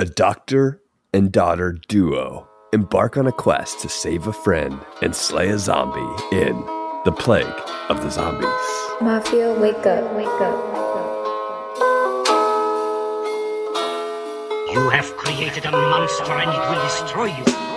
A 0.00 0.06
doctor 0.06 0.80
and 1.12 1.30
daughter 1.30 1.78
duo 1.88 2.48
embark 2.72 3.18
on 3.18 3.26
a 3.26 3.32
quest 3.32 3.80
to 3.80 3.90
save 3.90 4.26
a 4.26 4.32
friend 4.32 4.80
and 5.02 5.14
slay 5.14 5.50
a 5.50 5.58
zombie 5.58 6.24
in 6.34 6.56
The 7.04 7.12
Plague 7.12 7.44
of 7.90 8.02
the 8.02 8.08
Zombies. 8.08 8.48
Mafia, 9.02 9.52
wake 9.60 9.84
up, 9.84 10.10
wake 10.14 10.26
up. 10.26 10.56
You 14.72 14.88
have 14.88 15.14
created 15.18 15.66
a 15.66 15.70
monster 15.70 16.32
and 16.32 16.50
it 16.50 16.70
will 16.70 16.82
destroy 16.82 17.26
you. 17.26 17.69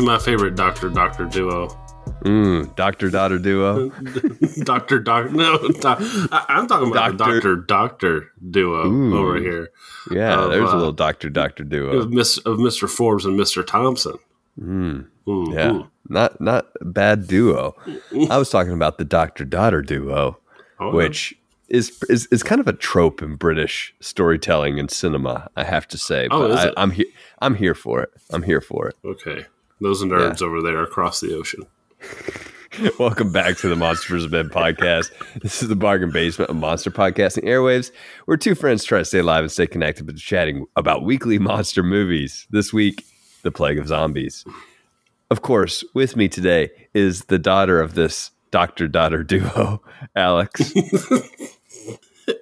Is 0.00 0.06
my 0.06 0.18
favorite 0.18 0.54
Doctor 0.56 0.88
Doctor 0.88 1.24
duo. 1.26 1.68
Mm, 2.24 2.74
doctor 2.76 3.08
daughter 3.10 3.38
duo. 3.38 3.88
Doctor 4.64 4.98
Doctor. 4.98 5.30
No, 5.30 5.56
doc, 5.80 5.98
I, 6.32 6.44
I'm 6.48 6.66
talking 6.66 6.90
about 6.90 7.16
Doctor- 7.16 7.34
Doctor 7.40 7.56
Doctor 7.56 8.32
duo 8.50 8.86
Ooh. 8.86 9.16
over 9.18 9.36
here 9.38 9.70
Yeah, 10.10 10.44
Of, 10.44 10.50
there's 10.50 10.68
a 10.68 10.72
uh, 10.72 10.76
little 10.76 10.92
doctor 10.92 11.30
doctor 11.30 11.62
duo. 11.64 11.98
of, 11.98 12.10
Miss, 12.10 12.36
of 12.38 12.58
Mr. 12.58 12.88
Forbes 12.90 13.24
and 13.24 13.38
Mr. 13.38 13.64
Thompson. 13.66 14.16
Mm, 14.60 15.06
Mhm. 15.26 15.54
yeah, 15.54 15.82
not 16.08 16.40
not 16.40 16.66
bad 16.82 17.26
duo. 17.26 17.74
I 18.28 18.36
was 18.38 18.50
talking 18.50 18.72
about 18.72 18.98
the 18.98 19.04
doctor 19.04 19.44
daughter 19.44 19.80
duo, 19.80 20.38
Oh, 20.78 20.90
which 20.92 21.34
is, 21.68 22.02
is 22.10 22.26
is 22.26 22.42
kind 22.42 22.60
of 22.60 22.66
a 22.68 22.72
trope 22.72 23.22
in 23.22 23.36
British 23.36 23.94
storytelling 24.00 24.78
and 24.80 24.90
cinema. 24.90 25.48
I 25.56 25.64
have 25.64 25.86
to 25.88 25.96
say, 25.98 26.26
Oh, 26.30 26.48
but 26.48 26.76
I? 26.76 26.82
I'm 26.82 26.90
here. 26.90 27.06
I'm 27.40 27.54
here 27.54 27.74
for 27.74 28.02
it. 28.02 28.10
I'm 28.30 28.42
here 28.42 28.60
for 28.60 28.88
it. 28.88 28.96
okay. 29.04 29.46
Those 29.80 30.02
nerds 30.04 30.42
over 30.42 30.60
there 30.60 30.82
across 30.82 31.20
the 31.20 31.34
ocean. 31.34 31.62
Welcome 32.98 33.32
back 33.32 33.56
to 33.58 33.68
the 33.68 33.76
Monsters 33.76 34.24
of 34.24 34.32
Men 34.32 34.50
podcast. 34.50 35.10
This 35.40 35.62
is 35.62 35.68
the 35.68 35.76
bargain 35.76 36.10
basement 36.10 36.50
of 36.50 36.56
monster 36.56 36.90
podcasting 36.90 37.44
airwaves, 37.44 37.90
where 38.26 38.36
two 38.36 38.54
friends 38.54 38.84
try 38.84 38.98
to 38.98 39.04
stay 39.04 39.20
alive 39.20 39.42
and 39.42 39.50
stay 39.50 39.66
connected, 39.66 40.06
but 40.06 40.16
chatting 40.16 40.66
about 40.76 41.04
weekly 41.04 41.38
monster 41.38 41.82
movies. 41.82 42.46
This 42.50 42.72
week, 42.72 43.04
The 43.42 43.50
Plague 43.50 43.78
of 43.78 43.88
Zombies. 43.88 44.44
Of 45.30 45.42
course, 45.42 45.82
with 45.94 46.14
me 46.14 46.28
today 46.28 46.70
is 46.92 47.24
the 47.24 47.38
daughter 47.38 47.80
of 47.80 47.94
this 47.94 48.30
doctor 48.50 48.86
daughter 48.86 49.22
duo, 49.24 49.82
Alex. 50.16 50.72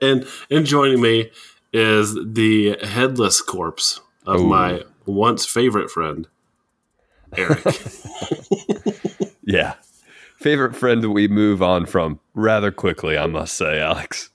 And 0.03 0.27
and 0.51 0.67
joining 0.67 1.01
me 1.01 1.31
is 1.73 2.15
the 2.15 2.77
headless 2.83 3.41
corpse 3.41 4.01
of 4.27 4.41
Ooh. 4.41 4.47
my 4.47 4.83
once 5.07 5.47
favorite 5.47 5.91
friend, 5.91 6.29
Eric. 7.37 7.65
yeah. 9.45 9.75
Favorite 10.37 10.77
friend 10.77 11.03
that 11.03 11.11
we 11.11 11.27
move 11.27 11.63
on 11.63 11.85
from 11.85 12.21
rather 12.35 12.71
quickly, 12.71 13.19
I 13.19 13.27
must 13.27 13.55
say, 13.57 13.81
Alex. 13.81 14.31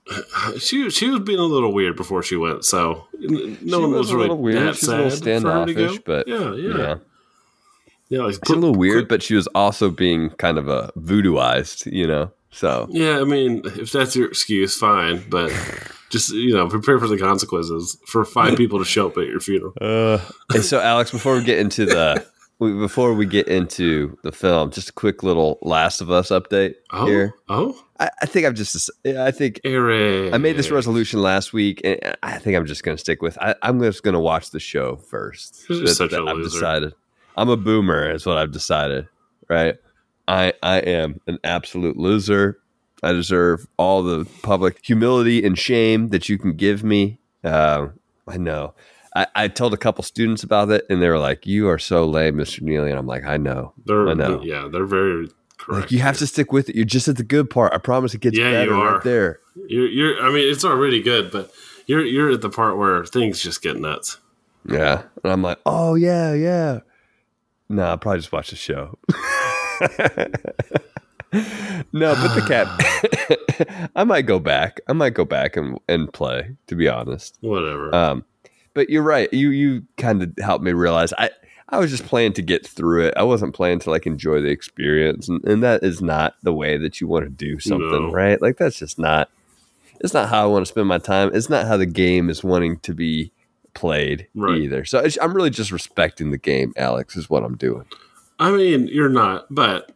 she 0.59 0.89
she 0.89 1.09
was 1.09 1.21
being 1.21 1.39
a 1.39 1.43
little 1.43 1.73
weird 1.73 1.95
before 1.95 2.21
she 2.21 2.35
went, 2.35 2.65
so 2.65 3.07
no 3.21 3.27
She 3.61 3.71
one 3.81 3.91
was 3.91 3.99
was, 3.99 4.11
a 4.11 4.15
really 4.15 4.27
little 4.29 4.37
weird. 4.43 4.67
that 4.67 4.75
She's 4.75 4.89
a 4.89 4.97
little 4.97 5.09
sad 5.11 5.41
for 5.41 5.51
her 5.51 5.65
to 5.65 5.73
go. 5.73 5.87
standoffish, 5.93 6.03
but 6.05 6.27
yeah, 6.27 6.53
yeah, 6.55 6.77
yeah. 6.77 6.95
yeah. 8.09 8.19
like, 8.23 8.35
It's 8.35 8.49
a 8.49 8.53
little 8.53 8.75
weird, 8.75 9.07
but 9.07 9.23
she 9.23 9.35
was 9.35 9.47
also 9.55 9.89
being 9.89 10.31
kind 10.31 10.57
of 10.57 10.67
a 10.67 10.91
voodooized, 10.97 11.89
you 11.91 12.05
know? 12.05 12.31
So 12.51 12.87
Yeah, 12.91 13.19
I 13.21 13.23
mean, 13.23 13.61
if 13.63 13.93
that's 13.93 14.13
your 14.15 14.27
excuse, 14.27 14.77
fine. 14.77 15.23
But 15.29 15.51
just 16.09 16.33
you 16.33 16.53
know, 16.53 16.67
prepare 16.67 16.99
for 16.99 17.07
the 17.07 17.17
consequences 17.17 17.97
for 18.07 18.25
five 18.25 18.57
people 18.57 18.77
to 18.79 18.85
show 18.85 19.07
up 19.07 19.17
at 19.17 19.25
your 19.27 19.39
funeral. 19.39 19.73
Uh, 19.79 20.19
and 20.53 20.65
so, 20.65 20.81
Alex, 20.81 21.11
before 21.11 21.35
we 21.37 21.45
get 21.45 21.59
into 21.59 21.85
the 21.85 22.25
before 22.71 23.13
we 23.13 23.25
get 23.25 23.47
into 23.47 24.17
the 24.23 24.31
film, 24.31 24.71
just 24.71 24.89
a 24.89 24.93
quick 24.93 25.21
little 25.23 25.59
Last 25.61 25.99
of 26.01 26.09
Us 26.09 26.29
update 26.29 26.75
Oh, 26.91 27.05
here. 27.05 27.33
oh, 27.49 27.77
I, 27.99 28.09
I 28.21 28.25
think 28.25 28.45
I'm 28.47 28.55
just 28.55 28.89
I 29.05 29.31
think 29.31 29.59
Eric. 29.65 30.33
I 30.33 30.37
made 30.37 30.55
this 30.57 30.71
resolution 30.71 31.21
last 31.21 31.51
week, 31.53 31.81
and 31.83 31.99
I 32.23 32.37
think 32.39 32.55
I'm 32.55 32.65
just 32.65 32.83
going 32.83 32.95
to 32.95 33.01
stick 33.01 33.21
with. 33.21 33.37
I, 33.41 33.55
I'm 33.61 33.81
just 33.81 34.03
going 34.03 34.13
to 34.13 34.19
watch 34.19 34.51
the 34.51 34.59
show 34.59 34.95
first. 34.95 35.65
You're 35.69 35.81
just 35.81 35.97
such 35.97 36.13
a 36.13 36.17
I've 36.21 36.37
loser. 36.37 36.49
decided. 36.59 36.93
I'm 37.35 37.49
a 37.49 37.57
boomer, 37.57 38.09
is 38.11 38.25
what 38.25 38.37
I've 38.37 38.51
decided. 38.51 39.07
Right? 39.49 39.75
I 40.27 40.53
I 40.63 40.77
am 40.79 41.19
an 41.27 41.39
absolute 41.43 41.97
loser. 41.97 42.59
I 43.01 43.11
deserve 43.11 43.67
all 43.77 44.01
the 44.01 44.25
public 44.43 44.79
humility 44.81 45.45
and 45.45 45.57
shame 45.59 46.09
that 46.09 46.29
you 46.29 46.37
can 46.37 46.53
give 46.55 46.83
me. 46.83 47.19
Uh, 47.43 47.87
I 48.27 48.37
know. 48.37 48.73
I, 49.15 49.27
I 49.35 49.47
told 49.47 49.73
a 49.73 49.77
couple 49.77 50.03
students 50.03 50.43
about 50.43 50.69
it, 50.71 50.85
and 50.89 51.01
they 51.01 51.09
were 51.09 51.19
like, 51.19 51.45
"You 51.45 51.69
are 51.69 51.77
so 51.79 52.05
lame, 52.05 52.35
Mr. 52.35 52.61
Neely." 52.61 52.89
And 52.89 52.97
I'm 52.99 53.07
like, 53.07 53.25
"I 53.25 53.37
know. 53.37 53.73
They're, 53.85 54.07
I 54.09 54.13
know. 54.13 54.41
Yeah, 54.43 54.67
they're 54.71 54.85
very 54.85 55.29
correct. 55.57 55.81
Like, 55.83 55.91
you 55.91 55.99
have 55.99 56.17
to 56.17 56.27
stick 56.27 56.51
with 56.51 56.69
it. 56.69 56.75
You're 56.75 56.85
just 56.85 57.07
at 57.07 57.17
the 57.17 57.23
good 57.23 57.49
part. 57.49 57.73
I 57.73 57.77
promise 57.77 58.13
it 58.13 58.21
gets 58.21 58.37
Yeah, 58.37 58.51
better 58.51 58.71
you 58.71 58.77
are. 58.81 58.93
right 58.95 59.03
there." 59.03 59.39
You're, 59.67 59.87
you're. 59.87 60.21
I 60.25 60.29
mean, 60.31 60.51
it's 60.51 60.65
already 60.65 61.01
good, 61.01 61.31
but 61.31 61.51
you're 61.85 62.03
you're 62.03 62.31
at 62.31 62.41
the 62.41 62.49
part 62.49 62.77
where 62.77 63.05
things 63.05 63.39
just 63.41 63.61
get 63.61 63.77
nuts. 63.77 64.17
Yeah. 64.67 65.03
And 65.23 65.31
I'm 65.33 65.41
like, 65.41 65.59
oh, 65.65 65.95
yeah, 65.95 66.33
yeah. 66.33 66.79
No, 67.69 67.83
I'll 67.83 67.97
probably 67.97 68.19
just 68.21 68.31
watch 68.31 68.49
the 68.49 68.55
show. 68.55 68.97
no, 71.91 72.15
but 72.15 72.33
the 72.35 72.41
cat, 72.47 73.89
I 73.95 74.03
might 74.03 74.25
go 74.25 74.39
back. 74.39 74.79
I 74.87 74.93
might 74.93 75.13
go 75.13 75.25
back 75.25 75.57
and, 75.57 75.79
and 75.87 76.11
play, 76.13 76.55
to 76.67 76.75
be 76.75 76.87
honest. 76.87 77.37
Whatever. 77.41 77.93
Um, 77.93 78.25
but 78.73 78.89
you're 78.89 79.03
right. 79.03 79.31
You 79.33 79.49
you 79.49 79.83
kind 79.97 80.21
of 80.23 80.33
helped 80.39 80.63
me 80.63 80.71
realize 80.73 81.13
I, 81.17 81.29
I 81.69 81.79
was 81.79 81.89
just 81.91 82.05
playing 82.05 82.33
to 82.33 82.41
get 82.41 82.67
through 82.67 83.07
it. 83.07 83.13
I 83.17 83.23
wasn't 83.23 83.55
playing 83.55 83.79
to 83.79 83.89
like 83.89 84.05
enjoy 84.05 84.41
the 84.41 84.49
experience. 84.49 85.27
And, 85.29 85.43
and 85.45 85.63
that 85.63 85.83
is 85.83 86.01
not 86.01 86.35
the 86.43 86.53
way 86.53 86.77
that 86.77 87.01
you 87.01 87.07
want 87.07 87.25
to 87.25 87.29
do 87.29 87.59
something, 87.59 87.89
No. 88.07 88.11
right? 88.11 88.39
Like, 88.41 88.57
that's 88.57 88.77
just 88.77 88.99
not, 88.99 89.29
it's 90.01 90.13
not 90.13 90.29
how 90.29 90.43
I 90.43 90.45
want 90.47 90.65
to 90.65 90.69
spend 90.69 90.87
my 90.87 90.99
time. 90.99 91.31
It's 91.33 91.49
not 91.49 91.65
how 91.65 91.77
the 91.77 91.85
game 91.87 92.29
is 92.29 92.43
wanting 92.43 92.77
to 92.79 92.93
be 92.93 93.31
played 93.73 94.27
Right. 94.35 94.57
either. 94.61 94.85
So 94.85 94.99
it's, 94.99 95.17
I'm 95.19 95.33
really 95.33 95.49
just 95.49 95.71
respecting 95.71 96.29
the 96.31 96.37
game, 96.37 96.73
Alex, 96.77 97.15
is 97.15 97.29
what 97.29 97.43
I'm 97.43 97.57
doing. 97.57 97.85
I 98.37 98.51
mean, 98.51 98.87
you're 98.87 99.09
not, 99.09 99.47
but 99.49 99.91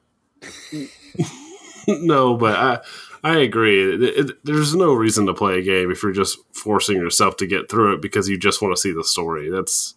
no, 1.88 2.36
but 2.36 2.56
I 2.56 2.80
I 3.24 3.38
agree. 3.40 3.94
It- 3.96 4.04
it- 4.30 4.46
there's 4.46 4.76
no 4.76 4.94
reason 4.94 5.26
to 5.28 5.34
play 5.34 5.60
a 5.60 5.62
game 5.62 5.92
if 5.92 6.04
you're 6.04 6.12
just 6.12 6.38
forcing 6.54 6.98
yourself 6.98 7.38
to 7.38 7.48
get 7.48 7.70
through 7.70 7.94
it 7.96 8.02
because 8.02 8.28
you 8.30 8.38
just 8.38 8.62
want 8.62 8.76
to 8.76 8.80
see 8.82 8.92
the 8.92 9.04
story. 9.04 9.50
That's 9.50 9.96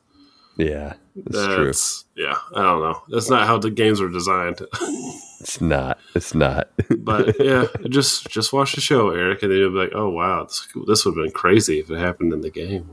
Yeah, 0.57 0.95
that's 1.17 1.55
true. 1.55 2.25
yeah. 2.25 2.37
I 2.55 2.63
don't 2.63 2.81
know. 2.83 3.03
That's 3.09 3.31
not 3.31 3.47
how 3.47 3.59
the 3.59 3.71
games 3.71 4.01
are 4.01 4.09
designed. 4.09 4.61
It's 5.43 5.59
not. 5.59 5.99
It's 6.15 6.35
not. 6.35 6.69
but 6.99 7.43
yeah, 7.43 7.65
just 7.89 8.29
just 8.29 8.53
watch 8.53 8.75
the 8.75 8.83
show, 8.83 9.09
Eric, 9.09 9.43
and 9.43 9.51
then 9.51 9.59
you'll 9.59 9.71
be 9.71 9.79
like, 9.79 9.93
oh 9.95 10.11
wow, 10.11 10.45
this, 10.45 10.69
this 10.87 11.07
would 11.07 11.17
have 11.17 11.25
been 11.25 11.33
crazy 11.33 11.79
if 11.79 11.91
it 11.91 11.97
happened 11.99 12.35
in 12.35 12.43
the 12.43 12.51
game. 12.51 12.87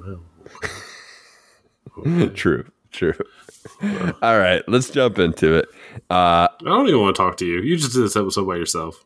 Wow. 1.97 2.29
true. 2.35 2.65
True. 2.91 3.13
All 4.21 4.39
right, 4.39 4.63
let's 4.69 4.89
jump 4.89 5.19
into 5.19 5.55
it. 5.55 5.65
Uh, 6.09 6.47
I 6.47 6.63
don't 6.63 6.87
even 6.87 7.01
want 7.01 7.17
to 7.17 7.21
talk 7.21 7.35
to 7.37 7.45
you. 7.45 7.59
You 7.59 7.75
just 7.75 7.91
did 7.93 8.03
this 8.03 8.15
episode 8.15 8.47
by 8.47 8.55
yourself. 8.55 9.03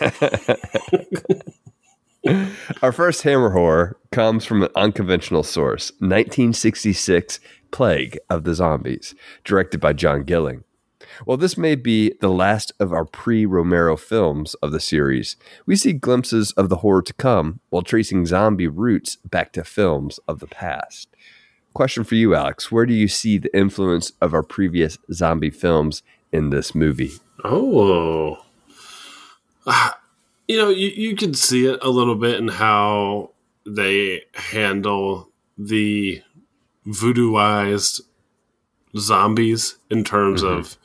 Our 2.82 2.92
first 2.92 3.22
hammer 3.22 3.50
horror 3.50 3.96
comes 4.10 4.44
from 4.44 4.62
an 4.62 4.70
unconventional 4.74 5.44
source 5.44 5.92
1966 6.00 7.38
Plague 7.70 8.18
of 8.28 8.44
the 8.44 8.54
Zombies, 8.54 9.14
directed 9.44 9.80
by 9.80 9.92
John 9.92 10.24
Gilling. 10.24 10.64
While 11.24 11.36
this 11.36 11.56
may 11.56 11.74
be 11.74 12.14
the 12.20 12.28
last 12.28 12.72
of 12.78 12.92
our 12.92 13.04
pre 13.04 13.46
Romero 13.46 13.96
films 13.96 14.54
of 14.54 14.72
the 14.72 14.80
series, 14.80 15.36
we 15.66 15.76
see 15.76 15.92
glimpses 15.92 16.52
of 16.52 16.68
the 16.68 16.76
horror 16.76 17.02
to 17.02 17.14
come 17.14 17.60
while 17.70 17.82
tracing 17.82 18.26
zombie 18.26 18.68
roots 18.68 19.16
back 19.24 19.52
to 19.52 19.64
films 19.64 20.18
of 20.28 20.40
the 20.40 20.46
past. 20.46 21.08
Question 21.74 22.04
for 22.04 22.14
you, 22.14 22.34
Alex 22.34 22.72
Where 22.72 22.86
do 22.86 22.94
you 22.94 23.08
see 23.08 23.38
the 23.38 23.54
influence 23.56 24.12
of 24.20 24.34
our 24.34 24.42
previous 24.42 24.98
zombie 25.12 25.50
films 25.50 26.02
in 26.32 26.50
this 26.50 26.74
movie? 26.74 27.12
Oh. 27.44 28.38
You 30.48 30.58
know, 30.58 30.68
you, 30.68 30.90
you 30.90 31.16
can 31.16 31.34
see 31.34 31.66
it 31.66 31.80
a 31.82 31.90
little 31.90 32.14
bit 32.14 32.38
in 32.38 32.46
how 32.46 33.32
they 33.66 34.22
handle 34.32 35.28
the 35.58 36.22
voodooized 36.86 38.00
zombies 38.96 39.76
in 39.90 40.04
terms 40.04 40.44
of 40.44 40.76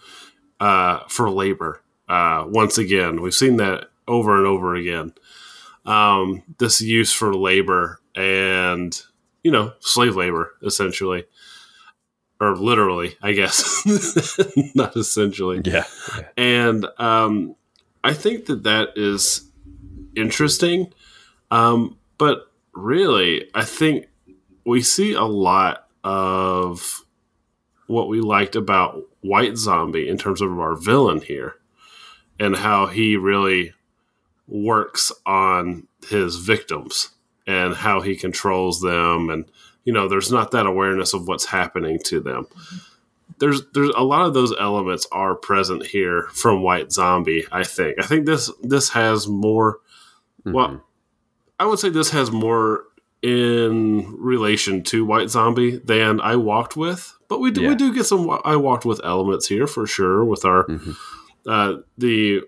uh, 0.60 1.02
for 1.08 1.30
labor. 1.30 1.82
Uh, 2.10 2.46
once 2.48 2.78
again, 2.78 3.22
we've 3.22 3.36
seen 3.36 3.58
that 3.58 3.90
over 4.08 4.38
and 4.38 4.48
over 4.48 4.76
again. 4.76 5.14
Um, 5.86 6.44
this 6.58 6.82
use 6.82 7.14
for 7.14 7.34
labor 7.34 8.00
and, 8.16 9.00
you 9.44 9.52
know, 9.52 9.74
slave 9.80 10.16
labor, 10.16 10.56
essentially. 10.64 11.26
Or 12.40 12.56
literally, 12.56 13.16
I 13.22 13.34
guess. 13.34 13.86
Not 14.76 14.98
essentially. 14.98 15.62
Yeah. 15.64 15.86
And 16.36 16.88
um, 16.98 17.56
I 18.04 18.14
think 18.14 18.46
that 18.48 18.64
that 18.64 18.90
is 18.96 19.50
interesting. 20.16 20.94
Um, 21.50 21.98
but 22.18 22.52
really, 22.74 23.50
I 23.54 23.64
think 23.64 24.08
we 24.66 24.82
see 24.82 25.14
a 25.14 25.24
lot 25.24 25.88
of 26.04 27.04
what 27.88 28.08
we 28.08 28.22
liked 28.22 28.56
about 28.56 29.04
White 29.22 29.58
Zombie 29.58 30.08
in 30.08 30.18
terms 30.18 30.42
of 30.42 30.58
our 30.60 30.76
villain 30.76 31.22
here 31.22 31.56
and 32.40 32.56
how 32.56 32.88
he 32.88 33.18
really 33.18 33.74
works 34.48 35.12
on 35.26 35.88
his 36.08 36.38
victims 36.38 37.10
and 37.46 37.76
how 37.76 38.02
he 38.02 38.16
controls 38.16 38.82
them 38.82 39.30
and 39.30 39.46
you 39.86 39.94
know 39.94 40.08
there's 40.08 40.32
not 40.32 40.52
that 40.52 40.66
awareness 40.66 41.14
of 41.14 41.28
what's 41.28 41.46
happening 41.46 42.00
to 42.04 42.20
them 42.20 42.48
there's 43.42 43.62
there's 43.74 43.90
a 43.98 44.04
lot 44.04 44.26
of 44.26 44.34
those 44.34 44.54
elements 44.58 45.06
are 45.12 45.36
present 45.36 45.86
here 45.86 46.28
from 46.34 46.64
white 46.64 46.92
zombie 46.94 47.46
i 47.52 47.64
think 47.64 47.98
i 48.00 48.06
think 48.06 48.26
this 48.26 48.50
this 48.64 48.90
has 48.92 49.28
more 49.28 49.80
well 50.46 50.82
i 51.60 51.66
would 51.66 51.80
say 51.80 51.90
this 51.90 52.12
has 52.12 52.32
more 52.32 52.86
in 53.22 54.16
relation 54.18 54.82
to 54.84 55.04
white 55.06 55.30
zombie 55.30 55.78
than 55.78 56.22
i 56.22 56.36
walked 56.36 56.76
with 56.78 57.14
but 57.28 57.40
we 57.40 57.52
do, 57.52 57.62
Yeah. 57.62 57.70
we 57.70 57.76
do 57.76 57.94
get 57.94 58.06
some 58.06 58.30
i 58.46 58.56
walked 58.56 58.86
with 58.86 59.02
elements 59.04 59.48
here 59.48 59.68
for 59.68 59.86
sure 59.86 60.24
with 60.24 60.46
our 60.46 60.66
Mhm. 60.66 60.96
uh 61.48 61.74
the 61.98 62.42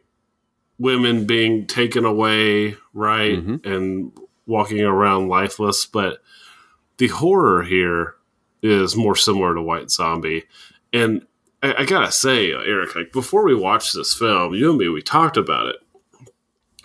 women 0.79 1.25
being 1.25 1.67
taken 1.67 2.05
away 2.05 2.75
right 2.93 3.37
Mhm. 3.45 3.65
and 3.65 4.11
walking 4.47 4.81
around 4.81 5.29
lifeless 5.29 5.85
but 5.85 6.19
the 6.97 7.07
horror 7.07 7.63
here 7.63 8.15
is 8.61 8.95
more 8.95 9.15
similar 9.15 9.53
to 9.53 9.61
white 9.61 9.91
zombie 9.91 10.43
and 10.93 11.25
I, 11.61 11.73
I 11.79 11.85
gotta 11.85 12.11
say 12.11 12.51
eric 12.51 12.95
like 12.95 13.11
before 13.11 13.43
we 13.43 13.55
watched 13.55 13.93
this 13.93 14.13
film 14.13 14.53
you 14.53 14.69
and 14.69 14.79
me 14.79 14.87
we 14.89 15.01
talked 15.01 15.37
about 15.37 15.67
it. 15.67 15.77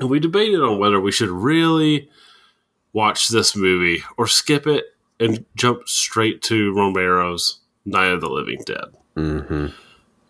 And 0.01 0.09
we 0.09 0.21
debated 0.21 0.61
on 0.61 0.79
whether 0.79 1.01
we 1.01 1.11
should 1.11 1.29
really 1.29 2.09
watch 2.93 3.29
this 3.29 3.57
movie 3.57 4.05
or 4.17 4.27
skip 4.29 4.67
it 4.67 4.85
and 5.19 5.45
jump 5.57 5.89
straight 5.89 6.41
to 6.43 6.73
romero's 6.73 7.59
night 7.85 8.13
of 8.13 8.21
the 8.21 8.29
living 8.29 8.63
dead. 8.65 8.85
Hmm 9.15 9.67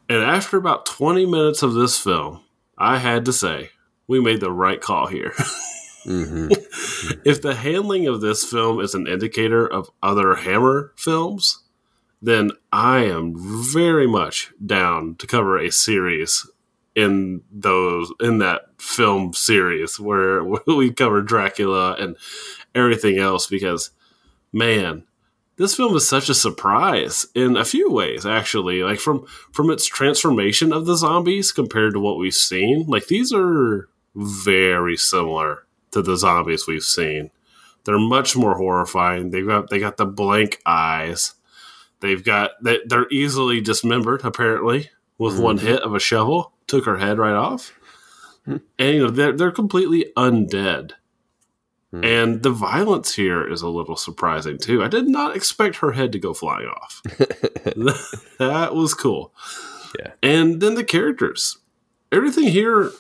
and 0.09 0.23
after 0.23 0.57
about 0.57 0.87
20 0.87 1.27
minutes 1.27 1.63
of 1.63 1.75
this 1.75 1.99
film, 1.99 2.43
I 2.79 2.99
had 2.99 3.25
to 3.27 3.33
say, 3.33 3.71
we 4.07 4.21
made 4.21 4.41
the 4.41 4.53
right 4.53 4.81
call 4.81 5.07
here. 5.07 5.35
hmm 6.05 6.49
if 7.25 7.43
the 7.43 7.55
handling 7.55 8.07
of 8.07 8.21
this 8.21 8.45
film 8.45 8.81
is 8.81 8.95
an 8.95 9.07
indicator 9.07 9.67
of 9.67 9.91
other 10.03 10.37
Hammer 10.37 10.93
films, 10.97 11.63
then 12.21 12.51
I 12.73 13.05
am 13.05 13.35
very 13.37 14.07
much 14.07 14.53
down 14.65 15.17
to 15.17 15.27
cover 15.27 15.59
a 15.59 15.71
series 15.71 16.49
in 16.95 17.43
those 17.51 18.13
in 18.21 18.39
that 18.39 18.63
film 18.79 19.33
series 19.33 20.01
where 20.01 20.43
we 20.67 20.93
cover 20.93 21.23
Dracula 21.23 21.95
and 21.95 22.17
everything 22.75 23.19
else 23.19 23.47
because 23.47 23.91
man 24.53 25.05
this 25.59 25.75
film 25.75 25.95
is 25.97 26.09
such 26.09 26.29
a 26.29 26.35
surprise 26.35 27.27
in 27.35 27.57
a 27.57 27.65
few 27.65 27.91
ways 27.91 28.25
actually. 28.25 28.83
Like 28.83 29.01
from 29.01 29.27
from 29.53 29.71
its 29.71 29.87
transformation 29.87 30.73
of 30.73 30.87
the 30.87 30.97
zombies 30.97 31.53
compared 31.53 31.93
to 31.95 32.01
what 32.01 32.19
we've 32.19 32.35
seen 32.35 32.87
like 32.87 33.07
these 33.07 33.33
are 33.33 33.89
very 34.15 34.97
similar 34.97 35.67
to 35.91 36.03
the 36.03 36.17
zombies 36.17 36.67
we've 36.67 36.83
seen. 36.83 37.31
They're 37.85 37.99
much 37.99 38.37
more 38.37 38.57
horrifying. 38.57 39.31
They've 39.31 39.47
got 39.47 39.71
they 39.71 39.79
got 39.79 39.97
the 39.97 40.07
blank 40.07 40.61
eyes 40.65 41.35
they've 42.01 42.25
got 42.25 42.53
they, 42.63 42.79
they're 42.87 43.09
easily 43.11 43.61
dismembered 43.61 44.25
apparently 44.25 44.91
with 45.19 45.39
one 45.39 45.59
hit 45.59 45.81
of 45.83 45.95
a 45.95 46.01
shovel 46.01 46.53
took 46.67 46.85
her 46.85 46.99
head 46.99 47.19
right 47.19 47.35
off 47.35 47.73
and 48.47 48.61
you 48.79 48.99
know 49.05 49.11
they're, 49.11 49.33
they're 49.33 49.51
completely 49.53 50.13
undead 50.17 50.93
Hmm. 51.91 52.05
and 52.05 52.43
the 52.43 52.51
violence 52.51 53.15
here 53.15 53.51
is 53.51 53.63
a 53.63 53.69
little 53.71 53.97
surprising 53.97 54.59
too. 54.59 54.85
I 54.85 54.89
did 54.89 55.09
not 55.09 55.35
expect 55.35 55.77
her 55.77 55.93
head 55.93 56.13
to 56.13 56.19
go 56.19 56.35
flying 56.35 56.69
off. 56.69 57.01
that 58.39 58.75
was 58.75 58.93
cool. 58.93 59.33
Yeah. 59.99 60.13
And 60.23 60.61
then 60.61 60.75
the 60.75 60.85
characters. 60.85 61.57
Everything 62.13 62.49
here 62.49 62.91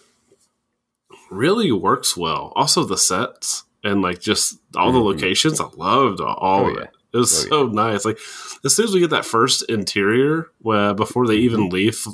really 1.30 1.70
works 1.70 2.16
well. 2.16 2.52
Also 2.56 2.82
the 2.84 2.96
sets 2.96 3.64
and 3.84 4.00
like 4.00 4.20
just 4.20 4.58
all 4.74 4.90
the 4.90 5.00
Mhm. 5.00 5.04
locations. 5.04 5.60
I 5.60 5.68
loved 5.76 6.20
all 6.22 6.64
Oh, 6.64 6.68
of 6.70 6.76
yeah. 6.76 6.82
it. 6.84 6.90
It 7.12 7.16
was 7.16 7.46
Oh, 7.46 7.48
so 7.48 7.66
nice. 7.68 8.04
Like 8.04 8.18
as 8.64 8.74
soon 8.74 8.84
as 8.86 8.94
we 8.94 9.00
get 9.00 9.10
that 9.10 9.24
first 9.24 9.62
interior, 9.68 10.50
where 10.58 10.94
before 10.94 11.26
they 11.26 11.36
Mm-hmm. 11.36 11.44
even 11.44 11.68
leave, 11.70 12.06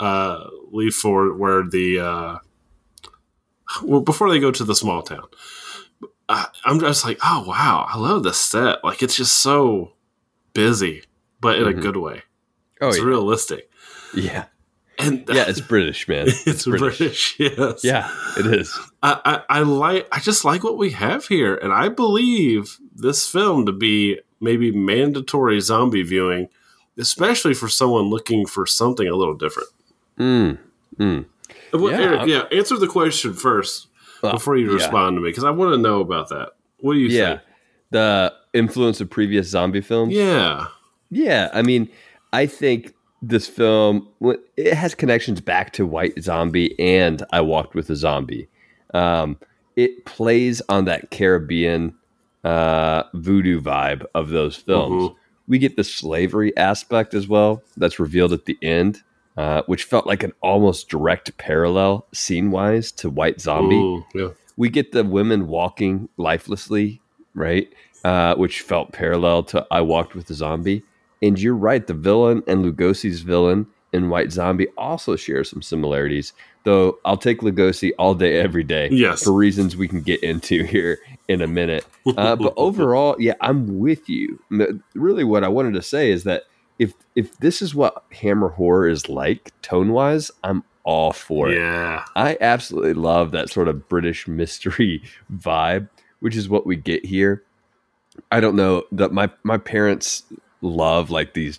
uh, 0.00 0.48
leave 0.72 0.94
for 0.94 1.32
where 1.36 1.62
the 1.62 2.00
uh, 2.00 2.38
well 3.82 4.00
before 4.00 4.30
they 4.30 4.40
go 4.40 4.50
to 4.50 4.64
the 4.64 4.74
small 4.74 5.02
town, 5.02 5.26
I, 6.28 6.46
I'm 6.64 6.80
just 6.80 7.04
like, 7.04 7.18
oh 7.24 7.44
wow, 7.46 7.86
I 7.88 7.98
love 7.98 8.22
the 8.22 8.32
set. 8.32 8.82
Like 8.84 9.02
it's 9.02 9.16
just 9.16 9.40
so 9.42 9.92
busy, 10.54 11.04
but 11.40 11.56
in 11.58 11.64
Mhm. 11.64 11.78
a 11.78 11.80
good 11.80 11.96
way. 11.96 12.22
Oh 12.80 12.88
it's 12.88 12.98
yeah. 12.98 13.04
realistic, 13.04 13.70
yeah, 14.14 14.44
and 14.98 15.24
yeah. 15.32 15.44
It's 15.48 15.60
British, 15.60 16.08
man. 16.08 16.26
it's 16.28 16.64
British. 16.66 17.36
Yes, 17.38 17.84
Yeah, 17.84 18.10
it 18.38 18.46
is. 18.46 18.76
I, 19.02 19.20
I, 19.48 19.58
I 19.58 19.60
like 19.62 20.08
I 20.10 20.18
just 20.18 20.44
like 20.44 20.64
what 20.64 20.78
we 20.78 20.90
have 20.90 21.26
here, 21.26 21.54
and 21.54 21.72
I 21.72 21.88
believe 21.88 22.78
this 22.94 23.26
film 23.28 23.66
to 23.66 23.72
be 23.72 24.18
maybe 24.40 24.70
mandatory 24.72 25.60
zombie 25.60 26.02
viewing, 26.02 26.48
especially 26.98 27.54
for 27.54 27.68
someone 27.68 28.04
looking 28.10 28.46
for 28.46 28.66
something 28.66 29.06
a 29.06 29.14
little 29.16 29.34
different. 29.34 29.68
Mm. 30.18 30.58
Mm. 30.98 31.24
Well, 31.72 31.90
Yeah. 31.92 31.98
Eric, 32.00 32.26
yeah, 32.26 32.42
answer 32.56 32.76
the 32.76 32.86
question 32.88 33.32
first 33.32 33.86
Well, 34.22 34.32
before 34.32 34.56
you 34.56 34.68
yeah. 34.68 34.74
respond 34.74 35.16
to 35.16 35.20
me 35.20 35.30
because 35.30 35.44
I 35.44 35.50
want 35.50 35.72
to 35.74 35.78
know 35.78 36.00
about 36.00 36.28
that. 36.30 36.50
What 36.80 36.94
do 36.94 36.98
you 36.98 37.08
Yeah, 37.08 37.28
think? 37.28 37.40
the 37.90 38.32
influence 38.52 39.00
of 39.00 39.08
previous 39.10 39.48
zombie 39.48 39.80
films. 39.80 40.12
Yeah, 40.14 40.66
Yeah, 41.10 41.50
I 41.52 41.62
mean, 41.62 41.88
I 42.32 42.46
think 42.46 42.94
this 43.22 43.46
film 43.46 44.08
it 44.56 44.72
has 44.74 44.94
connections 44.94 45.40
back 45.40 45.72
to 45.74 45.86
White 45.86 46.22
Zombie 46.22 46.78
and 46.80 47.22
I 47.32 47.40
Walked 47.42 47.74
with 47.74 47.90
a 47.90 47.96
Zombie. 47.96 48.48
Um, 48.94 49.36
it 49.76 50.04
plays 50.06 50.60
on 50.68 50.86
that 50.86 51.10
Caribbean 51.10 51.94
uh, 52.44 53.02
voodoo 53.14 53.60
vibe 53.60 54.04
of 54.14 54.30
those 54.30 54.56
films. 54.56 55.02
Mhm. 55.04 55.14
We 55.48 55.58
get 55.58 55.76
the 55.76 55.84
slavery 55.84 56.56
aspect 56.56 57.12
as 57.14 57.26
well. 57.28 57.62
That's 57.76 57.98
revealed 57.98 58.32
at 58.32 58.44
the 58.44 58.56
end, 58.62 59.02
uh, 59.36 59.62
which 59.66 59.84
felt 59.84 60.06
like 60.06 60.22
an 60.22 60.32
almost 60.42 60.88
direct 60.88 61.36
parallel 61.38 62.06
scene 62.12 62.50
wise 62.50 62.92
to 62.92 63.10
White 63.10 63.40
Zombie 63.40 63.76
Mm, 63.76 64.04
yeah. 64.14 64.28
we 64.56 64.68
get 64.68 64.92
the 64.92 65.02
women 65.04 65.48
walking 65.48 66.08
lifelessly, 66.16 67.00
right? 67.34 67.68
Uh, 68.04 68.34
which 68.36 68.62
felt 68.62 68.92
parallel 68.92 69.42
to 69.44 69.66
I 69.70 69.80
Walked 69.82 70.14
with 70.14 70.30
a 70.30 70.34
Zombie. 70.34 70.82
And 71.22 71.38
you're 71.38 71.54
right, 71.54 71.86
the 71.86 71.92
villain 71.94 72.42
and 72.46 72.64
Lugosi's 72.64 73.20
villain 73.20 73.66
in 73.92 74.08
White 74.08 74.32
Zombie 74.32 74.68
also 74.78 75.16
share 75.16 75.44
some 75.44 75.60
similarities. 75.60 76.32
Though 76.64 76.98
I'll 77.06 77.16
take 77.16 77.40
Lugosi 77.40 77.92
all 77.98 78.14
day, 78.14 78.38
every 78.38 78.64
day, 78.64 78.88
Yes. 78.92 79.22
for 79.24 79.32
reasons 79.32 79.76
we 79.76 79.88
can 79.88 80.02
get 80.02 80.22
into 80.22 80.62
here 80.64 80.98
in 81.26 81.40
a 81.40 81.46
minute. 81.46 81.86
Uh, 82.18 82.36
but 82.36 82.52
overall, 82.58 83.16
yeah, 83.18 83.32
I'm 83.40 83.78
with 83.78 84.08
you. 84.10 84.38
Really, 84.94 85.24
what 85.24 85.42
I 85.42 85.48
wanted 85.48 85.72
to 85.74 85.82
say 85.82 86.10
is 86.10 86.24
that 86.24 86.44
if 86.78 86.92
if 87.16 87.36
this 87.38 87.62
is 87.62 87.74
what 87.74 88.04
Hammer 88.12 88.48
horror 88.48 88.88
is 88.88 89.08
like 89.08 89.52
tone 89.62 89.92
wise, 89.92 90.30
I'm 90.44 90.62
all 90.84 91.12
for 91.12 91.50
it. 91.50 91.56
Yeah, 91.58 92.04
I 92.16 92.36
absolutely 92.40 92.94
love 92.94 93.30
that 93.32 93.48
sort 93.50 93.68
of 93.68 93.88
British 93.88 94.26
mystery 94.28 95.02
vibe, 95.34 95.88
which 96.20 96.36
is 96.36 96.48
what 96.48 96.66
we 96.66 96.76
get 96.76 97.04
here. 97.06 97.42
I 98.30 98.40
don't 98.40 98.56
know 98.56 98.84
that 98.92 99.12
my 99.12 99.30
my 99.44 99.56
parents 99.56 100.24
love 100.62 101.10
like 101.10 101.32
these 101.32 101.58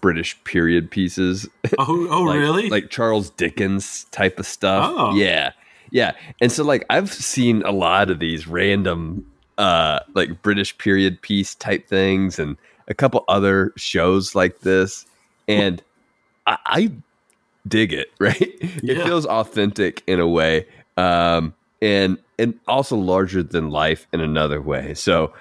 British 0.00 0.42
period 0.44 0.90
pieces, 0.90 1.48
Oh, 1.78 2.06
oh, 2.10 2.22
like, 2.24 2.38
really? 2.38 2.68
like 2.70 2.90
Charles 2.90 3.30
Dickens 3.30 4.04
type 4.10 4.38
of 4.38 4.46
stuff. 4.46 4.92
Oh. 4.96 5.14
Yeah, 5.14 5.52
yeah. 5.90 6.12
And 6.40 6.50
so 6.52 6.64
like 6.64 6.84
I've 6.90 7.12
seen 7.12 7.62
a 7.62 7.72
lot 7.72 8.10
of 8.10 8.18
these 8.18 8.46
random 8.46 9.24
uh 9.58 10.00
like 10.14 10.42
British 10.42 10.76
period 10.78 11.20
piece 11.22 11.54
type 11.54 11.88
things 11.88 12.38
and 12.38 12.56
a 12.88 12.94
couple 12.94 13.24
other 13.28 13.72
shows 13.76 14.34
like 14.34 14.60
this, 14.60 15.06
and 15.48 15.82
I, 16.46 16.58
I 16.66 16.92
dig 17.66 17.92
it. 17.92 18.08
Right, 18.20 18.40
it 18.40 18.84
Yeah. 18.84 19.04
feels 19.04 19.26
authentic 19.26 20.02
in 20.06 20.20
a 20.20 20.28
way, 20.28 20.66
um, 20.96 21.54
and 21.82 22.18
and 22.38 22.58
also 22.68 22.96
larger 22.96 23.42
than 23.42 23.70
life 23.70 24.06
in 24.12 24.20
another 24.20 24.60
way. 24.60 24.94
So. 24.94 25.32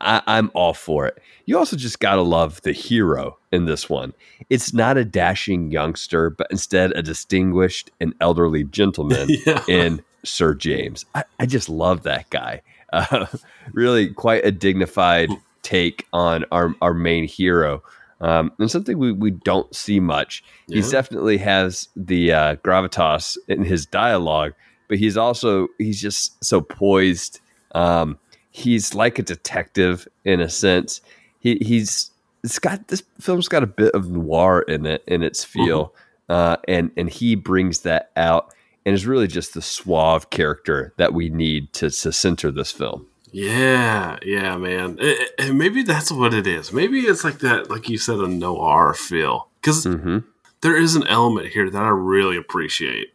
I, 0.00 0.22
I'm 0.26 0.50
all 0.54 0.74
for 0.74 1.06
it. 1.06 1.18
You 1.46 1.58
also 1.58 1.76
just 1.76 2.00
gotta 2.00 2.22
love 2.22 2.60
the 2.62 2.72
hero 2.72 3.38
in 3.52 3.66
this 3.66 3.88
one. 3.88 4.12
It's 4.50 4.72
not 4.72 4.96
a 4.96 5.04
dashing 5.04 5.70
youngster, 5.70 6.30
but 6.30 6.48
instead 6.50 6.92
a 6.92 7.02
distinguished 7.02 7.90
and 8.00 8.14
elderly 8.20 8.64
gentleman 8.64 9.28
yeah. 9.46 9.62
in 9.68 10.02
Sir 10.24 10.54
James. 10.54 11.04
I, 11.14 11.24
I 11.38 11.46
just 11.46 11.68
love 11.68 12.02
that 12.02 12.28
guy. 12.30 12.62
Uh, 12.92 13.26
really, 13.72 14.12
quite 14.12 14.44
a 14.44 14.52
dignified 14.52 15.30
take 15.62 16.06
on 16.12 16.44
our 16.52 16.74
our 16.80 16.94
main 16.94 17.26
hero, 17.26 17.82
um, 18.20 18.52
and 18.58 18.70
something 18.70 18.98
we, 18.98 19.12
we 19.12 19.30
don't 19.30 19.74
see 19.74 20.00
much. 20.00 20.44
He 20.68 20.80
definitely 20.80 21.38
has 21.38 21.88
the 21.96 22.32
uh, 22.32 22.56
gravitas 22.56 23.36
in 23.48 23.64
his 23.64 23.86
dialogue, 23.86 24.52
but 24.88 24.98
he's 24.98 25.16
also 25.16 25.68
he's 25.78 26.00
just 26.00 26.42
so 26.44 26.60
poised. 26.60 27.40
Um, 27.74 28.18
he's 28.56 28.94
like 28.94 29.18
a 29.18 29.22
detective 29.22 30.08
in 30.24 30.40
a 30.40 30.48
sense, 30.48 31.00
he 31.38 31.56
he's 31.60 32.10
it's 32.42 32.58
got 32.58 32.88
this 32.88 33.02
film's 33.20 33.48
got 33.48 33.62
a 33.62 33.66
bit 33.66 33.92
of 33.94 34.08
noir 34.10 34.62
in 34.62 34.86
it 34.86 35.02
in 35.06 35.22
its 35.22 35.44
feel, 35.44 35.94
uh, 36.28 36.56
and 36.66 36.90
and 36.96 37.10
he 37.10 37.34
brings 37.34 37.80
that 37.80 38.10
out 38.16 38.54
and 38.86 38.94
is 38.94 39.06
really 39.06 39.26
just 39.26 39.52
the 39.54 39.62
suave 39.62 40.30
character 40.30 40.92
that 40.96 41.12
we 41.12 41.28
need 41.28 41.72
to 41.74 41.90
to 41.90 42.12
center 42.12 42.50
this 42.50 42.72
film. 42.72 43.06
Yeah, 43.32 44.18
yeah, 44.24 44.56
man. 44.56 44.96
Eh, 45.00 45.14
And 45.38 45.58
maybe 45.58 45.82
that's 45.82 46.10
what 46.10 46.32
it 46.32 46.46
is. 46.46 46.72
Maybe 46.72 47.00
it's 47.00 47.24
like 47.24 47.40
that, 47.40 47.68
like 47.70 47.88
you 47.88 47.98
said, 47.98 48.18
a 48.20 48.28
noir 48.28 48.94
feel. 48.94 49.48
Because 49.60 49.84
Mm-hmm. 49.84 50.18
there 50.62 50.76
is 50.76 50.96
an 50.96 51.06
element 51.08 51.48
here 51.48 51.68
that 51.68 51.82
I 51.82 51.88
really 51.88 52.36
appreciate. 52.38 53.08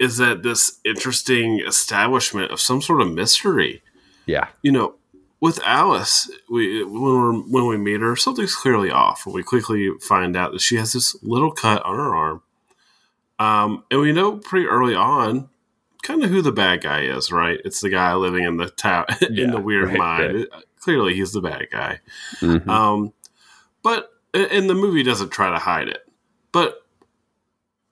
Is 0.00 0.16
that 0.16 0.42
this 0.42 0.78
interesting 0.84 1.60
establishment 1.60 2.50
of 2.50 2.60
some 2.60 2.80
sort 2.82 3.02
of 3.02 3.12
mystery? 3.12 3.82
Yeah, 4.28 4.48
You 4.62 4.70
know, 4.72 4.94
with 5.40 5.58
Alice, 5.64 6.30
we 6.50 6.84
when 6.84 7.02
we're 7.02 7.32
when 7.32 7.66
we 7.66 7.76
meet 7.78 8.00
her, 8.00 8.14
something's 8.16 8.54
clearly 8.54 8.90
off. 8.90 9.24
We 9.26 9.42
quickly 9.42 9.90
find 10.00 10.36
out 10.36 10.52
that 10.52 10.60
she 10.60 10.76
has 10.76 10.92
this 10.92 11.16
little 11.22 11.50
cut 11.52 11.82
on 11.84 11.96
her 11.96 12.14
arm, 12.14 12.42
um, 13.38 13.84
and 13.90 14.00
we 14.00 14.12
know 14.12 14.36
pretty 14.36 14.66
early 14.66 14.94
on, 14.94 15.48
kind 16.02 16.22
of 16.24 16.30
who 16.30 16.42
the 16.42 16.52
bad 16.52 16.82
guy 16.82 17.02
is. 17.02 17.30
Right? 17.32 17.58
It's 17.64 17.80
the 17.80 17.88
guy 17.90 18.14
living 18.14 18.44
in 18.44 18.56
the 18.58 18.68
town 18.68 19.06
in 19.22 19.34
Yeah, 19.34 19.50
the 19.52 19.60
weird 19.60 19.88
right, 19.88 19.98
mind. 19.98 20.34
right. 20.34 20.46
Clearly, 20.80 21.14
he's 21.14 21.32
the 21.32 21.40
bad 21.40 21.68
guy. 21.70 22.00
Mhm. 22.40 22.66
Um, 22.68 23.12
but 23.82 24.10
and 24.34 24.68
the 24.68 24.74
movie 24.74 25.02
doesn't 25.02 25.30
try 25.30 25.50
to 25.50 25.58
hide 25.58 25.88
it. 25.88 26.06
But 26.52 26.84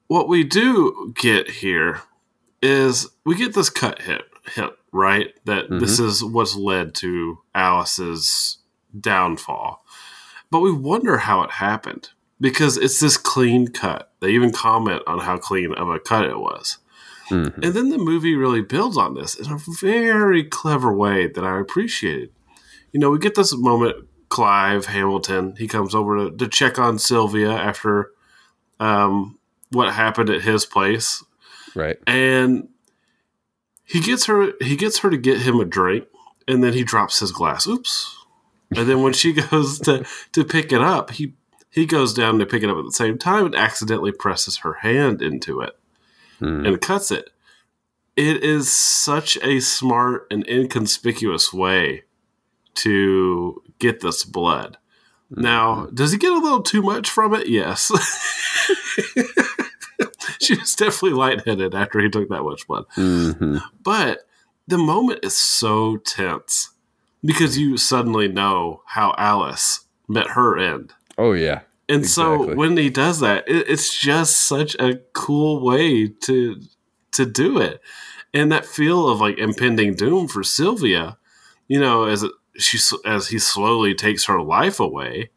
what 0.08 0.28
we 0.28 0.44
do 0.44 1.12
get 1.16 1.48
here 1.50 2.02
is 2.62 3.08
we 3.24 3.36
get 3.36 3.54
this 3.54 3.70
cut 3.70 4.02
hit 4.02 4.22
hint, 4.54 4.72
right? 4.96 5.32
That 5.44 5.66
this 5.70 5.98
is 5.98 6.24
what's 6.24 6.56
led 6.56 6.94
to 6.96 7.38
Alice's 7.54 8.58
downfall. 8.98 9.84
But 10.50 10.60
we 10.60 10.72
wonder 10.72 11.18
how 11.18 11.42
it 11.42 11.50
happened 11.52 12.10
because 12.40 12.76
it's 12.76 13.00
this 13.00 13.16
clean 13.16 13.68
cut. 13.68 14.10
They 14.20 14.30
even 14.30 14.52
comment 14.52 15.02
on 15.06 15.20
how 15.20 15.38
clean 15.38 15.74
of 15.74 15.88
a 15.88 15.98
cut 15.98 16.24
it 16.24 16.38
was. 16.38 16.78
Mhm. 17.30 17.54
And 17.62 17.74
then 17.74 17.88
the 17.90 17.98
movie 17.98 18.36
really 18.36 18.62
builds 18.62 18.96
on 18.96 19.14
this 19.14 19.34
in 19.34 19.50
a 19.52 19.58
very 19.80 20.44
clever 20.44 20.92
way 20.92 21.26
that 21.26 21.44
I 21.44 21.58
appreciated. 21.58 22.30
You 22.92 23.00
know, 23.00 23.10
we 23.10 23.18
get 23.18 23.34
this 23.34 23.54
moment, 23.56 24.06
Clive 24.28 24.86
Hamilton, 24.86 25.54
he 25.58 25.66
comes 25.66 25.94
over 25.94 26.30
to, 26.30 26.36
to 26.36 26.48
check 26.48 26.78
on 26.78 26.98
Sylvia 26.98 27.50
after 27.50 28.12
um, 28.78 29.38
what 29.70 29.92
happened 29.92 30.30
at 30.30 30.42
his 30.42 30.64
place. 30.64 31.24
right. 31.74 31.96
And 32.06 32.68
he 33.86 34.00
gets 34.00 34.26
her 34.26 34.52
he 34.60 34.76
gets 34.76 34.98
her 34.98 35.10
to 35.10 35.16
get 35.16 35.40
him 35.42 35.58
a 35.60 35.64
drink 35.64 36.06
and 36.46 36.62
then 36.62 36.74
he 36.74 36.84
drops 36.84 37.20
his 37.20 37.32
glass. 37.32 37.66
Oops. 37.66 38.16
And 38.76 38.88
then 38.88 39.02
when 39.02 39.12
she 39.12 39.32
goes 39.50 39.78
to, 39.80 40.04
to 40.32 40.44
pick 40.44 40.72
it 40.72 40.80
up, 40.82 41.12
he 41.12 41.32
he 41.70 41.86
goes 41.86 42.12
down 42.12 42.38
to 42.38 42.46
pick 42.46 42.62
it 42.62 42.70
up 42.70 42.78
at 42.78 42.84
the 42.84 42.92
same 42.92 43.16
time 43.18 43.46
and 43.46 43.54
accidentally 43.54 44.12
presses 44.12 44.58
her 44.58 44.74
hand 44.74 45.22
into 45.22 45.60
it 45.60 45.78
Hmm. 46.38 46.66
and 46.66 46.80
cuts 46.82 47.10
it. 47.10 47.30
It 48.14 48.42
is 48.42 48.70
such 48.72 49.36
a 49.42 49.60
smart 49.60 50.26
and 50.30 50.46
inconspicuous 50.48 51.52
way 51.52 52.04
to 52.76 53.62
get 53.78 54.00
this 54.00 54.24
blood. 54.24 54.76
Now, 55.30 55.86
does 55.92 56.12
he 56.12 56.18
get 56.18 56.32
a 56.32 56.38
little 56.38 56.62
too 56.62 56.82
much 56.82 57.08
from 57.10 57.34
it? 57.34 57.48
Yes. 57.48 57.90
she 60.40 60.56
was 60.56 60.74
definitely 60.74 61.16
lightheaded 61.18 61.74
after 61.74 62.00
he 62.00 62.08
took 62.08 62.28
that 62.28 62.42
much 62.42 62.66
blood. 62.66 62.84
Mhm. 62.96 63.62
But 63.82 64.26
the 64.68 64.78
moment 64.78 65.20
is 65.22 65.36
so 65.36 65.96
tense 65.98 66.70
because 67.24 67.58
you 67.58 67.76
suddenly 67.76 68.28
know 68.28 68.82
how 68.86 69.14
Alice 69.18 69.80
met 70.08 70.28
her 70.30 70.56
end. 70.58 70.92
Oh 71.18 71.32
yeah, 71.32 71.60
And 71.88 72.06
so 72.06 72.54
when 72.54 72.76
he 72.76 72.90
does 72.90 73.20
that, 73.20 73.48
it, 73.48 73.68
it's 73.68 73.98
just 73.98 74.36
such 74.36 74.74
a 74.78 74.96
cool 75.12 75.60
way 75.64 76.08
to 76.08 76.60
to 77.12 77.24
do 77.24 77.58
it, 77.58 77.80
and 78.34 78.52
that 78.52 78.66
feel 78.66 79.08
of 79.08 79.20
like 79.20 79.38
impending 79.38 79.94
doom 79.94 80.28
for 80.28 80.42
Sylvia, 80.42 81.16
you 81.68 81.80
know, 81.80 82.04
as 82.04 82.22
it, 82.22 82.32
she 82.58 82.78
as 83.04 83.28
he 83.28 83.38
slowly 83.38 83.94
takes 83.94 84.26
her 84.26 84.40
life 84.42 84.78
away, 84.78 85.30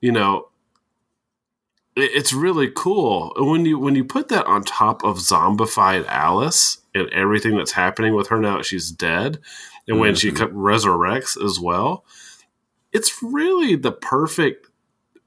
you 0.00 0.10
know, 0.10 0.48
it's 1.96 2.32
really 2.32 2.70
cool. 2.74 3.32
When 3.36 3.64
you 3.64 3.78
when 3.78 3.94
you 3.94 4.04
put 4.04 4.28
that 4.28 4.46
on 4.46 4.64
top 4.64 5.04
of 5.04 5.18
zombified 5.18 6.06
Alice 6.06 6.78
and 6.94 7.08
everything 7.10 7.56
that's 7.56 7.72
happening 7.72 8.14
with 8.14 8.28
her 8.28 8.40
now 8.40 8.56
that 8.56 8.66
she's 8.66 8.90
dead, 8.90 9.38
and 9.86 10.00
when 10.00 10.14
she 10.14 10.30
resurrects 10.30 11.42
as 11.42 11.60
well, 11.60 12.04
it's 12.92 13.22
really 13.22 13.76
the 13.76 13.92
perfect 13.92 14.68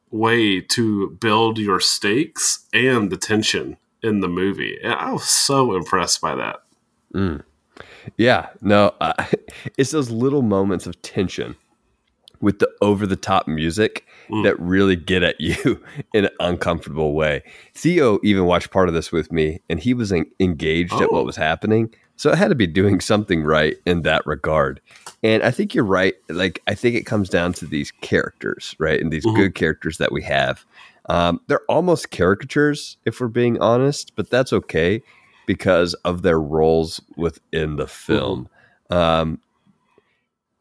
way 0.10 0.62
to 0.62 1.10
build 1.20 1.58
your 1.58 1.80
stakes 1.80 2.66
and 2.74 3.12
the 3.12 3.18
tension 3.18 3.78
in 4.02 4.22
the 4.22 4.28
movie. 4.28 4.78
And 4.82 4.94
I 4.94 5.12
was 5.12 5.30
so 5.30 5.76
impressed 5.76 6.22
by 6.22 6.36
that. 6.36 6.64
yeah. 8.16 8.48
No, 8.62 8.94
uh, 9.02 9.26
it's 9.78 9.92
those 9.92 10.10
little 10.10 10.42
moments 10.42 10.88
of 10.88 11.02
tension 11.02 11.56
with 12.40 12.60
the 12.60 12.70
over 12.82 13.06
the 13.06 13.16
top 13.16 13.48
music 13.48 14.06
Mm. 14.30 14.44
that 14.44 14.60
really 14.60 14.96
get 14.96 15.24
at 15.24 15.40
you 15.42 15.82
in 16.14 16.26
an 16.26 16.32
uncomfortable 16.40 17.14
way. 17.14 17.44
Theo 17.74 18.20
even 18.24 18.46
watched 18.46 18.72
part 18.72 18.88
of 18.90 18.94
this 18.94 19.12
with 19.12 19.32
me, 19.32 19.62
and 19.70 19.80
he 19.80 19.94
was 19.94 20.12
en- 20.12 20.30
engaged 20.40 20.94
at 20.94 21.04
Oh. 21.04 21.14
what 21.14 21.26
was 21.26 21.36
happening. 21.38 21.94
So 22.18 22.32
it 22.32 22.38
had 22.38 22.48
to 22.50 22.56
be 22.56 22.66
doing 22.68 23.00
something 23.00 23.44
right 23.44 23.78
in 23.86 24.02
that 24.02 24.26
regard. 24.26 24.82
And 25.24 25.44
I 25.44 25.52
think 25.52 25.76
you're 25.76 25.84
right. 25.86 26.16
Like, 26.30 26.62
I 26.68 26.74
think 26.74 26.96
it 26.96 27.06
comes 27.06 27.30
down 27.30 27.54
to 27.54 27.66
these 27.68 27.92
characters, 28.02 28.76
right? 28.80 29.00
And 29.00 29.14
these 29.14 29.26
Mhm. 29.26 29.36
good 29.36 29.56
characters 29.56 29.98
that 30.00 30.12
we 30.12 30.24
have. 30.24 30.66
Um, 31.10 31.40
they're 31.48 31.62
almost 31.70 32.10
caricatures, 32.12 32.98
if 33.06 33.22
we're 33.22 33.28
being 33.28 33.62
honest, 33.62 34.14
but 34.16 34.30
that's 34.32 34.52
okay 34.52 35.04
because 35.46 35.94
of 36.04 36.22
their 36.24 36.40
roles 36.40 37.00
within 37.16 37.76
the 37.78 37.88
film. 37.88 38.50
Um, 38.90 39.40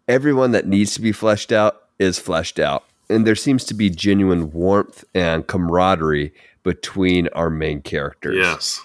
everyone 0.09 0.53
that 0.53 0.67
needs 0.67 0.95
to 0.95 1.01
be 1.01 1.11
fleshed 1.13 1.53
out 1.53 1.83
is 1.99 2.19
fleshed 2.19 2.59
out. 2.59 2.85
And 3.09 3.27
there 3.27 3.37
seems 3.37 3.65
to 3.65 3.75
be 3.75 3.89
genuine 3.91 4.51
warmth 4.51 5.05
and 5.15 5.47
camaraderie 5.47 6.33
between 6.63 7.29
our 7.29 7.51
main 7.51 7.81
characters. 7.83 8.37
Yes. 8.37 8.81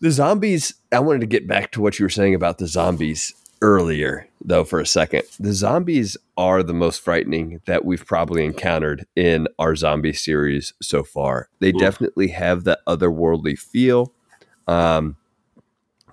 The 0.00 0.10
zombies, 0.10 0.74
I 0.92 1.00
wanted 1.00 1.20
to 1.20 1.26
get 1.26 1.46
back 1.46 1.72
to 1.72 1.80
what 1.80 1.98
you 1.98 2.04
were 2.04 2.10
saying 2.10 2.34
about 2.34 2.58
the 2.58 2.66
zombies 2.66 3.34
earlier, 3.62 4.26
though, 4.42 4.64
for 4.64 4.80
a 4.80 4.86
second. 4.86 5.22
The 5.38 5.52
zombies 5.52 6.16
are 6.36 6.62
the 6.62 6.74
most 6.74 7.02
frightening 7.02 7.60
that 7.66 7.84
we've 7.84 8.04
probably 8.04 8.44
encountered 8.44 9.06
in 9.16 9.48
our 9.58 9.76
zombie 9.76 10.12
series 10.12 10.72
so 10.80 11.02
far. 11.02 11.48
They 11.60 11.70
Oof. 11.70 11.80
definitely 11.80 12.28
have 12.28 12.64
that 12.64 12.80
otherworldly 12.86 13.58
feel. 13.58 14.12
Um, 14.66 15.16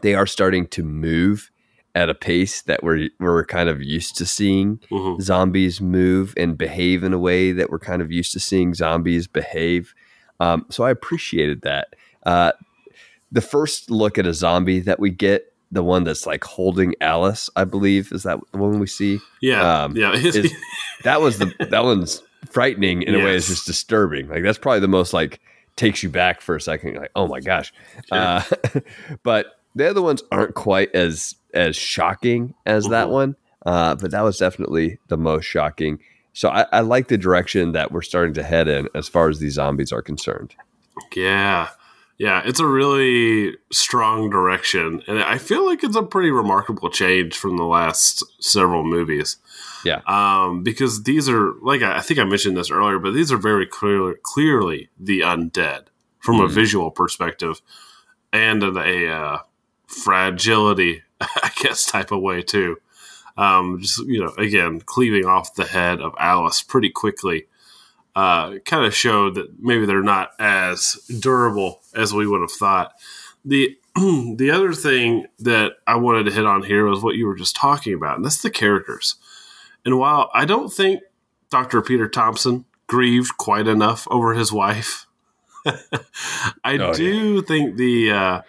they 0.01 0.15
are 0.15 0.27
starting 0.27 0.67
to 0.67 0.83
move 0.83 1.49
at 1.97 2.09
a 2.09 2.15
pace 2.15 2.61
that 2.63 2.83
we're, 2.83 3.09
we're 3.19 3.43
kind 3.45 3.69
of 3.69 3.81
used 3.81 4.15
to 4.17 4.25
seeing 4.25 4.77
Mhm. 4.91 5.19
zombies 5.21 5.81
move 5.81 6.33
and 6.37 6.57
behave 6.57 7.03
in 7.03 7.11
a 7.13 7.19
way 7.19 7.51
that 7.51 7.69
we're 7.71 7.79
kind 7.79 8.01
of 8.01 8.11
used 8.11 8.31
to 8.33 8.39
seeing 8.39 8.73
zombies 8.73 9.25
behave. 9.27 9.93
Um, 10.39 10.65
so 10.69 10.83
I 10.83 10.91
appreciated 10.91 11.61
that. 11.63 11.95
Uh, 12.25 12.51
the 13.31 13.41
first 13.41 13.89
look 13.89 14.17
at 14.17 14.25
a 14.27 14.33
zombie 14.33 14.79
that 14.81 14.99
we 14.99 15.09
get, 15.09 15.51
the 15.71 15.83
one 15.83 16.03
that's 16.03 16.25
like 16.25 16.43
holding 16.43 16.93
Alice, 17.01 17.49
I 17.55 17.63
believe, 17.65 18.11
is 18.11 18.23
that 18.23 18.39
the 18.51 18.57
one 18.59 18.79
we 18.79 18.87
see? 18.87 19.19
Yeah. 19.41 19.83
Um, 19.83 19.95
yeah. 19.97 20.13
is- 20.13 20.53
That 21.03 21.19
was 21.21 21.37
the 21.39 21.53
that 21.71 21.83
one's 21.83 22.21
frightening 22.49 23.01
in 23.03 23.13
a 23.15 23.19
way. 23.23 23.35
It's 23.35 23.47
just 23.47 23.65
disturbing. 23.67 24.27
Like 24.29 24.43
that's 24.43 24.57
probably 24.57 24.79
the 24.81 24.87
most 24.87 25.13
like 25.13 25.39
takes 25.75 26.01
you 26.03 26.09
back 26.09 26.41
for 26.41 26.55
a 26.55 26.61
second. 26.61 26.91
You're 26.93 27.01
like, 27.01 27.11
oh 27.15 27.27
my 27.27 27.39
gosh. 27.39 27.71
Uh, 28.11 28.41
but 29.23 29.59
the 29.75 29.87
other 29.89 30.01
ones 30.01 30.23
aren't 30.31 30.55
quite 30.55 30.93
as 30.95 31.35
as 31.57 31.75
shocking 31.75 32.53
as 32.65 32.85
that 32.87 33.07
Mhm. 33.07 33.11
one. 33.11 33.35
Uh, 33.65 33.95
but 33.95 34.11
that 34.11 34.21
was 34.21 34.37
definitely 34.37 34.99
the 35.09 35.17
most 35.17 35.43
shocking. 35.45 35.99
So 36.33 36.49
I, 36.49 36.65
I 36.71 36.79
like 36.81 37.07
the 37.07 37.17
direction 37.17 37.71
that 37.73 37.91
we're 37.91 38.03
starting 38.03 38.33
to 38.35 38.43
head 38.43 38.67
in 38.67 38.87
as 38.95 39.09
far 39.09 39.27
as 39.27 39.39
these 39.39 39.53
zombies 39.55 39.91
are 39.91 40.01
concerned. 40.03 40.55
yeah. 41.15 41.69
Yeah. 42.19 42.41
It's 42.45 42.59
a 42.59 42.65
really 42.65 43.55
strong 43.71 44.29
direction. 44.31 45.03
And 45.07 45.19
I 45.21 45.37
feel 45.37 45.63
like 45.67 45.83
it's 45.83 45.95
a 45.95 46.01
pretty 46.01 46.31
remarkable 46.31 46.89
change 46.89 47.35
from 47.37 47.57
the 47.57 47.63
last 47.65 48.23
several 48.39 48.83
movies. 48.83 49.37
Yeah. 49.85 50.01
Um, 50.07 50.63
because 50.63 51.03
these 51.03 51.29
are, 51.29 51.53
like 51.61 51.83
I, 51.83 52.01
think 52.01 52.19
I 52.19 52.23
mentioned 52.23 52.57
this 52.57 52.71
earlier, 52.71 52.97
but 52.97 53.13
these 53.13 53.31
are 53.31 53.37
very 53.37 53.67
clear, 53.67 54.15
clearly 54.23 54.89
the 54.99 55.19
undead 55.21 55.87
from 56.19 56.39
a 56.39 56.47
Mhm. 56.47 56.51
visual 56.51 56.89
perspective 56.89 57.61
and 58.33 58.63
a 58.63 59.09
uh, 59.11 59.37
fragility, 59.87 61.03
I 61.21 61.51
guess, 61.61 61.85
type 61.85 62.11
of 62.11 62.21
way 62.21 62.41
too. 62.41 62.77
Um, 63.37 63.79
just 63.81 63.99
you 64.05 64.19
know, 64.23 64.33
again, 64.37 64.81
cleaving 64.81 65.25
off 65.25 65.53
the 65.55 65.65
head 65.65 66.01
of 66.01 66.13
Alice 66.19 66.61
pretty 66.63 66.89
quickly, 66.89 67.45
uh, 68.15 68.55
kind 68.65 68.85
of 68.85 68.95
showed 68.95 69.35
that 69.35 69.59
maybe 69.59 69.85
they're 69.85 70.01
not 70.01 70.31
as 70.39 70.93
durable 71.19 71.81
as 71.95 72.13
we 72.13 72.25
would 72.27 72.41
have 72.41 72.51
thought. 72.51 72.93
the 73.45 73.77
The 73.95 74.51
other 74.51 74.73
thing 74.73 75.25
that 75.39 75.73
I 75.87 75.95
wanted 75.95 76.25
to 76.25 76.31
hit 76.31 76.45
on 76.45 76.63
here 76.63 76.85
was 76.85 77.01
what 77.01 77.15
you 77.15 77.25
were 77.27 77.35
just 77.35 77.55
talking 77.55 77.93
about, 77.93 78.17
and 78.17 78.25
that's 78.25 78.41
the 78.41 78.49
characters. 78.51 79.15
And 79.85 79.97
while 79.97 80.29
I 80.33 80.45
don't 80.45 80.69
think 80.71 81.01
Dr. 81.49 81.81
Peter 81.81 82.07
Thompson 82.09 82.65
grieved 82.87 83.37
quite 83.37 83.67
enough 83.67 84.07
over 84.11 84.33
his 84.33 84.51
wife. 84.51 85.05
I 86.63 86.77
Oh, 86.77 86.93
do 86.93 87.41
think 87.41 87.75
the 87.77 88.11
uh, 88.11 88.41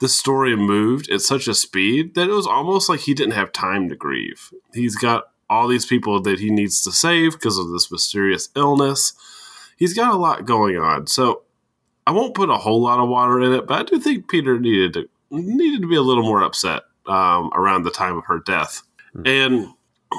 the 0.00 0.08
story 0.08 0.56
moved 0.56 1.10
at 1.10 1.20
such 1.20 1.48
a 1.48 1.54
speed 1.54 2.14
that 2.14 2.28
it 2.28 2.32
was 2.32 2.46
almost 2.46 2.88
like 2.88 3.00
he 3.00 3.14
didn't 3.14 3.32
have 3.32 3.52
time 3.52 3.88
to 3.88 3.96
grieve. 3.96 4.52
He's 4.74 4.96
got 4.96 5.30
all 5.48 5.68
these 5.68 5.86
people 5.86 6.20
that 6.22 6.40
he 6.40 6.50
needs 6.50 6.82
to 6.82 6.92
save 6.92 7.32
because 7.32 7.58
of 7.58 7.70
this 7.70 7.90
mysterious 7.90 8.48
illness. 8.54 9.14
He's 9.76 9.94
got 9.94 10.12
a 10.12 10.18
lot 10.18 10.44
going 10.44 10.76
on. 10.76 11.06
So 11.06 11.42
I 12.06 12.12
won't 12.12 12.34
put 12.34 12.50
a 12.50 12.56
whole 12.56 12.82
lot 12.82 13.00
of 13.00 13.08
water 13.08 13.40
in 13.40 13.52
it, 13.52 13.66
but 13.66 13.80
I 13.80 13.82
do 13.84 13.98
think 13.98 14.28
Peter 14.28 14.58
needed 14.58 14.92
to 14.94 15.08
needed 15.30 15.82
to 15.82 15.88
be 15.88 15.96
a 15.96 16.02
little 16.02 16.22
more 16.22 16.42
upset 16.42 16.82
um, 17.06 17.50
around 17.54 17.82
the 17.82 17.90
time 17.90 18.16
of 18.16 18.24
her 18.26 18.38
death. 18.38 18.82
And 19.24 19.68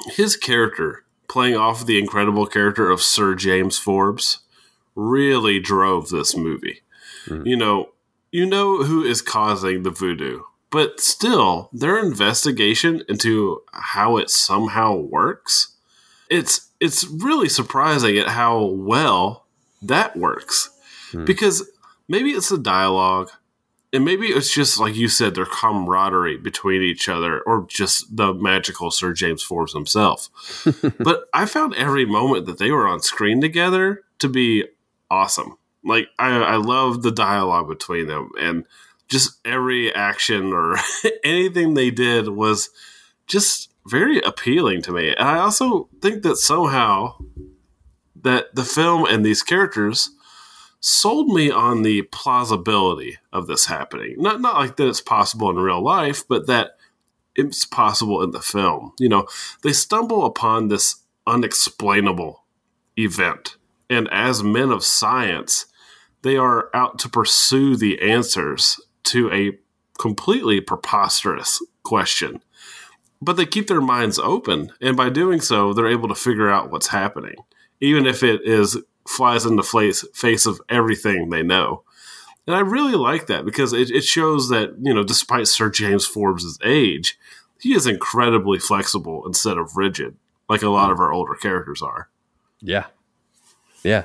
his 0.09 0.35
character, 0.35 1.05
playing 1.29 1.55
off 1.55 1.85
the 1.85 1.99
incredible 1.99 2.45
character 2.45 2.89
of 2.89 3.01
Sir 3.01 3.35
James 3.35 3.77
Forbes, 3.77 4.39
really 4.95 5.59
drove 5.59 6.09
this 6.09 6.35
movie. 6.35 6.81
You 7.45 7.55
know, 7.55 7.89
you 8.31 8.45
know 8.45 8.83
who 8.83 9.03
is 9.03 9.21
causing 9.21 9.83
the 9.83 9.91
voodoo, 9.91 10.41
but 10.69 10.99
still, 10.99 11.69
their 11.71 11.97
investigation 11.97 13.03
into 13.07 13.61
how 13.71 14.17
it 14.17 14.29
somehow 14.29 14.95
works, 14.95 15.75
it's 16.29 16.69
it's 16.79 17.05
really 17.07 17.49
surprising 17.49 18.17
at 18.17 18.27
how 18.27 18.63
well 18.63 19.45
that 19.81 20.17
works. 20.17 20.69
Hmm. 21.11 21.25
Because 21.25 21.69
maybe 22.07 22.31
it's 22.31 22.49
the 22.49 22.57
dialogue, 22.57 23.31
and 23.93 24.03
maybe 24.03 24.27
it's 24.27 24.53
just 24.53 24.79
like 24.79 24.95
you 24.95 25.07
said, 25.07 25.35
their 25.35 25.45
camaraderie 25.45 26.37
between 26.37 26.81
each 26.81 27.07
other, 27.07 27.41
or 27.41 27.65
just 27.69 28.15
the 28.15 28.33
magical 28.33 28.91
Sir 28.91 29.13
James 29.13 29.41
Forbes 29.41 29.73
himself. 29.73 30.29
but 30.99 31.25
I 31.33 31.45
found 31.45 31.75
every 31.75 32.05
moment 32.05 32.45
that 32.45 32.59
they 32.59 32.71
were 32.71 32.87
on 32.87 32.99
screen 32.99 33.39
together 33.39 34.03
to 34.19 34.27
be 34.27 34.65
awesome. 35.09 35.57
Like 35.87 36.09
I, 36.19 36.37
I 36.37 36.55
love 36.57 37.01
the 37.01 37.11
dialogue 37.11 37.67
between 37.67 38.07
them, 38.07 38.31
and 38.39 38.65
just 39.07 39.39
every 39.45 39.93
action 39.93 40.53
or 40.53 40.75
anything 41.23 41.73
they 41.73 41.91
did 41.91 42.27
was 42.29 42.69
just 43.25 43.69
very 43.85 44.19
appealing 44.21 44.81
to 44.83 44.91
me. 44.91 45.09
And 45.15 45.27
I 45.27 45.39
also 45.39 45.89
think 46.01 46.23
that 46.23 46.37
somehow 46.37 47.15
that 48.21 48.53
the 48.53 48.65
film 48.65 49.05
and 49.05 49.25
these 49.25 49.43
characters 49.43 50.09
sold 50.79 51.29
me 51.29 51.49
on 51.49 51.81
the 51.81 52.03
plausibility 52.03 53.17
of 53.31 53.47
this 53.47 53.65
happening. 53.65 54.15
Not 54.17 54.41
not 54.41 54.55
like 54.55 54.75
that 54.77 54.87
it's 54.87 55.01
possible 55.01 55.49
in 55.49 55.57
real 55.57 55.83
life, 55.83 56.27
but 56.27 56.47
that 56.47 56.71
it's 57.35 57.65
possible 57.65 58.21
in 58.23 58.31
the 58.31 58.41
film. 58.41 58.93
You 58.99 59.09
know, 59.09 59.27
they 59.63 59.73
stumble 59.73 60.25
upon 60.25 60.67
this 60.67 60.97
unexplainable 61.25 62.43
event, 62.97 63.57
and 63.89 64.07
as 64.11 64.43
men 64.43 64.71
of 64.71 64.83
science, 64.83 65.65
they 66.21 66.37
are 66.37 66.69
out 66.73 66.99
to 66.99 67.09
pursue 67.09 67.75
the 67.75 68.01
answers 68.01 68.79
to 69.03 69.31
a 69.31 69.57
completely 69.99 70.61
preposterous 70.61 71.61
question. 71.83 72.41
But 73.21 73.33
they 73.33 73.45
keep 73.45 73.67
their 73.67 73.81
minds 73.81 74.19
open, 74.19 74.71
and 74.79 74.95
by 74.95 75.09
doing 75.09 75.41
so, 75.41 75.73
they're 75.73 75.87
able 75.87 76.07
to 76.09 76.15
figure 76.15 76.49
out 76.49 76.71
what's 76.71 76.87
happening, 76.87 77.35
even 77.81 78.05
if 78.05 78.21
it 78.21 78.41
is 78.43 78.77
flies 79.07 79.45
in 79.45 79.55
the 79.55 79.63
face, 79.63 80.05
face 80.13 80.45
of 80.45 80.61
everything 80.69 81.29
they 81.29 81.41
know. 81.41 81.83
And 82.45 82.55
I 82.55 82.59
really 82.59 82.95
like 82.95 83.27
that 83.27 83.45
because 83.45 83.73
it, 83.73 83.89
it 83.89 84.03
shows 84.03 84.49
that, 84.49 84.75
you 84.81 84.93
know, 84.93 85.03
despite 85.03 85.47
Sir 85.47 85.69
James 85.69 86.05
Forbes' 86.05 86.59
age, 86.63 87.17
he 87.59 87.73
is 87.73 87.87
incredibly 87.87 88.59
flexible 88.59 89.25
instead 89.25 89.57
of 89.57 89.75
rigid, 89.75 90.15
like 90.47 90.61
a 90.61 90.69
lot 90.69 90.91
of 90.91 90.99
our 90.99 91.11
older 91.11 91.33
characters 91.33 91.81
are. 91.81 92.09
Yeah. 92.61 92.85
Yeah. 93.83 94.03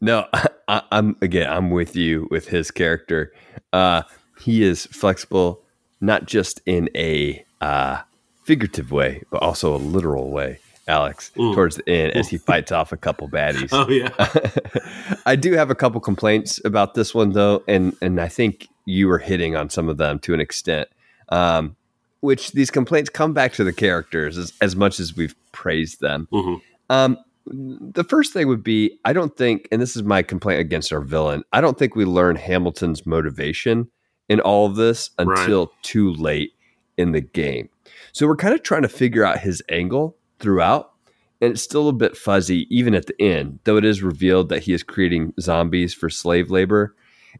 No, 0.00 0.26
I, 0.68 0.82
I'm 0.90 1.16
again, 1.20 1.50
I'm 1.50 1.70
with 1.70 1.96
you 1.96 2.28
with 2.30 2.48
his 2.48 2.70
character. 2.70 3.32
Uh, 3.72 4.02
he 4.40 4.62
is 4.62 4.86
flexible, 4.86 5.62
not 6.00 6.26
just 6.26 6.60
in 6.66 6.88
a 6.94 7.44
uh, 7.60 8.02
figurative 8.44 8.90
way, 8.90 9.22
but 9.30 9.42
also 9.42 9.74
a 9.74 9.78
literal 9.78 10.30
way, 10.30 10.58
Alex, 10.88 11.30
towards 11.34 11.76
the 11.76 11.88
end 11.88 12.12
as 12.16 12.28
he 12.28 12.38
fights 12.50 12.72
off 12.72 12.92
a 12.92 12.96
couple 12.96 13.28
baddies. 13.28 13.68
Oh, 13.72 13.88
yeah. 13.88 15.18
I 15.26 15.36
do 15.36 15.52
have 15.52 15.70
a 15.70 15.74
couple 15.74 16.00
complaints 16.00 16.60
about 16.64 16.94
this 16.94 17.14
one 17.14 17.32
though, 17.32 17.62
and 17.68 17.96
and 18.02 18.20
I 18.20 18.28
think 18.28 18.68
you 18.84 19.06
were 19.08 19.18
hitting 19.18 19.54
on 19.56 19.70
some 19.70 19.88
of 19.88 19.96
them 19.96 20.18
to 20.20 20.34
an 20.34 20.40
extent. 20.40 20.88
Um, 21.28 21.76
which 22.20 22.52
these 22.52 22.70
complaints 22.70 23.10
come 23.10 23.32
back 23.32 23.52
to 23.54 23.64
the 23.64 23.72
characters 23.72 24.38
as, 24.38 24.52
as 24.60 24.76
much 24.76 25.00
as 25.00 25.16
we've 25.16 25.34
praised 25.50 26.00
them. 26.00 26.28
Mhm. 26.30 26.60
Um, 26.88 27.18
the 27.46 28.04
first 28.04 28.32
thing 28.32 28.48
would 28.48 28.62
be 28.62 28.98
I 29.04 29.12
don't 29.12 29.36
think, 29.36 29.68
and 29.72 29.80
this 29.82 29.96
is 29.96 30.02
my 30.02 30.22
complaint 30.22 30.60
against 30.60 30.92
our 30.92 31.00
villain, 31.00 31.42
I 31.52 31.60
don't 31.60 31.78
think 31.78 31.94
we 31.96 32.04
learn 32.04 32.36
Hamilton's 32.36 33.04
motivation 33.06 33.90
in 34.28 34.40
all 34.40 34.66
of 34.66 34.76
this 34.76 35.10
Right. 35.18 35.38
until 35.38 35.72
too 35.82 36.12
late 36.14 36.52
in 36.96 37.12
the 37.12 37.20
game. 37.20 37.68
So 38.12 38.26
we're 38.26 38.36
kind 38.36 38.54
of 38.54 38.62
trying 38.62 38.82
to 38.82 38.88
figure 38.88 39.24
out 39.24 39.38
his 39.38 39.62
angle 39.68 40.16
throughout, 40.38 40.92
and 41.40 41.52
it's 41.52 41.62
still 41.62 41.88
a 41.88 41.92
bit 41.92 42.16
fuzzy 42.16 42.66
even 42.74 42.94
at 42.94 43.06
the 43.06 43.20
end, 43.20 43.58
though 43.64 43.76
it 43.76 43.84
is 43.84 44.02
revealed 44.02 44.48
that 44.50 44.62
he 44.62 44.72
is 44.72 44.82
creating 44.82 45.32
zombies 45.40 45.92
for 45.94 46.08
slave 46.10 46.50
labor. 46.50 46.94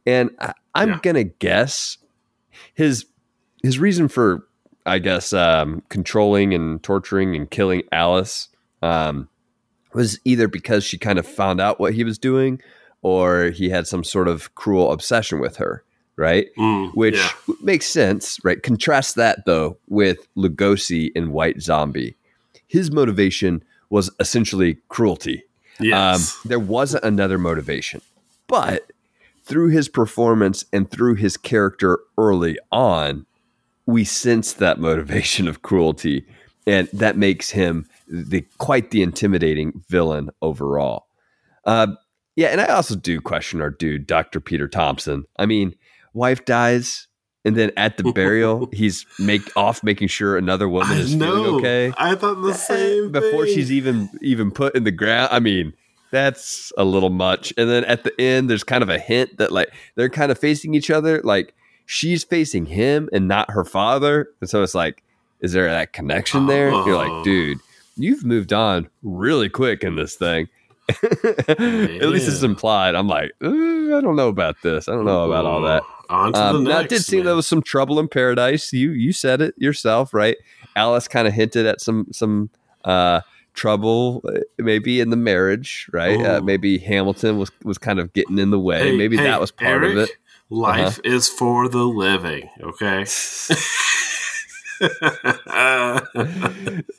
And 0.06 0.30
I, 0.40 0.52
I'm 0.74 0.88
Yeah. 0.90 0.98
gonna 1.02 1.24
guess 1.24 1.98
his 2.74 3.06
his 3.62 3.78
reason 3.78 4.08
for 4.08 4.46
I 4.84 4.98
guess 4.98 5.32
um, 5.32 5.82
controlling 5.90 6.52
and 6.54 6.82
torturing 6.82 7.36
and 7.36 7.48
killing 7.48 7.82
Alice 7.92 8.48
um, 8.82 9.28
was 9.94 10.18
either 10.24 10.48
because 10.48 10.84
she 10.84 10.98
kind 10.98 11.18
of 11.18 11.26
found 11.26 11.60
out 11.60 11.80
what 11.80 11.94
he 11.94 12.04
was 12.04 12.18
doing, 12.18 12.60
or 13.02 13.50
he 13.50 13.70
had 13.70 13.86
some 13.86 14.04
sort 14.04 14.28
of 14.28 14.54
cruel 14.54 14.92
obsession 14.92 15.40
with 15.40 15.56
her, 15.56 15.84
right? 16.16 16.48
Mm, 16.56 16.94
Which 16.94 17.16
yeah. 17.16 17.54
makes 17.62 17.86
sense, 17.86 18.38
right? 18.44 18.62
Contrast 18.62 19.16
that 19.16 19.44
though 19.46 19.76
with 19.88 20.26
Lugosi 20.36 21.10
in 21.14 21.32
White 21.32 21.60
Zombie. 21.60 22.16
His 22.66 22.90
motivation 22.90 23.62
was 23.90 24.10
essentially 24.18 24.78
cruelty. 24.88 25.44
Yes. 25.80 26.36
Um, 26.36 26.48
there 26.48 26.58
wasn't 26.58 27.04
another 27.04 27.38
motivation. 27.38 28.00
But 28.46 28.90
through 29.44 29.68
his 29.68 29.88
performance 29.88 30.64
and 30.72 30.90
through 30.90 31.16
his 31.16 31.36
character 31.36 31.98
early 32.16 32.58
on, 32.70 33.26
we 33.86 34.04
sense 34.04 34.52
that 34.54 34.78
motivation 34.78 35.48
of 35.48 35.62
cruelty. 35.62 36.24
And 36.66 36.88
that 36.92 37.16
makes 37.16 37.50
him 37.50 37.86
the 38.06 38.46
quite 38.58 38.90
the 38.90 39.02
intimidating 39.02 39.82
villain 39.88 40.30
overall. 40.40 41.06
Uh, 41.64 41.88
yeah, 42.36 42.48
and 42.48 42.60
I 42.60 42.66
also 42.66 42.94
do 42.94 43.20
question 43.20 43.60
our 43.60 43.70
dude, 43.70 44.06
Dr. 44.06 44.40
Peter 44.40 44.68
Thompson. 44.68 45.24
I 45.36 45.46
mean, 45.46 45.74
wife 46.14 46.44
dies, 46.44 47.08
and 47.44 47.56
then 47.56 47.72
at 47.76 47.96
the 47.96 48.04
burial, 48.12 48.68
he's 48.72 49.04
make 49.18 49.42
off 49.56 49.82
making 49.82 50.08
sure 50.08 50.36
another 50.36 50.68
woman 50.68 50.96
is 50.96 51.14
feeling 51.14 51.56
okay 51.56 51.92
I 51.96 52.14
thought 52.14 52.40
the 52.42 52.54
same 52.54 53.12
before 53.12 53.44
thing. 53.44 53.54
she's 53.54 53.72
even 53.72 54.08
even 54.22 54.50
put 54.50 54.74
in 54.74 54.84
the 54.84 54.90
ground. 54.92 55.30
I 55.32 55.40
mean, 55.40 55.74
that's 56.12 56.72
a 56.76 56.84
little 56.84 57.10
much. 57.10 57.52
And 57.56 57.68
then 57.68 57.84
at 57.84 58.04
the 58.04 58.18
end, 58.20 58.48
there's 58.48 58.62
kind 58.62 58.82
of 58.82 58.88
a 58.88 58.98
hint 58.98 59.38
that 59.38 59.50
like 59.50 59.72
they're 59.96 60.10
kind 60.10 60.30
of 60.30 60.38
facing 60.38 60.74
each 60.74 60.90
other. 60.90 61.20
Like 61.22 61.54
she's 61.86 62.22
facing 62.22 62.66
him 62.66 63.08
and 63.12 63.26
not 63.26 63.50
her 63.50 63.64
father. 63.64 64.28
And 64.40 64.48
so 64.48 64.62
it's 64.62 64.74
like, 64.74 65.02
is 65.42 65.52
there 65.52 65.66
that 65.66 65.92
connection 65.92 66.46
there? 66.46 66.70
You're 66.70 66.94
Oh. 66.94 67.16
like, 67.16 67.24
dude, 67.24 67.58
you've 67.96 68.24
moved 68.24 68.52
on 68.52 68.88
really 69.02 69.48
quick 69.48 69.82
in 69.84 69.96
this 69.96 70.14
thing. 70.14 70.48
At 71.48 71.58
least 72.08 72.28
it's 72.28 72.42
implied. 72.42 72.94
I'm 72.94 73.06
like, 73.08 73.30
"Uh, 73.42 73.48
I 73.48 74.00
don't 74.00 74.16
know 74.16 74.28
about 74.28 74.56
this. 74.62 74.88
I 74.88 74.92
don't 74.92 75.04
know 75.04 75.24
about 75.30 75.44
all 75.46 75.62
that. 75.62 75.82
On 76.10 76.32
to 76.32 76.38
Um, 76.40 76.64
the 76.64 76.70
now, 76.70 76.80
it 76.80 76.88
did 76.88 77.02
seem 77.04 77.20
man. 77.20 77.26
there 77.26 77.36
was 77.36 77.46
some 77.46 77.62
trouble 77.62 77.98
in 78.00 78.08
paradise. 78.08 78.72
You 78.72 78.90
you 78.90 79.12
said 79.12 79.40
it 79.40 79.54
yourself, 79.56 80.12
right? 80.12 80.36
Alice 80.76 81.06
kind 81.08 81.28
of 81.28 81.34
hinted 81.34 81.66
at 81.66 81.80
some 81.80 82.06
some 82.12 82.50
uh, 82.84 83.20
trouble, 83.54 84.22
uh, 84.28 84.40
maybe 84.58 85.00
in 85.00 85.10
the 85.10 85.16
marriage, 85.16 85.88
right? 85.92 86.20
Uh, 86.20 86.40
maybe 86.42 86.78
Hamilton 86.78 87.38
was 87.38 87.50
was 87.62 87.78
kind 87.78 88.00
of 88.00 88.12
getting 88.12 88.38
in 88.38 88.50
the 88.50 88.58
way. 88.60 88.90
Hey, 88.90 88.96
maybe 88.96 89.16
hey, 89.16 89.24
that 89.24 89.40
was 89.40 89.50
part 89.52 89.84
of 89.84 89.92
Eric, 89.92 90.08
it. 90.10 90.10
Uh-huh. 90.10 90.18
Life 90.50 91.00
is 91.04 91.28
for 91.28 91.68
the 91.68 91.84
living, 91.84 92.50
okay? 92.60 93.06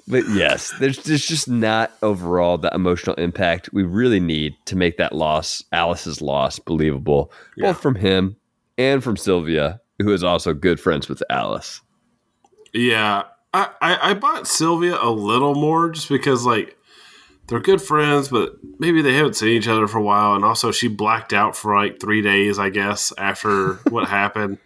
But 0.07 0.23
yes, 0.29 0.71
there's 0.79 0.99
there's 1.03 1.25
just 1.25 1.47
not 1.47 1.91
overall 2.01 2.57
the 2.57 2.71
emotional 2.73 3.15
impact 3.15 3.69
we 3.73 3.83
really 3.83 4.19
need 4.19 4.55
to 4.65 4.75
make 4.75 4.97
that 4.97 5.13
loss, 5.13 5.63
Alice's 5.71 6.21
loss, 6.21 6.59
believable, 6.59 7.31
Yeah. 7.57 7.71
both 7.71 7.81
from 7.81 7.95
him 7.95 8.35
and 8.77 9.03
from 9.03 9.17
Sylvia, 9.17 9.81
who 9.99 10.11
is 10.13 10.23
also 10.23 10.53
good 10.53 10.79
friends 10.79 11.09
with 11.09 11.23
Alice. 11.29 11.81
yeah, 12.73 13.23
I, 13.53 13.69
I, 13.81 14.11
I 14.11 14.13
bought 14.13 14.47
Sylvia 14.47 14.97
a 15.01 15.09
little 15.11 15.53
more 15.55 15.89
just 15.89 16.09
because, 16.09 16.45
like, 16.45 16.75
they're 17.47 17.59
good 17.59 17.81
friends, 17.81 18.29
but 18.29 18.57
maybe 18.79 19.01
they 19.01 19.13
haven't 19.13 19.35
seen 19.35 19.49
each 19.49 19.67
other 19.67 19.87
for 19.87 19.99
a 19.99 20.03
while. 20.03 20.33
And 20.35 20.43
also, 20.45 20.71
she 20.71 20.87
blacked 20.87 21.33
out 21.33 21.55
for 21.55 21.75
like 21.75 21.99
three 21.99 22.21
days, 22.21 22.57
I 22.59 22.69
guess, 22.69 23.13
after 23.17 23.73
what 23.89 24.07
happened. 24.21 24.57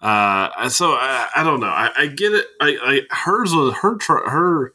Uh, 0.00 0.68
so 0.68 0.92
I, 0.92 1.28
I 1.36 1.42
don't 1.42 1.60
know. 1.60 1.66
I, 1.66 1.90
I 1.96 2.06
get 2.06 2.32
it. 2.32 2.46
I, 2.60 2.76
I 3.10 3.14
hers 3.14 3.52
was 3.52 3.74
her 3.82 3.96
tr- 3.96 4.28
her 4.28 4.72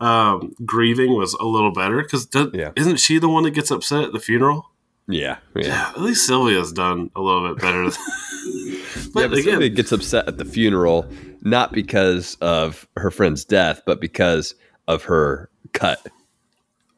um, 0.00 0.54
grieving 0.64 1.14
was 1.16 1.34
a 1.34 1.44
little 1.44 1.70
better 1.72 2.02
because 2.02 2.28
Yeah. 2.52 2.72
isn't 2.76 2.96
she 2.98 3.18
the 3.18 3.28
one 3.28 3.44
that 3.44 3.52
gets 3.52 3.70
upset 3.70 4.04
at 4.04 4.12
the 4.12 4.18
funeral? 4.20 4.70
Yeah, 5.08 5.38
yeah. 5.54 5.66
Yeah, 5.66 5.88
at 5.90 6.00
least 6.00 6.26
Sylvia's 6.26 6.72
done 6.72 7.10
a 7.14 7.20
little 7.20 7.48
bit 7.54 7.62
better. 7.62 7.84
but, 9.14 9.20
yeah, 9.20 9.28
but 9.28 9.32
again, 9.38 9.42
Sylvia 9.44 9.68
gets 9.68 9.92
upset 9.92 10.26
at 10.26 10.36
the 10.38 10.44
funeral 10.44 11.06
not 11.42 11.70
because 11.72 12.36
of 12.40 12.88
her 12.96 13.12
friend's 13.12 13.44
death, 13.44 13.82
but 13.86 14.00
because 14.00 14.56
of 14.88 15.04
her 15.04 15.48
cut. 15.72 16.04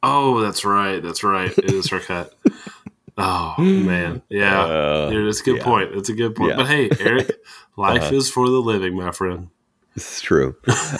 oh, 0.01 0.39
that's 0.41 0.65
right, 0.65 1.03
that's 1.03 1.23
right. 1.23 1.55
It 1.55 1.71
is 1.71 1.89
her 1.91 1.99
cut. 1.99 2.33
Oh 3.19 3.55
man, 3.61 4.21
yeah, 4.29 4.61
Uh, 4.63 5.09
Dude, 5.09 5.27
it's 5.27 5.41
a 5.41 5.43
good 5.43 5.57
yeah. 5.57 5.63
point. 5.63 5.93
That's 5.93 6.09
a 6.09 6.13
good 6.13 6.35
point. 6.35 6.51
Yeah. 6.51 6.55
But 6.57 6.67
hey, 6.67 6.89
Eric, 6.99 7.31
life 7.77 8.03
Uh-huh. 8.03 8.15
is 8.15 8.29
for 8.31 8.47
the 8.49 8.59
living, 8.59 8.95
my 8.95 9.11
friend. 9.11 9.49
It's 9.95 10.21
true. 10.21 10.55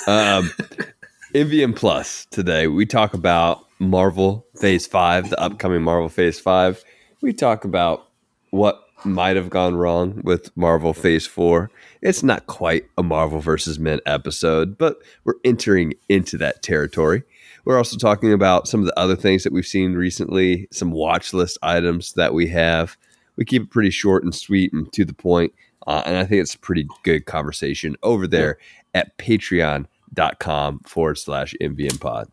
Um, 0.07 0.51
MVM 1.33 1.75
Plus 1.75 2.25
today, 2.31 2.67
we 2.67 2.85
talk 2.85 3.13
about 3.13 3.65
Marvel 3.79 4.45
Phase 4.59 4.87
5, 4.87 5.29
the 5.29 5.39
upcoming 5.39 5.81
Marvel 5.83 6.09
Phase 6.09 6.39
5. 6.39 6.83
We 7.21 7.33
talk 7.33 7.63
about 7.65 8.07
what 8.49 8.81
might 9.05 9.35
have 9.35 9.49
gone 9.49 9.75
wrong 9.75 10.21
with 10.23 10.55
Marvel 10.57 10.93
Phase 10.93 11.25
4. 11.25 11.69
It's 12.01 12.23
not 12.23 12.47
quite 12.47 12.85
a 12.97 13.03
Marvel 13.03 13.39
versus 13.39 13.79
Men 13.79 13.99
episode, 14.05 14.77
but 14.77 14.97
we're 15.23 15.35
entering 15.43 15.93
into 16.09 16.37
that 16.37 16.63
territory. 16.63 17.23
We're 17.65 17.77
also 17.77 17.97
talking 17.97 18.33
about 18.33 18.67
some 18.67 18.79
of 18.79 18.85
the 18.85 18.97
other 18.99 19.15
things 19.15 19.43
that 19.43 19.53
we've 19.53 19.65
seen 19.65 19.93
recently, 19.93 20.67
some 20.71 20.91
watch 20.91 21.33
list 21.33 21.57
items 21.61 22.13
that 22.13 22.33
we 22.33 22.47
have. 22.47 22.97
We 23.35 23.45
keep 23.45 23.63
it 23.63 23.69
pretty 23.69 23.91
short 23.91 24.23
and 24.23 24.33
sweet 24.33 24.73
and 24.73 24.91
to 24.93 25.05
the 25.05 25.13
point. 25.13 25.53
Uh, 25.87 26.03
and 26.05 26.17
I 26.17 26.25
think 26.25 26.41
it's 26.41 26.55
a 26.55 26.59
pretty 26.59 26.87
good 27.03 27.25
conversation 27.25 27.95
over 28.03 28.27
there 28.27 28.57
at 28.93 29.17
patreon.com 29.17 30.79
forward 30.79 31.17
slash 31.17 31.55
MVM 31.61 31.99
pod. 31.99 32.29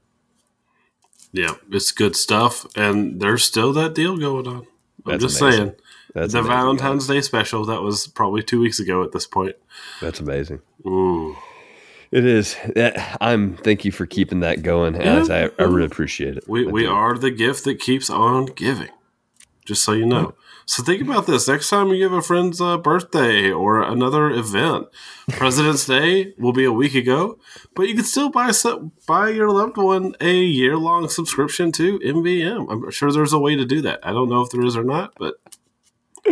Yeah, 1.33 1.55
it's 1.71 1.93
good 1.93 2.17
stuff, 2.17 2.67
and 2.77 3.21
there's 3.21 3.45
still 3.45 3.73
that 3.75 3.95
deal 3.95 4.17
going 4.17 4.47
on. 4.47 4.67
I'm 5.05 5.13
That's 5.13 5.25
just 5.25 5.41
amazing. 5.41 5.61
saying. 5.61 5.75
That's 6.17 6.33
the 6.33 6.39
amazing, 6.39 6.57
Valentine's 6.57 7.07
Day 7.07 7.21
special 7.21 7.67
that 7.67 7.83
was 7.83 8.07
probably 8.07 8.43
two 8.43 8.59
weeks 8.59 8.81
ago 8.81 9.03
at 9.03 9.13
this 9.13 9.27
point. 9.27 9.55
That's 10.01 10.19
amazing. 10.19 10.63
Ooh. 10.87 11.37
It 12.11 12.25
is. 12.25 12.57
I'm. 13.21 13.59
Thank 13.59 13.85
you 13.85 13.93
for 13.93 14.07
keeping 14.07 14.41
that 14.41 14.63
going, 14.63 14.97
Alex. 14.97 15.29
I, 15.29 15.51
I 15.59 15.65
really 15.65 15.85
appreciate 15.85 16.39
it. 16.39 16.49
We 16.49 16.67
I 16.67 16.71
we 16.71 16.83
do. 16.85 16.91
are 16.91 17.19
the 17.19 17.31
gift 17.31 17.65
that 17.65 17.81
keeps 17.81 18.09
on 18.09 18.47
giving. 18.47 18.89
Just 19.67 19.85
so 19.85 19.93
you 19.93 20.07
know. 20.07 20.35
So 20.65 20.83
think 20.83 21.03
about 21.03 21.27
this. 21.27 21.49
Next 21.49 21.69
time 21.69 21.89
you 21.89 21.99
give 21.99 22.13
a 22.13 22.23
friend's 22.23 22.63
uh, 22.63 22.79
birthday 22.79 23.51
or 23.51 23.83
another 23.83 24.31
event, 24.31 24.87
President's 25.29 25.85
Day 25.87 26.33
will 26.39 26.55
be 26.55 26.65
a 26.65 26.73
week 26.73 26.95
ago, 26.95 27.39
but 27.75 27.89
you 27.89 27.95
can 27.95 28.05
still 28.05 28.31
buy 28.31 28.53
buy 29.07 29.29
your 29.29 29.51
loved 29.51 29.77
one 29.77 30.15
a 30.21 30.35
year 30.35 30.79
long 30.79 31.11
subscription 31.11 31.73
to 31.73 31.99
MVM. 31.99 32.71
I'm 32.71 32.91
sure 32.91 33.13
there's 33.13 33.35
a 33.35 33.39
way 33.39 33.55
to 33.55 33.67
do 33.67 33.83
that. 33.83 34.01
I 34.03 34.13
don't 34.13 34.31
know 34.31 34.41
if 34.41 34.51
there 34.51 34.65
is 34.65 34.77
or 34.77 34.85
not, 34.85 35.13
but 35.19 35.35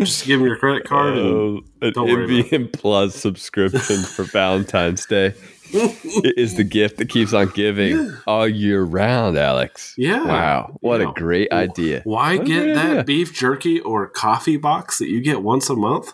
just 0.00 0.26
give 0.26 0.40
them 0.40 0.46
your 0.48 0.56
credit 0.56 0.84
card. 0.84 1.16
and, 1.16 1.26
Oh, 1.26 1.60
an 1.82 1.92
Don't 1.92 2.10
about 2.10 2.28
MVM 2.28 2.72
Plus 2.72 3.14
subscription 3.14 4.02
for 4.02 4.22
Valentine's 4.32 5.06
Day. 5.06 5.34
it 5.72 6.38
is 6.38 6.56
the 6.56 6.62
gift 6.64 6.98
that 6.98 7.08
keeps 7.08 7.32
on 7.32 7.48
giving 7.54 8.12
all 8.26 8.46
year 8.46 8.82
round, 8.82 9.36
Alex. 9.36 9.94
Yeah. 9.98 10.24
Wow. 10.24 10.76
What 10.80 11.00
Yeah. 11.00 11.10
a 11.10 11.12
great 11.12 11.50
idea. 11.52 12.02
Why 12.04 12.36
What 12.36 12.46
get 12.46 12.74
that 12.74 12.86
idea. 12.90 13.04
beef 13.04 13.34
jerky 13.34 13.80
or 13.80 14.06
coffee 14.08 14.56
box 14.56 14.98
that 14.98 15.08
you 15.08 15.20
get 15.20 15.42
once 15.42 15.68
a 15.70 15.74
month 15.74 16.12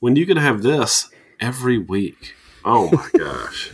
when 0.00 0.16
you 0.16 0.26
can 0.26 0.36
have 0.36 0.62
this 0.62 1.08
every 1.40 1.78
week? 1.78 2.34
Oh 2.64 2.90
my 2.92 3.08
gosh. 3.18 3.70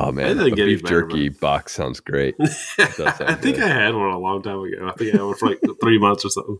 Oh, 0.00 0.12
man. 0.12 0.36
get 0.36 0.54
beef 0.56 0.82
better, 0.82 1.02
jerky 1.02 1.28
box 1.28 1.72
sounds 1.74 2.00
great. 2.00 2.36
That 2.38 2.94
sounds 2.94 3.20
I 3.20 3.34
think 3.34 3.56
good. 3.56 3.64
I 3.64 3.68
had 3.68 3.94
one 3.94 4.10
a 4.10 4.18
long 4.18 4.42
time 4.42 4.60
ago. 4.60 4.86
I 4.88 4.92
think 4.92 5.14
I 5.14 5.18
had 5.18 5.22
one 5.26 5.34
for 5.36 5.48
like 5.48 5.60
three 5.80 5.98
months 5.98 6.24
or 6.24 6.30
something. 6.30 6.58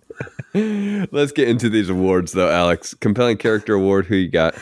Let's 1.12 1.32
get 1.32 1.48
into 1.48 1.68
these 1.68 1.88
awards, 1.88 2.32
though, 2.32 2.50
Alex. 2.50 2.94
Compelling 2.94 3.36
Character 3.36 3.74
Award. 3.74 4.06
Who 4.06 4.16
you 4.16 4.28
got? 4.28 4.56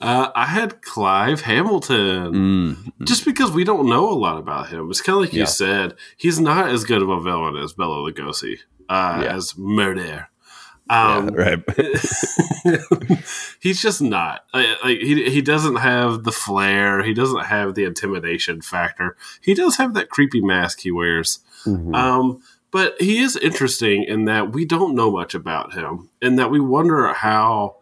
Uh, 0.00 0.30
I 0.36 0.46
had 0.46 0.82
Clive 0.82 1.40
Hamilton. 1.40 2.32
Mm, 2.32 2.92
Just 3.04 3.24
because 3.24 3.50
we 3.50 3.64
don't 3.64 3.88
know 3.88 4.08
a 4.10 4.14
lot 4.14 4.38
about 4.38 4.68
him. 4.68 4.90
It's 4.90 5.00
kind 5.00 5.16
of 5.16 5.22
like 5.22 5.32
you 5.32 5.46
said, 5.46 5.94
he's 6.16 6.38
not 6.38 6.68
as 6.68 6.84
good 6.84 7.02
of 7.02 7.08
a 7.08 7.20
villain 7.20 7.56
as 7.56 7.72
Bela 7.72 7.96
Lugosi, 8.08 8.58
uh, 8.88 9.20
Yeah. 9.24 9.34
as 9.34 9.56
Murder. 9.58 10.28
Yeah, 10.90 11.16
Um, 11.16 11.28
right. 11.28 11.62
he's 13.60 13.80
just 13.80 14.00
not 14.02 14.42
like 14.52 14.98
he 14.98 15.30
he 15.30 15.42
doesn't 15.42 15.76
have 15.76 16.24
the 16.24 16.32
flair. 16.32 17.02
He 17.02 17.14
doesn't 17.14 17.44
have 17.46 17.74
the 17.74 17.84
intimidation 17.84 18.60
factor. 18.62 19.16
He 19.40 19.54
does 19.54 19.76
have 19.76 19.94
that 19.94 20.08
creepy 20.10 20.40
mask 20.40 20.80
he 20.80 20.90
wears. 20.90 21.40
Mhm. 21.66 21.94
Um, 21.94 22.42
but 22.70 23.00
he 23.00 23.18
is 23.18 23.36
interesting 23.36 24.04
in 24.04 24.26
that 24.26 24.52
we 24.52 24.64
don't 24.64 24.94
know 24.94 25.10
much 25.10 25.34
about 25.34 25.72
him, 25.74 26.10
and 26.20 26.38
that 26.38 26.50
we 26.50 26.60
wonder 26.60 27.12
how 27.14 27.76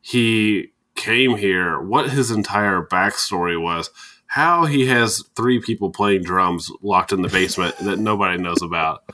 he 0.00 0.72
came 0.96 1.36
here, 1.36 1.80
what 1.80 2.10
his 2.10 2.30
entire 2.30 2.82
backstory 2.82 3.60
was, 3.60 3.90
how 4.26 4.64
he 4.64 4.86
has 4.86 5.22
three 5.36 5.60
people 5.60 5.90
playing 5.90 6.22
drums 6.22 6.70
locked 6.82 7.12
in 7.12 7.22
the 7.22 7.28
basement 7.28 7.76
that 7.78 7.98
nobody 7.98 8.36
knows 8.36 8.62
about. 8.62 9.04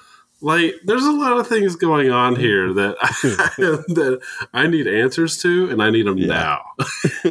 Like, 0.44 0.74
there's 0.84 1.06
a 1.06 1.10
lot 1.12 1.38
of 1.38 1.46
things 1.48 1.74
going 1.74 2.10
on 2.10 2.36
here 2.36 2.70
that 2.74 2.96
that 3.88 4.20
I 4.52 4.66
need 4.66 4.86
answers 4.86 5.40
to, 5.40 5.70
and 5.70 5.82
I 5.82 5.88
need 5.88 6.06
them 6.06 6.18
Yeah. 6.18 6.26
now. 6.26 6.62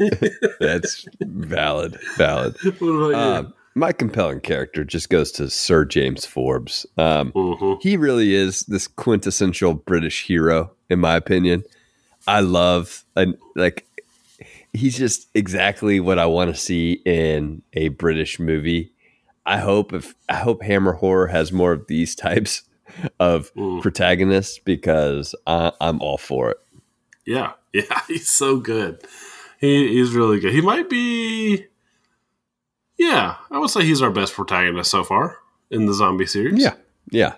That's 0.60 1.06
valid. 1.22 1.98
Valid. 2.18 2.56
what 2.80 2.88
about 2.88 3.10
you? 3.10 3.16
Um, 3.16 3.54
my 3.76 3.92
compelling 3.92 4.40
character 4.40 4.84
just 4.84 5.10
goes 5.10 5.32
to 5.34 5.50
Sir 5.50 5.86
James 5.86 6.26
Forbes. 6.26 6.86
Um, 6.98 7.32
Mhm. 7.34 7.82
he 7.82 7.98
really 7.98 8.34
is 8.34 8.62
this 8.62 8.88
quintessential 8.88 9.74
British 9.76 10.26
hero, 10.26 10.72
in 10.90 11.00
my 11.00 11.16
opinion. 11.16 11.64
I 12.28 12.40
love 12.40 13.04
and 13.16 13.36
like 13.56 13.86
he's 14.74 14.98
just 14.98 15.28
exactly 15.36 16.00
what 16.00 16.18
I 16.18 16.26
want 16.26 16.50
to 16.54 16.60
see 16.60 16.94
in 17.06 17.62
a 17.74 17.90
British 17.90 18.40
movie. 18.40 18.92
I 19.46 19.58
hope 19.60 19.94
if 19.94 20.16
I 20.30 20.36
hope 20.38 20.64
Hammer 20.64 20.94
Horror 20.94 21.28
has 21.28 21.52
more 21.52 21.74
of 21.74 21.86
these 21.88 22.16
types 22.16 22.64
of 23.20 23.54
Mm. 23.56 23.82
protagonists 23.82 24.60
because 24.60 25.36
I, 25.48 25.72
I'm 25.82 26.02
all 26.02 26.18
for 26.18 26.52
it. 26.52 26.58
Yeah, 27.26 27.54
yeah, 27.74 28.02
he's 28.08 28.30
so 28.30 28.58
good. 28.58 29.02
He, 29.60 29.88
he's 29.94 30.12
really 30.14 30.40
good. 30.40 30.54
He 30.54 30.62
might 30.62 30.90
be, 30.90 31.66
yeah, 32.98 33.36
I 33.50 33.58
would 33.60 33.70
say 33.70 33.84
he's 33.86 34.02
our 34.02 34.12
best 34.12 34.34
protagonist 34.34 34.92
so 34.92 35.04
far 35.04 35.38
in 35.72 35.86
the 35.86 35.94
zombie 35.94 36.26
series. 36.26 36.62
Yeah, 36.62 36.76
yeah. 37.12 37.36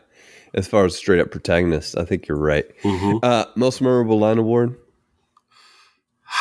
As 0.54 0.68
far 0.68 0.86
as 0.86 0.96
straight 0.96 1.20
up 1.20 1.32
protagonists, 1.32 1.96
I 1.96 2.06
think 2.06 2.28
you're 2.28 2.38
right. 2.38 2.66
Mhm. 2.84 3.20
Uh, 3.22 3.46
most 3.56 3.82
memorable 3.82 4.18
line 4.20 4.38
award. 4.38 4.76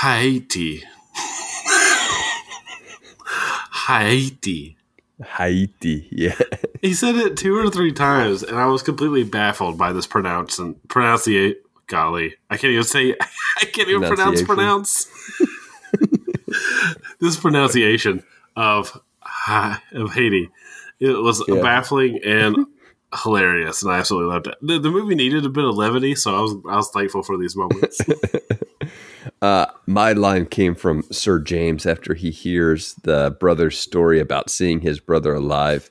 Haiti. 0.03 0.83
Haiti. 3.87 4.77
Haiti. 5.23 6.09
Yeah. 6.13 6.39
He 6.81 6.93
said 6.95 7.15
it 7.17 7.37
two 7.37 7.57
or 7.57 7.71
three 7.71 7.93
times, 7.93 8.43
and 8.43 8.59
I 8.59 8.67
was 8.67 8.83
completely 8.83 9.25
baffled 9.25 9.79
by 9.79 9.93
this 9.93 10.07
pronounce 10.07 10.59
and 10.59 10.77
pronunciate. 10.89 11.57
Golly, 11.87 12.35
I 12.51 12.57
can't 12.57 12.73
even 12.73 12.85
say. 12.85 13.15
I 13.61 13.65
can't 13.67 13.89
even 13.89 14.03
pronounce 14.03 14.43
pronounce 14.43 15.07
this 17.21 17.37
pronunciation 17.39 18.23
of 18.57 19.01
of 19.49 20.13
Haiti. 20.15 20.51
It 21.01 21.11
was 21.21 21.43
Yeah. 21.49 21.61
baffling 21.63 22.21
and 22.25 22.67
hilarious, 23.23 23.83
and 23.83 23.93
I 23.93 23.99
absolutely 23.99 24.33
loved 24.33 24.47
it. 24.49 24.55
The, 24.63 24.79
the 24.79 24.91
movie 24.91 25.15
needed 25.15 25.45
a 25.45 25.49
bit 25.49 25.65
of 25.65 25.75
levity, 25.77 26.15
so 26.15 26.35
I 26.37 26.41
was 26.41 26.53
I 26.69 26.77
was 26.77 26.91
thankful 26.91 27.23
for 27.23 27.37
these 27.37 27.55
moments. 27.57 28.01
Uh, 29.43 29.67
my 29.87 30.13
line 30.13 30.47
came 30.47 30.75
from 30.75 31.03
Sir 31.11 31.39
James 31.39 31.87
after 31.87 32.15
he 32.15 32.31
hears 32.31 32.95
the 33.03 33.37
brother's 33.41 33.79
story 33.79 34.21
about 34.21 34.51
seeing 34.51 34.81
his 34.81 35.01
brother 35.01 35.35
alive. 35.35 35.91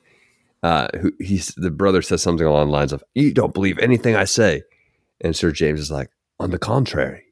Uh, 0.62 0.88
who 0.98 1.12
he's 1.20 1.48
the 1.56 1.70
brother 1.70 2.00
says 2.00 2.22
something 2.22 2.46
along 2.46 2.68
the 2.68 2.72
lines 2.72 2.92
of, 2.92 3.04
"You 3.14 3.34
don't 3.34 3.52
believe 3.52 3.78
anything 3.78 4.16
I 4.16 4.24
say," 4.24 4.62
and 5.20 5.36
Sir 5.36 5.50
James 5.50 5.78
is 5.78 5.90
like, 5.90 6.08
"On 6.40 6.50
the 6.50 6.58
contrary, 6.58 7.24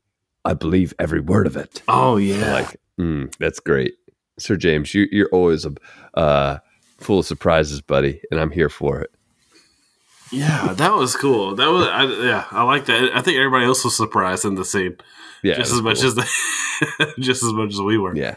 I 0.45 0.53
believe 0.53 0.93
every 0.99 1.21
word 1.21 1.47
of 1.47 1.57
it." 1.57 1.83
oh 1.89 2.19
yeah, 2.19 2.53
Like, 2.53 2.81
mm, 3.01 3.35
that's 3.39 3.59
great, 3.59 3.95
Sir 4.39 4.57
James. 4.57 4.95
You, 4.95 5.07
you're 5.11 5.31
always 5.33 5.65
a 5.65 5.73
uh, 6.15 6.59
full 6.99 7.21
of 7.21 7.27
surprises, 7.27 7.81
buddy, 7.81 8.21
and 8.31 8.39
I'm 8.39 8.51
here 8.51 8.69
for 8.69 9.01
it. 9.01 9.11
Yeah, 10.33 10.73
that 10.75 10.93
was 10.95 11.15
cool. 11.17 11.55
That 11.55 11.69
was 11.71 11.87
I, 11.89 12.05
yeah, 12.05 12.45
I 12.51 12.63
like 12.65 12.87
that. 12.87 13.11
I 13.15 13.21
think 13.23 13.37
everybody 13.37 13.65
else 13.67 13.85
was 13.85 13.97
surprised 13.97 14.45
in 14.45 14.55
the 14.57 14.65
scene 14.65 14.97
Yeah, 15.43 15.55
just 15.55 15.73
as 15.73 15.83
much 15.83 15.99
cool. 15.99 16.07
as 16.09 16.15
the, 16.17 17.15
just 17.21 17.43
as 17.43 17.53
much 17.53 17.71
as 17.75 17.81
we 17.81 17.99
were. 17.99 18.17
Yeah. 18.17 18.37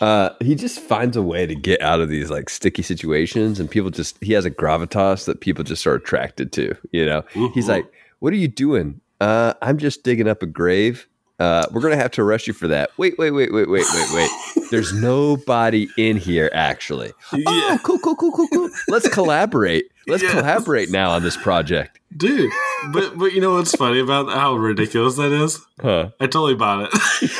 Uh, 0.00 0.30
he 0.40 0.54
just 0.54 0.78
finds 0.80 1.16
a 1.16 1.22
way 1.22 1.44
to 1.46 1.54
get 1.54 1.80
out 1.82 2.00
of 2.00 2.08
these 2.08 2.30
like 2.30 2.48
sticky 2.48 2.82
situations, 2.82 3.58
and 3.60 3.70
people 3.70 3.90
just 3.90 4.16
he 4.22 4.32
has 4.32 4.44
a 4.44 4.50
gravitas 4.50 5.26
that 5.26 5.40
people 5.40 5.64
just 5.64 5.86
are 5.86 5.94
attracted 5.94 6.52
to. 6.52 6.74
You 6.92 7.04
know, 7.06 7.22
he's 7.52 7.66
Mhm. 7.66 7.68
like, 7.68 7.92
"What 8.20 8.32
are 8.32 8.36
you 8.36 8.48
doing?" 8.48 9.00
Uh, 9.20 9.54
I'm 9.62 9.78
just 9.78 10.02
digging 10.02 10.28
up 10.28 10.42
a 10.42 10.46
grave. 10.46 11.06
Uh, 11.38 11.66
we're 11.72 11.80
gonna 11.80 11.96
have 11.96 12.10
to 12.12 12.22
arrest 12.22 12.46
you 12.46 12.52
for 12.52 12.68
that. 12.68 12.90
Wait, 12.98 13.18
wait, 13.18 13.30
wait, 13.32 13.52
wait, 13.52 13.68
wait, 13.68 13.84
wait, 13.92 14.08
wait. 14.14 14.30
There's 14.70 14.92
nobody 14.92 15.88
in 15.96 16.16
here 16.16 16.50
actually. 16.52 17.12
Yeah. 17.32 17.42
Oh, 17.46 17.78
cool, 17.82 17.98
cool, 17.98 18.14
cool, 18.16 18.32
cool, 18.32 18.48
cool. 18.48 18.70
Let's 18.88 19.08
collaborate. 19.08 19.86
Let's 20.06 20.22
Yes. 20.22 20.32
collaborate 20.32 20.90
now 20.90 21.10
on 21.10 21.22
this 21.22 21.36
project. 21.36 21.98
dude. 22.16 22.50
But 22.92 23.18
but 23.18 23.32
you 23.32 23.40
know 23.40 23.54
what's 23.54 23.74
funny 23.74 23.98
about 24.00 24.28
how 24.28 24.54
ridiculous 24.54 25.16
that 25.16 25.32
is? 25.32 25.60
Huh? 25.80 26.10
I 26.20 26.26
totally 26.26 26.54
bought 26.54 26.88
it 26.92 27.30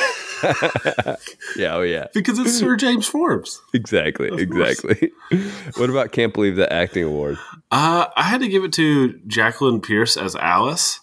Yeah. 1.55 1.75
Oh, 1.75 1.81
yeah. 1.81 2.07
because 2.13 2.39
it's 2.39 2.57
Sir 2.57 2.75
James 2.75 3.07
Forbes. 3.07 3.61
Exactly. 3.73 4.27
Of 4.27 4.49
course. 4.49 4.83
Exactly. 4.83 5.11
what 5.77 5.89
about 5.89 6.11
can't 6.11 6.33
believe 6.33 6.55
the 6.57 6.71
acting 6.71 7.03
award? 7.05 7.37
Uh, 7.71 8.07
I 8.15 8.23
had 8.23 8.41
to 8.41 8.47
give 8.49 8.63
it 8.63 8.73
to 8.73 9.13
Jacqueline 9.27 9.79
Pearce 9.81 10.17
as 10.17 10.35
Alice. 10.35 10.99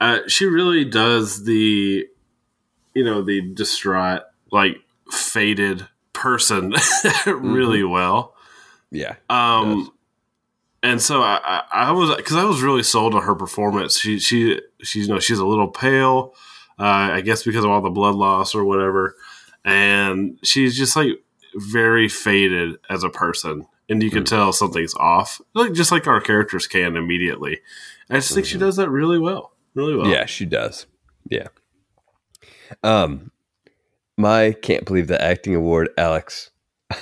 Uh, 0.00 0.20
she 0.28 0.46
really 0.46 0.84
does 0.84 1.44
the, 1.44 2.06
you 2.98 3.04
know, 3.04 3.22
the 3.22 3.40
distraught, 3.40 4.22
like 4.50 4.78
faded 5.12 5.86
person 6.12 6.74
really 7.26 7.84
well. 7.84 8.34
Yeah. 8.90 9.14
Um, 9.30 9.92
and 10.82 11.00
so 11.00 11.22
I, 11.22 11.40
I, 11.44 11.62
I 11.70 11.90
was 11.92 12.16
because 12.16 12.34
I 12.34 12.42
was 12.42 12.60
really 12.60 12.82
sold 12.82 13.14
on 13.14 13.22
her 13.22 13.36
performance. 13.36 14.00
She 14.00 14.18
she 14.18 14.60
she's 14.82 15.06
you 15.06 15.14
know 15.14 15.20
she's 15.20 15.38
a 15.38 15.46
little 15.46 15.68
pale, 15.68 16.34
uh, 16.76 16.82
I 17.12 17.20
guess 17.20 17.44
because 17.44 17.64
of 17.64 17.70
all 17.70 17.80
the 17.80 17.90
blood 17.90 18.16
loss 18.16 18.52
or 18.52 18.64
whatever, 18.64 19.14
and 19.64 20.40
she's 20.42 20.76
just 20.76 20.96
like 20.96 21.22
very 21.54 22.08
faded 22.08 22.78
as 22.90 23.04
a 23.04 23.10
person, 23.10 23.66
and 23.88 24.02
you 24.02 24.10
can 24.10 24.24
tell 24.24 24.52
something's 24.52 24.94
off, 24.94 25.40
like 25.54 25.72
just 25.72 25.92
like 25.92 26.08
our 26.08 26.20
characters 26.20 26.66
can 26.66 26.96
immediately. 26.96 27.60
I 28.10 28.14
just 28.14 28.34
think 28.34 28.46
she 28.46 28.58
does 28.58 28.74
that 28.76 28.90
really 28.90 29.20
well, 29.20 29.52
really 29.74 29.94
well. 29.94 30.08
Yeah, 30.08 30.26
she 30.26 30.46
does. 30.46 30.86
Yeah. 31.28 31.48
Um, 32.82 33.30
my 34.16 34.52
can't 34.52 34.84
believe 34.84 35.06
the 35.06 35.22
acting 35.22 35.54
award, 35.54 35.90
Alex, 35.96 36.50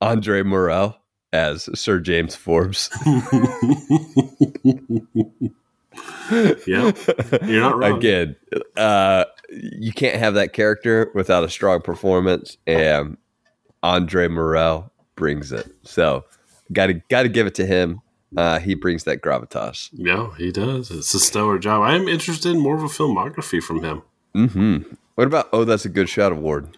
Andre 0.00 0.42
Morell 0.42 0.98
as 1.32 1.68
Sir 1.78 2.00
James 2.00 2.34
Forbes. 2.34 2.90
yeah, 6.66 6.92
you're 7.42 7.60
not 7.60 7.76
wrong. 7.78 7.98
Again, 7.98 8.36
uh, 8.76 9.24
you 9.50 9.92
can't 9.92 10.16
have 10.16 10.34
that 10.34 10.52
character 10.52 11.10
without 11.14 11.44
a 11.44 11.48
strong 11.48 11.80
performance, 11.80 12.56
and 12.66 13.16
Andre 13.82 14.28
Morell 14.28 14.92
brings 15.16 15.52
it. 15.52 15.70
So, 15.82 16.24
got 16.72 16.86
to 16.86 16.94
got 17.08 17.22
to 17.22 17.28
give 17.28 17.46
it 17.46 17.54
to 17.56 17.66
him. 17.66 18.00
Uh, 18.36 18.58
he 18.58 18.74
brings 18.74 19.04
that 19.04 19.20
gravitas. 19.20 19.90
Yeah, 19.92 20.34
he 20.36 20.50
does. 20.50 20.90
It's 20.90 21.14
a 21.14 21.20
stellar 21.20 21.58
job. 21.58 21.82
I 21.82 21.94
am 21.94 22.08
interested 22.08 22.50
in 22.50 22.60
more 22.60 22.74
of 22.74 22.82
a 22.82 22.86
filmography 22.86 23.62
from 23.62 23.84
him. 23.84 24.02
Hmm 24.34 24.78
What 25.14 25.26
about 25.26 25.48
Oh, 25.52 25.64
that's 25.64 25.84
a 25.84 25.88
good 25.90 26.08
shot 26.08 26.32
award? 26.32 26.76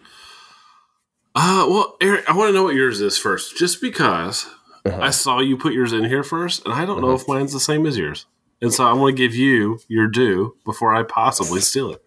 Uh, 1.35 1.67
well, 1.69 1.97
Eric, 2.01 2.27
I 2.29 2.35
want 2.35 2.49
to 2.49 2.53
know 2.53 2.63
what 2.63 2.73
yours 2.75 2.99
is 3.01 3.17
first, 3.17 3.57
just 3.57 3.81
because 3.81 4.47
Uh-huh. 4.85 5.01
I 5.01 5.09
saw 5.09 5.39
you 5.39 5.57
put 5.57 5.73
yours 5.73 5.91
in 5.93 6.05
here 6.05 6.23
first, 6.23 6.63
and 6.65 6.73
I 6.73 6.85
don't 6.85 7.01
know 7.01 7.11
if 7.11 7.27
mine's 7.27 7.51
the 7.53 7.59
same 7.59 7.85
as 7.85 7.97
yours. 7.97 8.25
And 8.61 8.73
so 8.73 8.85
I 8.85 8.93
want 8.93 9.15
to 9.15 9.21
give 9.21 9.35
you 9.35 9.79
your 9.87 10.07
due 10.07 10.55
before 10.65 10.95
I 10.95 11.03
possibly 11.03 11.59
steal 11.59 11.91
it. 11.91 12.03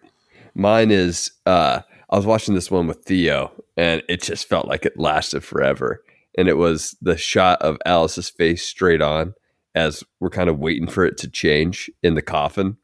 Mine 0.55 0.91
is 0.91 1.31
uh 1.47 1.81
I 2.09 2.17
was 2.17 2.27
watching 2.27 2.55
this 2.55 2.71
one 2.73 2.89
with 2.89 3.05
Theo 3.05 3.53
and 3.77 4.03
it 4.09 4.23
just 4.23 4.49
felt 4.49 4.67
like 4.67 4.85
it 4.85 4.99
lasted 4.99 5.45
forever. 5.45 6.03
And 6.37 6.49
it 6.49 6.57
was 6.57 6.97
the 7.01 7.17
shot 7.17 7.63
of 7.63 7.77
Alice's 7.87 8.29
face 8.31 8.65
straight 8.65 9.01
on 9.01 9.35
as 9.77 10.03
we're 10.19 10.31
kind 10.31 10.51
of 10.51 10.59
waiting 10.59 10.89
for 10.89 11.05
it 11.05 11.17
to 11.19 11.29
change 11.31 11.89
in 12.03 12.15
the 12.15 12.23
coffin. 12.23 12.79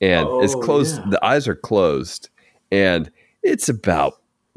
And 0.00 0.28
it's 0.42 0.54
Oh, 0.54 0.60
closed, 0.60 0.98
yeah. 0.98 1.10
the 1.10 1.24
eyes 1.24 1.48
are 1.48 1.54
closed, 1.54 2.28
and 2.70 3.10
it's 3.42 3.68
about 3.68 4.14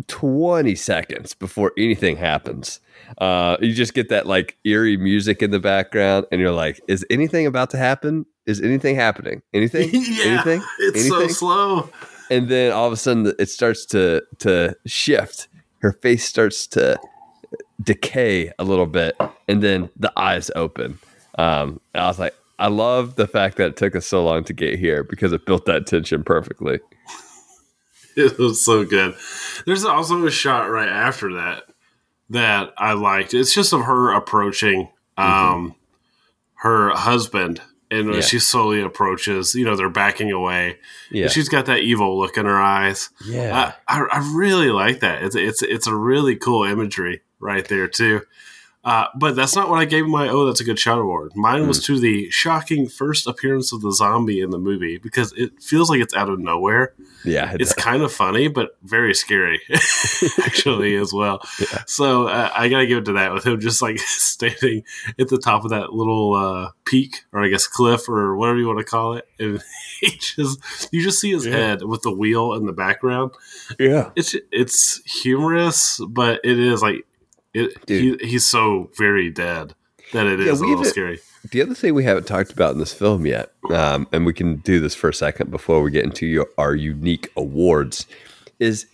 20 0.08 0.76
seconds 0.76 1.34
before 1.34 1.72
anything 1.78 2.18
happens. 2.18 2.80
Uh, 3.20 3.58
you 3.62 3.74
just 3.74 3.94
get 3.94 4.10
that 4.10 4.28
like 4.28 4.58
eerie 4.66 4.98
music 4.98 5.42
in 5.42 5.52
the 5.52 5.60
background, 5.60 6.26
and 6.32 6.42
you're 6.42 6.52
like, 6.52 6.80
is 6.88 7.06
anything 7.10 7.46
about 7.46 7.70
to 7.72 7.78
happen? 7.78 8.26
Is 8.46 8.62
anything 8.62 8.96
happening? 8.96 9.42
Anything? 9.54 9.90
yeah, 9.94 10.26
Anything? 10.44 10.64
it's 10.80 11.08
so 11.08 11.16
Anything? 11.18 11.34
slow. 11.34 11.90
and 12.30 12.50
then 12.50 12.72
all 12.74 12.88
of 12.88 12.94
a 12.94 12.98
sudden 12.98 13.32
it 13.40 13.50
starts 13.50 13.86
to 13.88 14.22
to 14.40 14.76
shift 14.86 15.48
her 15.82 15.94
face 15.94 16.26
starts 16.26 16.68
to 16.68 16.98
decay 17.84 18.52
a 18.60 18.64
little 18.64 18.86
bit 18.86 19.16
and 19.48 19.62
then 19.64 19.90
the 19.96 20.12
eyes 20.18 20.50
open 20.56 20.98
um 21.38 21.80
and 21.94 22.04
i 22.04 22.08
was 22.08 22.20
like 22.20 22.34
i 22.60 22.68
love 22.68 23.16
the 23.16 23.28
fact 23.28 23.58
that 23.58 23.68
it 23.70 23.76
took 23.78 23.96
us 23.96 24.06
so 24.06 24.24
long 24.24 24.44
to 24.44 24.54
get 24.54 24.78
here 24.80 25.04
because 25.04 25.32
it 25.34 25.46
built 25.46 25.66
that 25.66 25.86
tension 25.88 26.24
perfectly 26.24 26.80
It 28.16 28.40
was 28.40 28.66
so 28.66 28.84
good. 28.84 29.14
There's 29.68 29.86
also 29.86 30.26
a 30.26 30.32
shot 30.32 30.72
right 30.72 30.90
after 30.90 31.36
that 31.36 31.66
that 32.32 32.74
I 32.76 32.94
liked. 32.94 33.36
It's 33.36 33.54
just 33.54 33.74
of 33.74 33.82
her 33.84 34.12
approaching 34.12 34.90
um, 35.18 35.76
her 36.56 36.90
husband, 36.96 37.62
and 37.92 38.16
Yeah. 38.16 38.22
she 38.22 38.40
slowly 38.40 38.82
approaches, 38.82 39.54
you 39.54 39.66
know, 39.66 39.76
they're 39.76 39.88
backing 39.90 40.32
away. 40.32 40.80
yeah 41.12 41.28
She's 41.28 41.48
got 41.48 41.68
that 41.68 41.82
evil 41.82 42.18
look 42.18 42.38
in 42.38 42.46
her 42.48 42.60
eyes. 42.60 43.10
yeah 43.24 43.74
I, 43.88 44.00
I, 44.00 44.08
I 44.12 44.32
really 44.36 44.72
like 44.72 45.02
that. 45.02 45.22
It's 45.22 45.36
it's 45.36 45.62
it's 45.62 45.86
a 45.86 45.94
really 45.96 46.36
cool 46.36 46.64
imagery 46.64 47.22
right 47.40 47.68
there 47.68 47.88
too. 47.88 48.22
Uh, 48.88 49.06
but 49.20 49.36
that's 49.36 49.54
not 49.54 49.70
what 49.70 49.80
I 49.80 49.86
gave 49.86 50.06
my 50.08 50.30
oh 50.30 50.46
that's 50.46 50.62
a 50.62 50.64
good 50.64 50.80
shot 50.80 50.98
award. 50.98 51.34
Mine 51.36 51.68
was 51.68 51.84
to 51.88 52.00
the 52.00 52.30
shocking 52.32 52.88
first 52.88 53.28
appearance 53.28 53.74
of 53.74 53.82
the 53.82 53.92
zombie 53.92 54.40
in 54.40 54.50
the 54.52 54.58
movie 54.58 54.98
because 54.98 55.34
it 55.34 55.62
feels 55.62 55.90
like 55.90 56.00
it's 56.00 56.14
out 56.16 56.30
of 56.30 56.40
nowhere. 56.40 56.94
yeah 57.26 57.54
It's 57.60 57.74
kind 57.74 58.02
of 58.02 58.14
funny 58.14 58.48
but 58.48 58.78
very 58.84 59.14
scary 59.14 59.60
actually 60.46 60.96
as 60.96 61.12
well. 61.14 61.42
Yeah. 61.60 61.84
So 61.88 62.28
uh, 62.28 62.50
I 62.56 62.70
gotta 62.70 62.86
give 62.88 63.00
it 63.00 63.06
to 63.06 63.14
that 63.14 63.34
with 63.34 63.46
him 63.46 63.60
just 63.60 63.82
like 63.82 64.00
standing 64.36 64.84
at 65.20 65.28
the 65.28 65.38
top 65.38 65.64
of 65.66 65.72
that 65.72 65.92
little 65.92 66.34
uh, 66.34 66.72
peak 66.86 67.26
or 67.34 67.44
I 67.44 67.50
guess 67.50 67.68
cliff 67.68 68.08
or 68.08 68.38
whatever 68.38 68.58
you 68.60 68.68
want 68.68 68.80
to 68.80 68.86
call 68.86 69.14
it, 69.18 69.28
and 69.40 69.62
he 70.00 70.12
just 70.12 70.60
you 70.94 71.02
just 71.02 71.20
see 71.20 71.32
his 71.32 71.46
Yeah. 71.46 71.58
head 71.58 71.84
with 71.84 72.04
the 72.04 72.12
wheel 72.12 72.54
in 72.54 72.66
the 72.68 72.74
background 72.74 73.32
yeah 73.80 74.12
it's 74.16 74.34
it's 74.52 75.02
humorous, 75.22 76.00
but 76.08 76.40
it 76.46 76.58
is 76.60 76.82
like 76.82 77.06
it. 77.66 77.72
He, 77.88 78.16
he's 78.22 78.46
so 78.46 78.90
very 78.98 79.30
dead 79.30 79.74
that 80.14 80.26
it 80.28 80.40
is 80.40 80.46
Yeah, 80.62 80.66
a 80.66 80.70
little 80.70 80.84
scary. 80.86 81.20
the 81.52 81.62
other 81.62 81.74
thing 81.74 81.94
we 81.94 82.04
haven't 82.04 82.28
talked 82.28 82.52
about 82.54 82.74
in 82.74 82.80
this 82.80 82.94
film 82.94 83.26
yet 83.26 83.52
um, 83.72 84.08
and 84.12 84.26
we 84.26 84.34
can 84.34 84.58
do 84.58 84.80
this 84.80 84.96
for 84.96 85.10
a 85.10 85.14
second 85.14 85.52
before 85.52 85.82
we 85.82 85.92
get 85.92 86.04
into 86.06 86.26
your, 86.26 86.48
our 86.58 86.76
unique 86.76 87.30
awards 87.36 88.06
is 88.60 88.86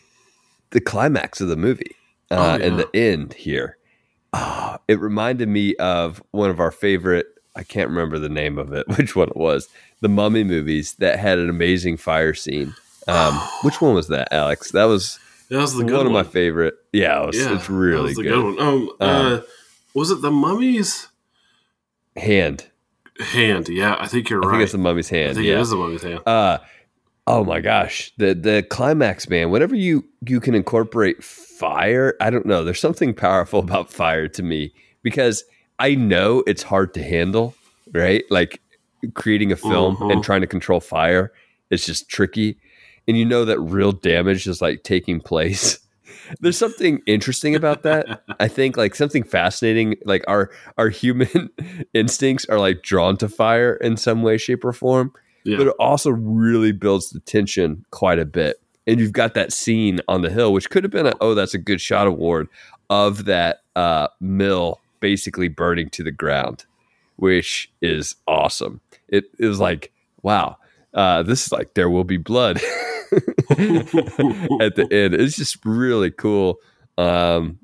the 0.71 0.81
climax 0.81 1.39
of 1.41 1.47
the 1.49 1.55
movie 1.55 1.95
uh, 2.31 2.35
Oh, 2.35 2.57
yeah. 2.57 2.65
and 2.65 2.79
the 2.79 2.89
end 2.95 3.33
here 3.33 3.77
Ah, 4.33 4.79
it 4.87 4.99
reminded 4.99 5.47
me 5.47 5.75
of 5.75 6.23
one 6.31 6.49
of 6.49 6.59
our 6.59 6.71
favorite 6.71 7.27
i 7.55 7.61
can't 7.63 7.89
remember 7.89 8.17
the 8.17 8.29
name 8.29 8.57
of 8.57 8.73
it 8.73 8.87
which 8.97 9.15
one 9.15 9.29
it 9.29 9.37
was 9.37 9.67
the 10.01 10.09
mummy 10.09 10.43
movies 10.43 10.93
that 10.95 11.19
had 11.19 11.37
an 11.37 11.49
amazing 11.49 11.97
fire 11.97 12.33
scene 12.33 12.73
um, 13.07 13.35
which 13.63 13.79
one 13.81 13.93
was 13.93 14.07
that 14.07 14.27
alex 14.31 14.71
that 14.71 14.85
was 14.85 15.19
That 15.53 15.61
was 15.61 15.75
the 15.75 15.83
good 15.83 15.93
one, 15.93 16.05
good 16.05 16.05
of 16.07 16.11
my 16.13 16.23
favorite 16.23 16.73
yeah, 16.91 17.21
it 17.21 17.27
was, 17.27 17.37
yeah, 17.37 17.55
it's 17.55 17.69
really 17.69 17.95
that 17.95 18.03
was 18.03 18.15
the 18.15 18.23
good, 18.23 18.29
good, 18.29 18.57
one. 18.57 18.59
Um, 18.59 18.89
uh, 18.99 19.41
was 19.93 20.09
it 20.09 20.21
the 20.21 20.31
mummy's 20.31 21.09
hand 22.15 22.67
hand? 23.19 23.69
Yeah, 23.69 23.95
I 23.99 24.07
think 24.07 24.29
you're 24.29 24.43
i 24.43 24.47
right. 24.47 24.53
think 24.53 24.63
it's 24.63 24.71
the 24.71 24.77
mummy's 24.79 25.11
I 25.11 25.17
hand 25.17 25.35
think 25.35 25.47
yeah 25.47 25.55
it 25.55 25.61
is 25.61 25.69
the 25.69 25.75
mummy's 25.75 26.01
hand. 26.01 26.21
Uh 26.25 26.57
oh 27.27 27.43
my 27.43 27.59
gosh. 27.59 28.11
The 28.17 28.33
the 28.33 28.65
climax, 28.69 29.29
man. 29.29 29.51
Whenever 29.51 29.75
you 29.75 30.05
you 30.27 30.39
can 30.39 30.55
incorporate 30.55 31.23
fire, 31.23 32.15
I 32.19 32.31
don't 32.31 32.45
know. 32.47 32.63
There's 32.63 32.79
something 32.79 33.13
powerful 33.13 33.59
about 33.67 33.91
fire 33.91 34.27
to 34.29 34.43
me 34.43 34.73
because 35.03 35.43
I 35.77 35.95
know 35.95 36.43
it's 36.47 36.63
hard 36.63 36.95
to 36.95 37.03
handle, 37.03 37.55
right? 37.91 38.23
Like 38.29 38.59
creating 39.13 39.51
a 39.51 39.55
film 39.55 39.97
and 40.09 40.23
trying 40.23 40.41
to 40.41 40.47
control 40.47 40.79
fire 40.79 41.31
is 41.69 41.85
just 41.85 42.09
tricky. 42.09 42.57
And 43.07 43.17
you 43.17 43.25
know 43.25 43.45
that 43.45 43.59
real 43.59 43.91
damage 43.91 44.47
is 44.47 44.61
like 44.61 44.83
taking 44.83 45.19
place. 45.19 45.79
There's 46.39 46.57
something 46.57 47.01
interesting 47.05 47.53
about 47.55 47.83
that. 47.83 48.23
I 48.39 48.47
think 48.47 48.77
like 48.77 48.95
something 48.95 49.23
fascinating, 49.23 49.95
like 50.05 50.23
our 50.27 50.51
our 50.77 50.89
human 50.89 51.49
instincts 51.93 52.45
are 52.45 52.59
like 52.59 52.81
drawn 52.81 53.17
to 53.17 53.27
fire 53.27 53.73
in 53.75 53.97
some 53.97 54.21
way, 54.21 54.37
shape, 54.37 54.63
or 54.63 54.73
form 54.73 55.13
Yeah, 55.43 55.57
but 55.57 55.67
it 55.67 55.75
also 55.79 56.11
really 56.11 56.71
builds 56.71 57.09
the 57.09 57.19
tension 57.19 57.85
quite 57.91 58.19
a 58.19 58.25
bit. 58.25 58.61
And 58.87 58.99
you've 58.99 59.13
got 59.13 59.33
that 59.33 59.53
scene 59.53 59.99
on 60.07 60.21
the 60.21 60.29
hill, 60.29 60.53
which 60.53 60.69
could 60.69 60.83
have 60.83 60.91
been 60.91 61.07
a 61.07 61.13
oh, 61.19 61.35
that's 61.35 61.53
a 61.53 61.59
good 61.59 61.81
shot 61.81 62.07
award 62.07 62.47
of 62.89 63.25
that 63.25 63.61
uh, 63.75 64.07
mill 64.19 64.79
basically 64.99 65.49
burning 65.49 65.89
to 65.89 66.03
the 66.03 66.11
ground, 66.11 66.65
which 67.17 67.69
is 67.81 68.15
awesome. 68.27 68.79
It, 69.09 69.25
it 69.37 69.47
like, 69.59 69.91
wow, 70.21 70.57
uh, 70.93 71.23
this 71.23 71.45
is 71.45 71.51
like 71.51 71.73
there 71.73 71.89
will 71.89 72.03
be 72.03 72.17
blood 72.17 72.57
at 73.11 74.75
the 74.75 74.87
end. 74.91 75.13
It's 75.13 75.35
just 75.35 75.63
really 75.65 76.11
cool 76.11 76.57
um, 76.97 77.59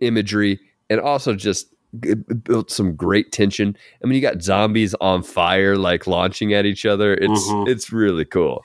imagery 0.00 0.60
and 0.88 1.00
also 1.00 1.34
just 1.34 1.66
it 2.02 2.44
built 2.44 2.70
some 2.70 2.94
great 2.94 3.32
tension. 3.32 3.76
I 4.02 4.06
mean, 4.06 4.14
you 4.14 4.20
got 4.22 4.42
zombies 4.42 4.94
on 5.00 5.22
fire, 5.22 5.76
like 5.76 6.06
launching 6.06 6.54
at 6.54 6.64
each 6.64 6.86
other. 6.86 7.14
It's 7.14 7.48
Mhm. 7.48 7.68
it's 7.68 7.92
really 7.92 8.24
cool. 8.24 8.64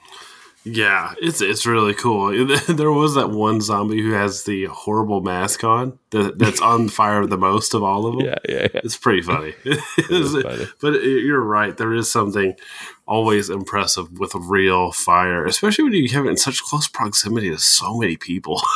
Yeah, 0.64 1.14
it's 1.22 1.42
it's 1.42 1.66
really 1.66 1.94
cool. 1.94 2.30
There 2.68 2.92
was 2.92 3.14
that 3.16 3.30
one 3.30 3.62
zombie 3.62 4.02
who 4.02 4.12
has 4.14 4.44
the 4.44 4.66
horrible 4.66 5.22
mask 5.22 5.64
on 5.64 6.00
that, 6.12 6.40
that's 6.40 6.60
on 6.62 6.90
fire 6.90 7.26
the 7.28 7.38
most 7.38 7.74
of 7.76 7.84
all 7.84 8.06
of 8.08 8.16
them. 8.18 8.26
Yeah, 8.28 8.36
yeah, 8.50 8.68
yeah. 8.74 8.82
It's 8.84 8.98
pretty 8.98 9.22
funny. 9.22 9.54
is 10.10 10.34
funny. 10.44 10.68
But 10.82 11.04
you're 11.04 11.42
right. 11.44 11.76
There 11.78 11.94
is 11.94 12.12
something 12.12 12.56
always 13.08 13.50
impressive 13.50 14.20
with 14.20 14.34
real 14.36 14.92
fire, 14.92 15.46
especially 15.46 15.84
when 15.84 15.94
you 15.94 16.10
have 16.10 16.26
it 16.26 16.30
in 16.30 16.38
such 16.38 16.64
close 16.64 16.88
proximity 16.88 17.50
to 17.52 17.58
so 17.60 17.98
many 17.98 18.18
people. 18.18 18.62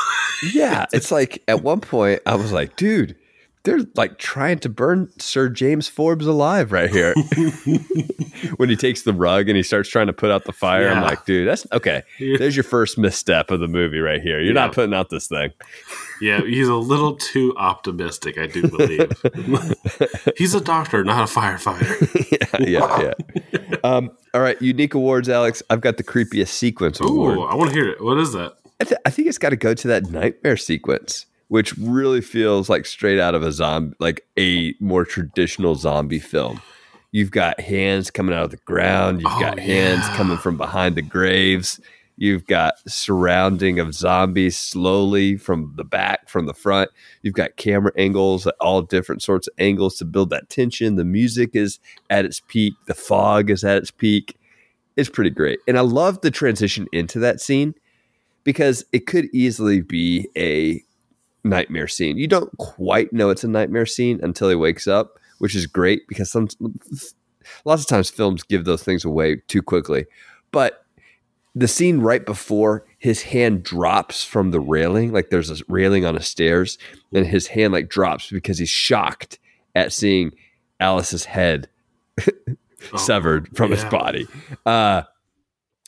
Yeah, 0.54 0.86
it's 0.94 1.12
like 1.12 1.44
at 1.50 1.64
one 1.64 1.82
point 1.82 2.22
I 2.26 2.36
was 2.36 2.54
like, 2.54 2.78
dude, 2.78 3.18
they're 3.64 3.82
like 3.96 4.18
trying 4.18 4.60
to 4.60 4.70
burn 4.70 5.10
Sir 5.20 5.50
James 5.50 5.90
Forbes 5.90 6.26
alive 6.26 6.72
right 6.72 6.90
here. 6.90 7.14
when 8.56 8.70
he 8.70 8.78
takes 8.78 9.02
the 9.02 9.12
rug 9.14 9.50
and 9.50 9.58
he 9.58 9.64
starts 9.64 9.90
trying 9.90 10.08
to 10.08 10.14
put 10.14 10.32
out 10.32 10.46
the 10.46 10.54
fire, 10.54 10.88
I'm 10.88 11.02
like, 11.04 11.26
dude, 11.26 11.46
that's 11.46 11.68
okay. 11.74 12.04
There's 12.20 12.56
your 12.56 12.64
first 12.64 12.98
misstep 12.98 13.52
of 13.52 13.60
the 13.60 13.68
movie 13.68 14.00
right 14.00 14.22
here. 14.22 14.40
You're 14.40 14.54
Yeah. 14.56 14.66
not 14.68 14.74
putting 14.74 14.94
out 14.94 15.10
this 15.10 15.28
thing. 15.28 15.52
yeah, 16.22 16.40
he's 16.40 16.70
a 16.70 16.76
little 16.76 17.18
too 17.18 17.54
optimistic, 17.58 18.38
I 18.38 18.48
do 18.48 18.62
believe. 18.66 19.12
he's 20.38 20.54
a 20.56 20.62
doctor, 20.62 21.04
not 21.04 21.30
a 21.30 21.34
firefighter. 21.40 22.66
yeah, 22.66 23.02
yeah. 23.02 23.42
Um, 23.84 24.12
all 24.34 24.42
right, 24.42 24.62
unique 24.62 24.94
awards, 24.94 25.30
Alex. 25.30 25.62
I've 25.70 25.82
got 25.82 25.98
the 25.98 26.04
creepiest 26.04 26.50
sequence 26.50 27.00
award. 27.00 27.38
I 27.50 27.56
want 27.56 27.70
to 27.72 27.76
hear 27.76 27.90
it. 27.90 28.04
What 28.04 28.18
is 28.18 28.34
that? 28.34 28.54
I, 28.82 28.84
th- 28.86 29.02
I 29.06 29.10
think 29.10 29.28
it's 29.28 29.38
got 29.38 29.50
to 29.50 29.56
go 29.58 29.74
to 29.74 29.88
that 29.90 30.10
nightmare 30.10 30.58
sequence, 30.58 31.26
which 31.50 31.76
really 31.78 32.22
feels 32.22 32.70
like 32.70 32.86
straight 32.86 33.20
out 33.20 33.36
of 33.36 33.44
a 33.44 33.52
zombie, 33.52 33.96
like 34.00 34.26
a 34.38 34.74
more 34.80 35.04
traditional 35.06 35.76
zombie 35.76 36.20
film. 36.20 36.62
You've 37.12 37.32
got 37.32 37.60
hands 37.60 38.12
coming 38.12 38.36
out 38.36 38.44
of 38.44 38.52
the 38.52 38.58
ground. 38.58 39.22
You've 39.22 39.32
Oh, 39.34 39.40
got 39.40 39.60
hands 39.60 40.02
yeah. 40.08 40.16
coming 40.16 40.38
from 40.38 40.58
behind 40.58 40.96
the 40.96 41.02
graves. 41.02 41.80
You've 42.20 42.46
got 42.46 42.74
surrounding 42.86 43.80
of 43.80 43.96
zombies 43.96 44.60
slowly 44.60 45.38
from 45.38 45.72
the 45.78 45.86
back, 45.86 46.28
from 46.28 46.48
the 46.48 46.54
front. 46.54 46.92
You've 47.22 47.34
got 47.34 47.56
camera 47.56 47.94
angles, 47.96 48.46
at 48.46 48.56
all 48.60 48.82
different 48.82 49.22
sorts 49.22 49.48
of 49.48 49.54
angles 49.58 49.96
to 49.98 50.06
build 50.06 50.30
that 50.32 50.50
tension. 50.50 50.98
The 50.98 51.06
music 51.06 51.52
is 51.54 51.80
at 52.10 52.26
its 52.26 52.42
peak. 52.46 52.74
The 52.88 52.94
fog 52.94 53.50
is 53.50 53.64
at 53.64 53.78
its 53.78 53.90
peak. 53.90 54.38
It's 54.98 55.08
pretty 55.08 55.30
great. 55.30 55.60
And 55.66 55.78
I 55.78 55.82
love 55.82 56.20
the 56.20 56.30
transition 56.30 56.88
into 56.92 57.20
that 57.20 57.40
scene 57.40 57.74
because 58.44 58.84
it 58.92 59.08
could 59.08 59.30
easily 59.34 59.80
be 59.80 60.28
a 60.36 60.84
nightmare 61.46 61.88
scene. 61.88 62.18
You 62.18 62.28
don't 62.28 62.52
quite 62.58 63.14
know 63.14 63.30
it's 63.30 63.46
a 63.46 63.48
nightmare 63.48 63.86
scene 63.86 64.20
until 64.22 64.50
he 64.50 64.56
wakes 64.56 64.90
up, 64.90 65.20
which 65.38 65.56
is 65.56 65.68
great 65.68 66.06
because 66.10 66.30
some 66.30 66.50
lots 67.64 67.84
of 67.84 67.88
times 67.88 68.10
films 68.10 68.44
give 68.44 68.66
those 68.66 68.84
things 68.84 69.06
away 69.06 69.38
too 69.48 69.62
quickly. 69.62 70.06
But 70.52 70.84
the 71.56 71.68
scene 71.68 72.00
right 72.00 72.26
before 72.26 72.86
his 72.98 73.24
hand 73.24 73.64
drops 73.64 74.24
from 74.24 74.52
the 74.52 74.60
railing, 74.60 75.12
like 75.12 75.30
there's 75.30 75.50
a 75.50 75.64
railing 75.68 76.06
on 76.06 76.16
the 76.16 76.22
stairs, 76.24 76.78
and 77.14 77.26
his 77.26 77.48
hand 77.48 77.74
like 77.74 77.90
drops 77.90 78.30
because 78.30 78.60
he's 78.60 78.70
shocked 78.70 79.40
at 79.76 79.92
seeing 79.92 80.32
Alice's 80.80 81.26
head 81.26 81.68
severed 82.98 83.50
from 83.56 83.72
his 83.72 83.84
body. 83.86 84.28
Uh, 84.66 85.04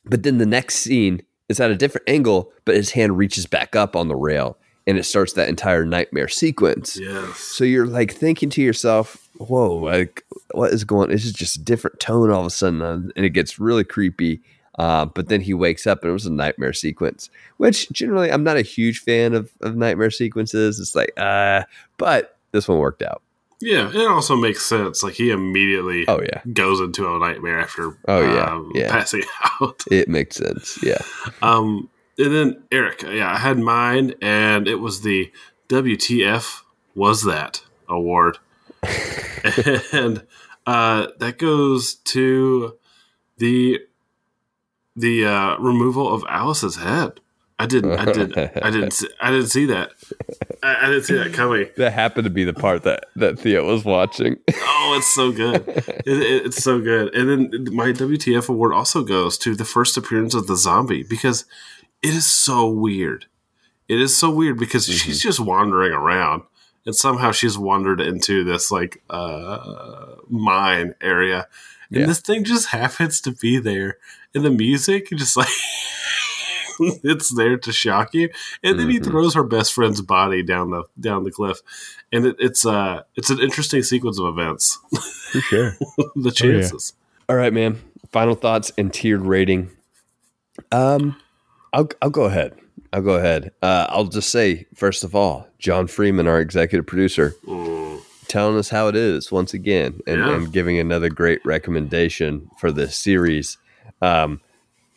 but 0.06 0.24
then 0.24 0.38
the 0.38 0.46
next 0.46 0.76
scene 0.76 1.22
is 1.50 1.60
at 1.60 1.72
a 1.72 1.76
different 1.76 2.10
angle, 2.10 2.52
but 2.66 2.76
his 2.76 2.92
hand 2.92 3.18
reaches 3.18 3.46
back 3.46 3.76
up 3.76 3.96
on 3.96 4.08
the 4.08 4.16
rail 4.16 4.58
and 4.88 4.98
it 4.98 5.04
starts 5.04 5.34
that 5.34 5.48
entire 5.50 5.86
nightmare 5.86 6.28
sequence. 6.28 6.98
Yes. 7.00 7.38
So 7.38 7.64
you're 7.64 7.86
like 7.86 8.12
thinking 8.14 8.50
to 8.52 8.62
yourself, 8.62 9.30
whoa, 9.38 9.76
like 9.76 10.24
what 10.54 10.74
is 10.74 10.84
going 10.84 11.10
This 11.10 11.26
is 11.26 11.34
just 11.34 11.58
a 11.58 11.62
different 11.64 12.00
tone 12.00 12.32
all 12.32 12.42
of 12.42 12.48
a 12.48 12.50
sudden. 12.50 12.82
uh, 12.82 12.94
And 13.16 13.26
it 13.26 13.30
gets 13.32 13.60
really 13.60 13.84
creepy. 13.84 14.42
Uh, 14.82 15.06
but 15.06 15.28
then 15.30 15.42
he 15.42 15.54
wakes 15.54 15.86
up 15.86 16.02
and 16.02 16.10
it 16.10 16.14
was 16.14 16.26
a 16.26 16.32
nightmare 16.32 16.74
sequence, 16.74 17.30
which 17.58 17.88
generally 17.92 18.32
I'm 18.32 18.44
not 18.44 18.58
a 18.58 18.64
huge 18.64 19.00
fan 19.02 19.36
of, 19.36 19.52
of 19.62 19.76
nightmare 19.76 20.10
sequences. 20.10 20.80
It's 20.80 20.96
like, 20.96 21.12
uh, 21.18 21.64
but 21.98 22.38
this 22.52 22.68
one 22.68 22.80
worked 22.80 23.04
out. 23.04 23.22
Yeah, 23.60 23.92
it 23.94 24.08
also 24.08 24.36
makes 24.36 24.66
sense. 24.66 25.04
Like 25.04 25.14
he 25.14 25.30
immediately 25.30 26.06
Oh, 26.08 26.20
yeah. 26.20 26.42
goes 26.52 26.80
into 26.80 27.08
a 27.14 27.20
nightmare 27.20 27.60
after 27.60 27.96
Oh, 28.08 28.22
yeah, 28.22 28.46
um, 28.46 28.72
yeah. 28.74 28.90
passing 28.92 29.22
out. 29.62 29.84
It 29.92 30.10
makes 30.10 30.38
sense. 30.38 30.80
Yeah. 30.82 30.98
Um, 31.44 31.88
and 32.18 32.34
then 32.34 32.64
Eric, 32.72 33.04
yeah, 33.04 33.32
I 33.32 33.38
had 33.38 33.60
mine, 33.60 34.16
and 34.20 34.68
it 34.68 34.80
was 34.80 35.02
the 35.02 35.32
WTF 35.70 36.62
was 36.96 37.24
that 37.26 37.62
award, 37.88 38.40
and 39.94 40.26
uh, 40.66 41.08
that 41.20 41.38
goes 41.38 41.96
to 41.96 42.78
the 43.38 43.80
the 44.96 45.26
uh, 45.26 45.58
removal 45.58 46.14
of 46.14 46.24
Alice's 46.30 46.78
head. 46.78 47.20
I 47.60 47.68
didn't, 47.68 47.92
I 47.92 48.06
did, 48.12 48.36
I 48.38 48.72
didn't, 48.72 48.92
see, 48.94 49.08
I 49.22 49.30
didn't 49.30 49.50
see 49.50 49.68
that. 49.68 49.92
I, 50.64 50.78
I 50.88 50.90
didn't 50.90 51.04
see 51.04 51.14
that 51.16 51.32
coming. 51.34 51.68
That 51.78 51.92
happened 51.94 52.24
to 52.24 52.32
be 52.32 52.44
the 52.44 52.54
part 52.56 52.82
that, 52.84 53.06
that 53.18 53.38
Theo 53.38 53.68
was 53.68 53.86
watching. 53.86 54.38
Oh, 54.52 54.96
it's 54.98 55.14
so 55.14 55.32
good. 55.32 55.68
It, 55.68 56.08
it- 56.08 56.46
it's 56.48 56.64
so 56.64 56.80
good. 56.82 57.14
And 57.14 57.30
then 57.30 57.76
my 57.76 57.92
WTF 57.92 58.50
award 58.50 58.74
also 58.74 59.04
goes 59.04 59.38
to 59.40 59.54
the 59.56 59.64
first 59.66 59.96
appearance 59.96 60.34
of 60.34 60.48
the 60.48 60.56
zombie 60.56 61.04
because 61.04 61.46
it 62.02 62.16
is 62.16 62.26
so 62.26 62.68
weird. 62.68 63.28
It 63.88 64.02
is 64.02 64.18
so 64.18 64.32
weird 64.32 64.58
because 64.58 64.88
she's 64.88 65.22
just 65.22 65.40
wandering 65.40 65.92
around 65.92 66.42
and 66.88 66.96
somehow 66.96 67.32
she's 67.32 67.60
wandered 67.60 68.02
into 68.02 68.44
this 68.44 68.72
like 68.72 69.04
uh 69.12 70.16
mine 70.30 70.96
area. 71.00 71.48
And 71.92 72.00
Yeah. 72.00 72.06
this 72.08 72.22
thing 72.22 72.44
just 72.44 72.70
happens 72.70 73.22
to 73.22 73.32
be 73.34 73.60
there. 73.60 73.98
And 74.34 74.46
the 74.46 74.50
music 74.52 75.10
just 75.10 75.36
like 75.38 75.48
it's 76.80 77.34
there 77.36 77.58
to 77.58 77.72
shock 77.72 78.14
you. 78.14 78.30
And 78.64 78.80
then 78.80 78.90
he 78.90 79.00
Mhm. 79.00 79.06
throws 79.06 79.34
her 79.36 79.44
best 79.44 79.74
friend's 79.74 80.02
body 80.02 80.42
down 80.44 80.72
the 80.72 80.84
down 81.00 81.24
the 81.24 81.32
cliff. 81.32 81.60
And 82.12 82.26
it, 82.26 82.36
it's 82.40 82.66
uh 82.66 83.02
it's 83.16 83.30
an 83.30 83.40
interesting 83.40 83.84
sequence 83.84 84.20
of 84.20 84.26
events. 84.28 84.80
For 85.32 85.42
sure. 85.42 85.74
the 86.16 86.32
chances. 86.32 86.94
All 87.30 87.36
right, 87.36 87.54
man. 87.54 87.82
Final 88.12 88.36
thoughts 88.36 88.72
and 88.78 88.94
tiered 88.94 89.22
rating. 89.22 89.70
Um, 90.72 91.16
I'll 91.74 91.90
I'll 92.02 92.10
go 92.10 92.24
ahead. 92.26 92.56
I'll 92.94 93.02
go 93.02 93.16
ahead. 93.16 93.52
Uh, 93.62 93.86
I'll 93.90 94.06
just 94.06 94.30
say 94.30 94.66
first 94.76 95.04
of 95.04 95.16
all, 95.16 95.48
John 95.60 95.88
Freeman, 95.88 96.28
our 96.28 96.40
executive 96.42 96.86
producer, 96.86 97.36
Mm, 97.48 98.02
telling 98.28 98.58
us 98.58 98.70
how 98.70 98.88
it 98.88 98.96
is 98.98 99.32
once 99.32 99.54
again, 99.54 100.00
and, 100.08 100.20
Yeah. 100.20 100.36
and 100.36 100.52
giving 100.52 100.78
another 100.78 101.10
great 101.10 101.40
recommendation 101.46 102.50
for 102.60 102.72
this 102.72 102.98
series. 102.98 103.58
Um, 104.02 104.42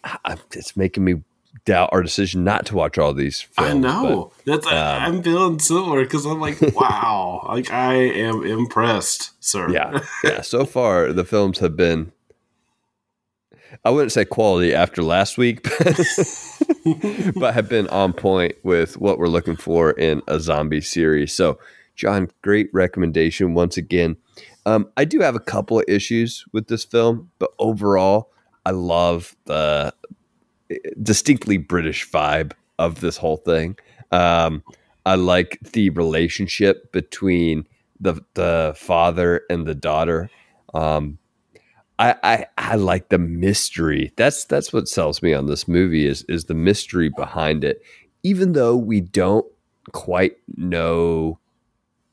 I, 0.05 0.37
it's 0.53 0.77
making 0.77 1.05
me 1.05 1.23
doubt 1.64 1.90
our 1.92 2.03
decision 2.03 2.44
not 2.44 2.66
to 2.66 2.75
watch 2.75 2.99
all 2.99 3.14
these. 3.14 3.40
Films, 3.40 3.70
I 3.70 3.75
know. 3.75 4.33
That's 4.44 4.66
I, 4.66 4.77
um, 4.77 5.03
I'm 5.03 5.23
feeling 5.23 5.59
similar 5.59 6.03
because 6.05 6.27
I'm 6.27 6.40
like, 6.40 6.61
wow, 6.75 7.47
like 7.49 7.70
I 7.70 7.94
am 7.94 8.44
impressed, 8.44 9.33
sir. 9.42 9.70
yeah, 9.70 10.01
yeah. 10.25 10.40
So 10.42 10.64
far, 10.64 11.12
the 11.12 11.25
films 11.25 11.59
have 11.59 11.77
been. 11.77 12.12
I 13.85 13.90
wouldn't 13.90 14.12
say 14.12 14.25
quality 14.25 14.73
after 14.73 15.03
last 15.03 15.37
week, 15.37 15.64
but 17.35 17.55
have 17.55 17.68
been 17.68 17.88
on 17.88 18.12
point 18.12 18.55
with 18.62 18.97
what 18.99 19.18
we're 19.18 19.27
looking 19.27 19.57
for 19.57 19.90
in 19.90 20.23
a 20.29 20.38
zombie 20.38 20.81
series. 20.81 21.33
So, 21.33 21.59
John, 21.97 22.31
great 22.42 22.70
recommendation 22.73 23.53
once 23.53 23.77
again. 23.77 24.16
Um, 24.64 24.88
I 24.97 25.05
do 25.05 25.20
have 25.20 25.35
a 25.35 25.40
couple 25.40 25.81
of 25.81 25.85
issues 25.88 26.44
with 26.53 26.68
this 26.68 26.85
film, 26.85 27.33
but 27.40 27.53
overall, 27.59 28.31
I 28.66 28.70
love 28.70 29.37
the 29.44 29.94
distinctly 31.03 31.57
British 31.59 32.11
vibe 32.11 32.53
of 32.79 33.00
this 33.00 33.16
whole 33.16 33.37
thing. 33.37 33.77
Um, 34.11 34.62
I 35.07 35.16
like 35.16 35.59
the 35.72 35.90
relationship 35.90 36.92
between 36.92 37.66
the 38.00 38.20
the 38.35 38.74
father 38.77 39.42
and 39.50 39.66
the 39.66 39.74
daughter. 39.74 40.31
Um, 40.72 41.18
I, 41.98 42.16
I 42.22 42.46
I 42.59 42.74
like 42.77 43.11
the 43.11 43.18
mystery. 43.18 44.12
That's 44.16 44.44
that's 44.44 44.72
what 44.72 44.88
sells 44.88 45.22
me 45.22 45.33
on 45.33 45.46
this 45.46 45.68
movie 45.68 46.07
is 46.07 46.22
is 46.24 46.46
the 46.46 46.55
mystery 46.55 47.11
behind 47.16 47.64
it. 47.64 47.83
Even 48.22 48.53
though 48.53 48.77
we 48.77 49.00
don't 49.00 49.46
quite 49.92 50.37
know, 50.57 51.38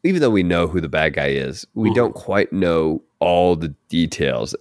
even 0.03 0.21
though 0.21 0.29
we 0.29 0.43
know 0.43 0.67
who 0.67 0.81
the 0.81 0.89
bad 0.89 1.13
guy 1.13 1.29
is, 1.29 1.65
we 1.73 1.93
don't 1.93 2.13
quite 2.13 2.51
know 2.51 3.01
all 3.21 3.55
the 3.55 3.73
details 3.87 4.53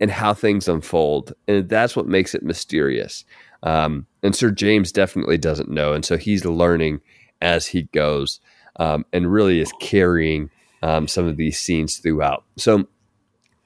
and 0.00 0.10
how 0.10 0.32
things 0.32 0.68
unfold, 0.68 1.34
and 1.46 1.68
that's 1.68 1.94
what 1.94 2.06
makes 2.06 2.34
it 2.34 2.42
mysterious. 2.42 3.24
Um, 3.62 4.06
and 4.22 4.34
Sir 4.34 4.50
James 4.50 4.92
definitely 4.92 5.36
doesn't 5.36 5.68
know, 5.68 5.92
and 5.92 6.04
so 6.04 6.16
he's 6.16 6.44
learning 6.46 7.00
as 7.42 7.66
he 7.66 7.82
goes, 7.92 8.40
um, 8.76 9.04
and 9.12 9.30
really 9.30 9.60
is 9.60 9.72
carrying 9.80 10.50
um, 10.82 11.08
some 11.08 11.26
of 11.26 11.36
these 11.36 11.58
scenes 11.58 11.98
throughout. 11.98 12.44
So 12.56 12.86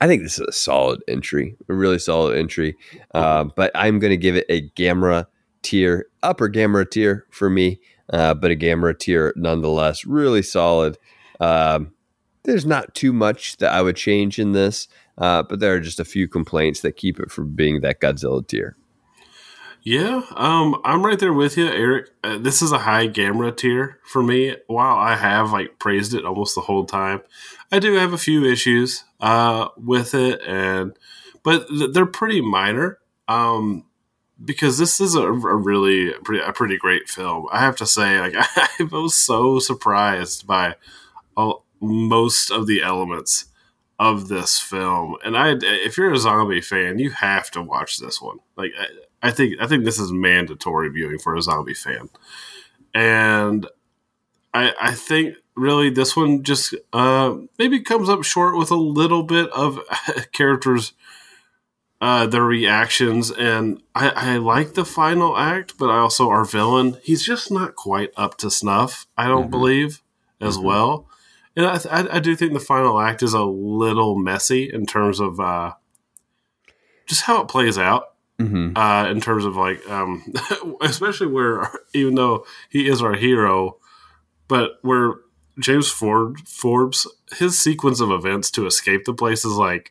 I 0.01 0.07
think 0.07 0.23
this 0.23 0.39
is 0.39 0.47
a 0.49 0.53
solid 0.53 1.03
entry, 1.09 1.57
a 1.69 1.75
really 1.75 1.99
solid 1.99 2.37
entry. 2.37 2.77
Um, 3.15 3.53
but 3.57 3.71
I'm 3.75 3.99
going 3.99 4.13
to 4.13 4.17
give 4.17 4.37
it 4.37 4.47
a 4.49 4.69
Gamera 4.71 5.27
tier, 5.63 6.07
upper 6.23 6.49
Gamera 6.49 6.89
tier 6.89 7.27
for 7.31 7.51
me, 7.51 7.81
uh, 8.13 8.35
but 8.35 8.51
a 8.51 8.57
Gamera 8.57 8.99
tier 8.99 9.33
nonetheless. 9.37 10.07
Really 10.07 10.43
solid. 10.43 10.97
Um, 11.41 11.93
there's 12.45 12.67
not 12.67 12.95
too 12.95 13.13
much 13.13 13.57
that 13.59 13.73
I 13.73 13.83
would 13.83 13.97
change 13.97 14.39
in 14.39 14.53
this, 14.53 14.89
uh, 15.17 15.43
but 15.43 15.61
there 15.61 15.75
are 15.75 15.81
just 15.81 16.01
a 16.01 16.05
few 16.05 16.29
complaints 16.29 16.81
that 16.81 16.97
keep 16.97 17.19
it 17.21 17.31
from 17.31 17.55
being 17.55 17.81
that 17.81 18.01
Godzilla 18.01 18.47
tier. 18.47 18.77
Yeah, 19.83 20.23
um, 20.35 20.81
I'm 20.85 21.05
right 21.05 21.19
there 21.19 21.33
with 21.33 21.57
you, 21.57 21.67
Eric. 21.67 22.11
Uh, 22.23 22.39
this 22.39 22.63
is 22.63 22.73
a 22.73 22.79
high 22.79 23.09
Gamera 23.09 23.57
tier 23.57 23.99
for 24.05 24.23
me. 24.23 24.57
While 24.67 24.97
I 24.97 25.17
have 25.17 25.53
like 25.53 25.79
praised 25.79 26.15
it 26.15 26.25
almost 26.25 26.55
the 26.55 26.61
whole 26.63 26.85
time, 26.85 27.23
I 27.71 27.79
do 27.79 27.95
have 27.95 28.13
a 28.13 28.19
few 28.19 28.45
issues 28.45 29.05
uh, 29.21 29.69
with 29.77 30.15
it, 30.15 30.43
and 30.43 30.93
but 31.43 31.69
th- 31.69 31.93
they're 31.93 32.07
pretty 32.07 32.41
minor. 32.41 32.99
Um, 33.29 33.85
because 34.45 34.79
this 34.79 35.01
is 35.01 35.15
a, 35.15 35.23
a 35.23 35.57
really 35.57 36.13
pretty, 36.25 36.43
a 36.45 36.53
pretty 36.53 36.77
great 36.77 37.09
film. 37.09 37.47
I 37.51 37.61
have 37.61 37.77
to 37.77 37.87
say, 37.87 38.21
like 38.21 38.35
I 38.37 38.89
was 38.91 39.15
so 39.15 39.59
surprised 39.59 40.47
by 40.47 40.77
all, 41.37 41.65
most 41.81 42.51
of 42.51 42.67
the 42.67 42.83
elements 42.83 43.47
of 43.99 44.29
this 44.29 44.61
film, 44.61 45.17
and 45.25 45.37
I, 45.37 45.57
if 45.61 45.97
you're 45.99 46.13
a 46.13 46.19
zombie 46.19 46.61
fan, 46.61 46.99
you 46.99 47.11
have 47.11 47.51
to 47.53 47.63
watch 47.63 47.99
this 47.99 48.21
one. 48.23 48.39
Like 48.57 48.73
I, 48.79 49.29
I 49.29 49.31
think 49.33 49.55
I 49.61 49.67
think 49.67 49.85
this 49.85 49.99
is 49.99 50.13
mandatory 50.13 50.89
viewing 50.91 51.19
for 51.19 51.35
a 51.35 51.43
zombie 51.43 51.75
fan, 51.75 52.09
and 52.95 53.67
I 54.55 54.73
I 54.81 54.93
think 54.93 55.37
really 55.57 55.91
this 55.91 56.17
one 56.17 56.43
just 56.45 56.75
uh, 56.93 57.35
maybe 57.59 57.81
comes 57.81 58.09
up 58.09 58.23
short 58.25 58.57
with 58.57 58.71
a 58.71 58.77
little 58.77 59.23
bit 59.25 59.51
of 59.51 59.81
characters. 60.33 60.93
Uh, 62.01 62.29
their 62.29 62.45
reactions 62.45 63.33
and 63.33 63.83
I, 63.93 64.11
I 64.11 64.37
like 64.37 64.75
the 64.75 64.85
final 64.85 65.37
act, 65.37 65.77
but 65.79 65.91
I 65.91 65.99
also 65.99 66.29
our 66.31 66.45
villain. 66.45 66.97
He's 67.03 67.25
just 67.25 67.51
not 67.51 67.75
quite 67.75 68.11
up 68.17 68.39
to 68.39 68.53
snuff. 68.53 69.09
I 69.17 69.27
don't 69.27 69.49
Mhm. 69.49 69.51
believe 69.51 70.03
as 70.41 70.59
Mhm. 70.59 70.63
well, 70.63 71.09
and 71.59 71.67
I, 71.67 71.81
I, 71.91 72.17
I 72.17 72.19
do 72.21 72.37
think 72.37 72.53
the 72.53 72.61
final 72.61 73.01
act 73.01 73.23
is 73.23 73.35
a 73.35 73.45
little 73.45 74.17
messy 74.17 74.71
in 74.73 74.87
terms 74.87 75.19
of 75.19 75.41
uh, 75.41 75.75
just 77.07 77.23
how 77.23 77.43
it 77.43 77.49
plays 77.49 77.77
out 77.77 78.15
Mm-hmm. 78.41 78.77
uh, 78.77 79.11
in 79.11 79.21
terms 79.21 79.45
of 79.45 79.57
like, 79.57 79.85
um, 79.91 80.33
especially 80.81 81.27
where 81.27 81.69
even 81.93 82.15
though 82.15 82.47
he 82.69 82.89
is 82.89 83.03
our 83.03 83.15
hero, 83.15 83.79
but 84.47 84.79
where 84.83 85.15
James 85.59 85.91
Ford 85.91 86.39
Forbes 86.47 87.05
his 87.39 87.59
sequence 87.59 87.99
of 87.99 88.13
events 88.13 88.53
to 88.53 88.67
escape 88.67 89.07
the 89.07 89.13
place 89.13 89.45
is 89.45 89.55
like 89.55 89.91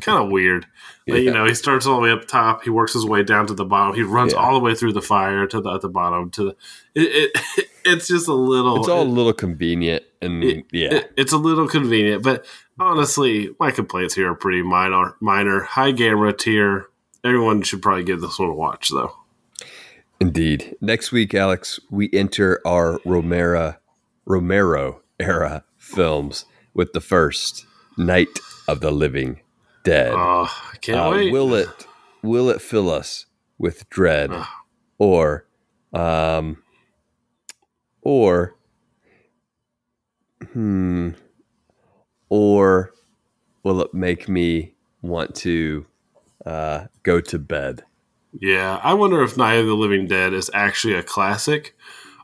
kind 0.00 0.22
of 0.24 0.30
weird. 0.32 0.66
Like, 1.08 1.22
you 1.22 1.32
know, 1.32 1.44
he 1.44 1.54
starts 1.54 1.86
all 1.86 1.96
the 1.96 2.02
way 2.02 2.10
up 2.12 2.26
top, 2.28 2.62
he 2.62 2.70
works 2.70 2.92
his 2.92 3.04
way 3.04 3.22
down 3.22 3.46
to 3.48 3.54
the 3.54 3.64
bottom, 3.64 3.94
he 3.96 4.02
runs 4.02 4.32
Yeah. 4.32 4.38
all 4.40 4.54
the 4.54 4.60
way 4.60 4.74
through 4.74 4.92
the 4.92 5.02
fire 5.02 5.46
to 5.46 5.60
the 5.60 5.70
at 5.72 5.80
the 5.80 5.88
bottom 5.88 6.30
to 6.32 6.44
the. 6.44 6.56
It, 6.94 7.32
it 7.56 7.66
it's 7.84 8.06
just 8.08 8.28
a 8.28 8.32
little. 8.34 8.76
It's 8.76 8.88
all 8.88 9.02
a 9.02 9.04
little 9.04 9.32
convenient, 9.32 10.04
and 10.22 10.44
it- 10.44 10.66
yeah, 10.72 10.94
it- 10.94 11.12
it's 11.16 11.32
a 11.32 11.38
little 11.38 11.66
convenient, 11.68 12.22
but 12.22 12.44
honestly, 12.78 13.50
my 13.58 13.70
complaints 13.70 14.14
here 14.14 14.30
are 14.30 14.34
pretty 14.34 14.62
minor. 14.62 15.16
Minor, 15.20 15.60
high 15.60 15.92
Gamera 15.92 16.36
tier. 16.36 16.86
Everyone 17.24 17.62
should 17.62 17.82
probably 17.82 18.04
give 18.04 18.20
this 18.20 18.38
one 18.38 18.48
a 18.50 18.54
watch, 18.54 18.88
though. 18.90 19.12
indeed. 20.20 20.76
Next 20.80 21.12
week, 21.12 21.34
Alex, 21.34 21.80
we 21.90 22.08
enter 22.12 22.60
our 22.66 22.98
Romero 23.04 23.76
Romero 24.26 25.02
era 25.18 25.64
films 25.76 26.44
with 26.74 26.92
the 26.92 27.00
first 27.00 27.66
Night 27.98 28.38
of 28.68 28.80
the 28.80 28.90
Living 28.90 29.40
Dead. 29.84 30.12
Oh, 30.14 30.44
I 30.72 30.76
can't 30.78 30.98
Uh, 30.98 31.10
wait. 31.10 31.32
Will 31.32 31.54
it 31.54 31.86
will 32.22 32.50
it 32.50 32.60
fill 32.60 32.90
us 32.90 33.26
with 33.58 33.88
dread, 33.90 34.30
Ugh. 34.32 34.46
or 34.98 35.46
um, 35.92 36.62
or 38.02 38.54
hmm, 40.52 41.10
or 42.28 42.92
will 43.62 43.80
it 43.80 43.92
make 43.94 44.28
me 44.28 44.74
want 45.02 45.34
to 45.36 45.86
uh, 46.46 46.86
go 47.02 47.20
to 47.20 47.38
bed? 47.38 47.84
yeah, 48.40 48.80
I 48.82 48.94
wonder 48.94 49.22
if 49.22 49.36
Night 49.36 49.54
of 49.54 49.66
the 49.66 49.74
Living 49.74 50.06
Dead 50.06 50.32
is 50.32 50.50
actually 50.54 50.94
a 50.94 51.02
classic, 51.02 51.74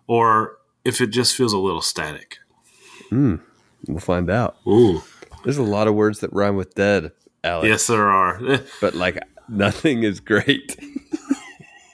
or 0.06 0.58
if 0.84 1.00
it 1.00 1.08
just 1.08 1.34
feels 1.36 1.52
a 1.52 1.58
little 1.58 1.82
static. 1.82 2.38
We'll 3.10 4.00
find 4.00 4.30
out. 4.30 4.56
Ooh, 4.66 5.02
There's 5.44 5.58
a 5.58 5.62
lot 5.62 5.88
of 5.88 5.94
words 5.94 6.20
that 6.20 6.32
rhyme 6.32 6.56
with 6.56 6.74
dead, 6.74 7.12
Alex. 7.46 7.68
yes, 7.68 7.86
there 7.86 8.08
are. 8.08 8.40
But 8.80 8.94
like 8.94 9.18
nothing 9.48 10.02
is 10.02 10.20
great. 10.20 10.76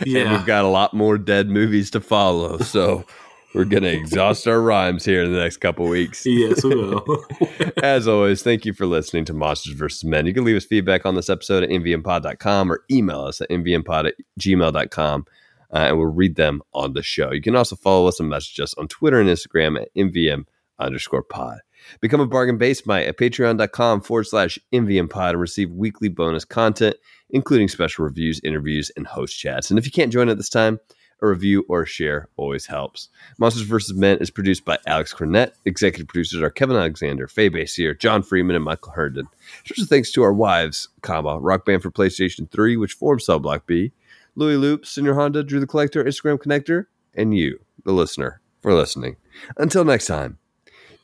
yeah, 0.07 0.31
we've 0.35 0.45
got 0.47 0.65
a 0.65 0.67
lot 0.67 0.95
more 0.95 1.19
dead 1.19 1.47
movies 1.49 1.91
to 1.91 2.01
follow, 2.01 2.57
so 2.57 3.05
we're 3.53 3.65
gonna 3.65 3.89
exhaust 3.89 4.47
our 4.47 4.59
rhymes 4.59 5.05
here 5.05 5.23
in 5.23 5.31
the 5.31 5.37
next 5.37 5.57
couple 5.57 5.87
weeks. 5.87 6.25
yes, 6.25 6.63
we 6.63 6.73
will. 6.73 7.05
As 7.83 8.07
always, 8.07 8.41
thank 8.41 8.65
you 8.65 8.73
for 8.73 8.87
listening 8.87 9.23
to 9.25 9.33
Monsters 9.33 9.75
vs. 9.75 10.03
Men. 10.03 10.25
You 10.25 10.33
can 10.33 10.43
leave 10.45 10.57
us 10.57 10.65
feedback 10.65 11.05
on 11.05 11.13
this 11.13 11.29
episode 11.29 11.61
at 11.63 11.69
mvmpod.com 11.69 12.71
or 12.71 12.83
email 12.89 13.21
us 13.21 13.39
at 13.39 13.49
mvmpod 13.51 14.07
at 14.07 14.15
gmail.com, 14.39 15.25
uh, 15.71 15.77
and 15.77 15.97
we'll 15.97 16.07
read 16.07 16.35
them 16.35 16.63
on 16.73 16.93
the 16.93 17.03
show. 17.03 17.31
You 17.31 17.41
can 17.41 17.55
also 17.55 17.75
follow 17.75 18.07
us 18.07 18.19
and 18.19 18.29
message 18.29 18.59
us 18.61 18.73
on 18.79 18.87
Twitter 18.87 19.19
and 19.19 19.29
Instagram 19.29 19.79
at 19.79 19.93
mvm 19.95 20.45
underscore 20.79 21.21
pod. 21.21 21.59
Become 21.99 22.21
a 22.21 22.27
bargain 22.27 22.57
basement 22.57 23.07
at 23.07 23.17
patreon.com 23.17 24.01
forward 24.01 24.25
slash 24.25 24.59
mvmpod 24.73 25.31
and 25.31 25.39
receive 25.39 25.71
weekly 25.71 26.09
bonus 26.09 26.45
content, 26.45 26.95
including 27.29 27.67
special 27.67 28.05
reviews, 28.05 28.39
interviews, 28.43 28.91
and 28.95 29.07
host 29.07 29.37
chats. 29.37 29.69
And 29.69 29.79
if 29.79 29.85
you 29.85 29.91
can't 29.91 30.11
join 30.11 30.29
at 30.29 30.37
this 30.37 30.49
time, 30.49 30.79
a 31.21 31.27
review 31.27 31.63
or 31.69 31.83
a 31.83 31.87
share 31.87 32.27
always 32.35 32.65
helps. 32.65 33.09
Monsters 33.37 33.63
vs. 33.63 33.95
Men 33.95 34.17
is 34.17 34.31
produced 34.31 34.65
by 34.65 34.77
Alex 34.87 35.13
Cornett. 35.13 35.51
Executive 35.65 36.07
producers 36.07 36.41
are 36.41 36.49
Kevin 36.49 36.75
Alexander, 36.75 37.27
Faye 37.27 37.49
Basier, 37.49 37.93
John 37.93 38.23
Freeman, 38.23 38.55
and 38.55 38.65
Michael 38.65 38.93
Herndon. 38.93 39.27
Special 39.63 39.85
thanks 39.85 40.11
to 40.13 40.23
our 40.23 40.33
wives, 40.33 40.89
comma, 41.01 41.39
Rock 41.39 41.65
Band 41.65 41.83
for 41.83 41.91
PlayStation 41.91 42.49
3, 42.49 42.75
which 42.77 42.93
forms 42.93 43.25
Cell 43.25 43.39
Block 43.39 43.67
B, 43.67 43.91
Louis 44.35 44.57
Loop, 44.57 44.85
Senior 44.85 45.13
Honda, 45.13 45.43
Drew 45.43 45.59
the 45.59 45.67
Collector, 45.67 46.03
Instagram 46.03 46.37
Connector, 46.37 46.85
and 47.13 47.37
you, 47.37 47.59
the 47.83 47.91
listener, 47.91 48.41
for 48.61 48.73
listening. 48.73 49.17
Until 49.57 49.85
next 49.85 50.07
time, 50.07 50.37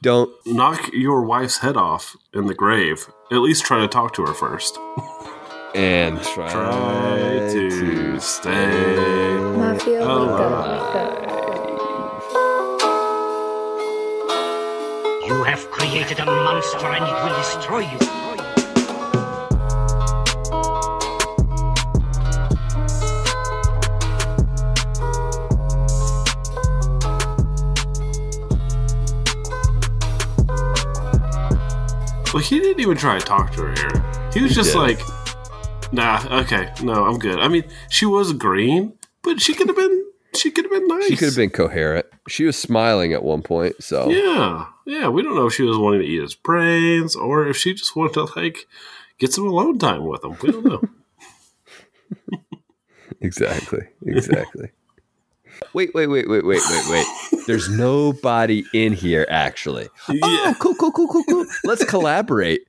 don't 0.01 0.29
Knock 0.45 0.91
your 0.93 1.23
wife's 1.23 1.57
head 1.59 1.75
off 1.77 2.15
in 2.33 2.45
the 2.45 2.53
grave. 2.53 3.07
At 3.31 3.37
least 3.39 3.65
try 3.65 3.79
to 3.81 3.87
talk 3.87 4.13
to 4.13 4.25
her 4.25 4.33
first. 4.33 4.77
and 5.75 6.21
try, 6.33 6.51
Try 6.51 7.49
to 7.51 8.19
stay. 8.19 9.37
Mafia, 9.37 10.03
alive. 10.03 10.39
up, 10.39 10.65
wake 10.67 10.95
up. 10.95 11.27
You 15.27 15.43
have 15.43 15.69
created 15.71 16.19
a 16.19 16.25
monster 16.25 16.85
and 16.87 17.03
it 17.03 17.23
will 17.23 17.35
destroy 17.37 17.79
you. 17.79 18.26
He 32.37 32.59
didn't 32.59 32.79
even 32.79 32.97
try 32.97 33.19
to 33.19 33.25
talk 33.25 33.51
to 33.53 33.61
her, 33.61 33.73
Aaron. 33.77 34.31
He 34.33 34.41
was 34.41 34.53
just 34.53 34.73
did. 34.73 34.79
like, 34.79 34.99
nah, 35.91 36.23
okay, 36.41 36.71
no, 36.83 37.05
I'm 37.05 37.17
good. 37.17 37.39
I 37.39 37.47
mean, 37.47 37.63
she 37.89 38.05
was 38.05 38.33
green, 38.33 38.93
but 39.23 39.41
she 39.41 39.53
could 39.53 39.67
have 39.67 39.75
been, 39.75 40.05
she 40.35 40.51
could 40.51 40.65
have 40.65 40.71
been 40.71 40.87
nice. 40.87 41.07
She 41.07 41.15
could 41.15 41.29
have 41.29 41.35
been 41.35 41.49
coherent. 41.49 42.05
She 42.27 42.45
was 42.45 42.57
smiling 42.57 43.13
at 43.13 43.23
one 43.23 43.41
point, 43.41 43.83
so 43.83 44.09
Yeah, 44.09 44.67
yeah. 44.85 45.09
We 45.09 45.23
don't 45.23 45.35
know 45.35 45.47
if 45.47 45.53
she 45.53 45.63
was 45.63 45.77
wanting 45.77 46.01
to 46.01 46.07
eat 46.07 46.21
his 46.21 46.35
brains 46.35 47.15
or 47.15 47.47
if 47.47 47.57
she 47.57 47.73
just 47.73 47.95
wanted 47.95 48.13
to 48.13 48.39
like 48.39 48.67
get 49.17 49.33
some 49.33 49.47
alone 49.47 49.79
time 49.79 50.05
with 50.05 50.23
him. 50.23 50.37
We 50.41 50.51
don't 50.51 50.65
know. 50.65 50.81
exactly, 53.21 53.87
exactly. 54.05 54.69
Wait, 55.73 55.93
wait, 55.93 56.07
wait, 56.07 56.27
wait, 56.27 56.43
wait, 56.45 56.61
wait, 56.69 56.89
wait. 56.89 57.05
There's 57.47 57.69
nobody 57.69 58.65
in 58.73 58.93
here 58.93 59.25
actually. 59.29 59.89
yeah. 60.09 60.19
Oh, 60.23 60.55
cool, 60.59 60.75
cool, 60.75 60.91
cool, 60.91 61.07
cool, 61.07 61.23
cool. 61.23 61.45
Let's 61.63 61.85
collaborate. 61.85 62.61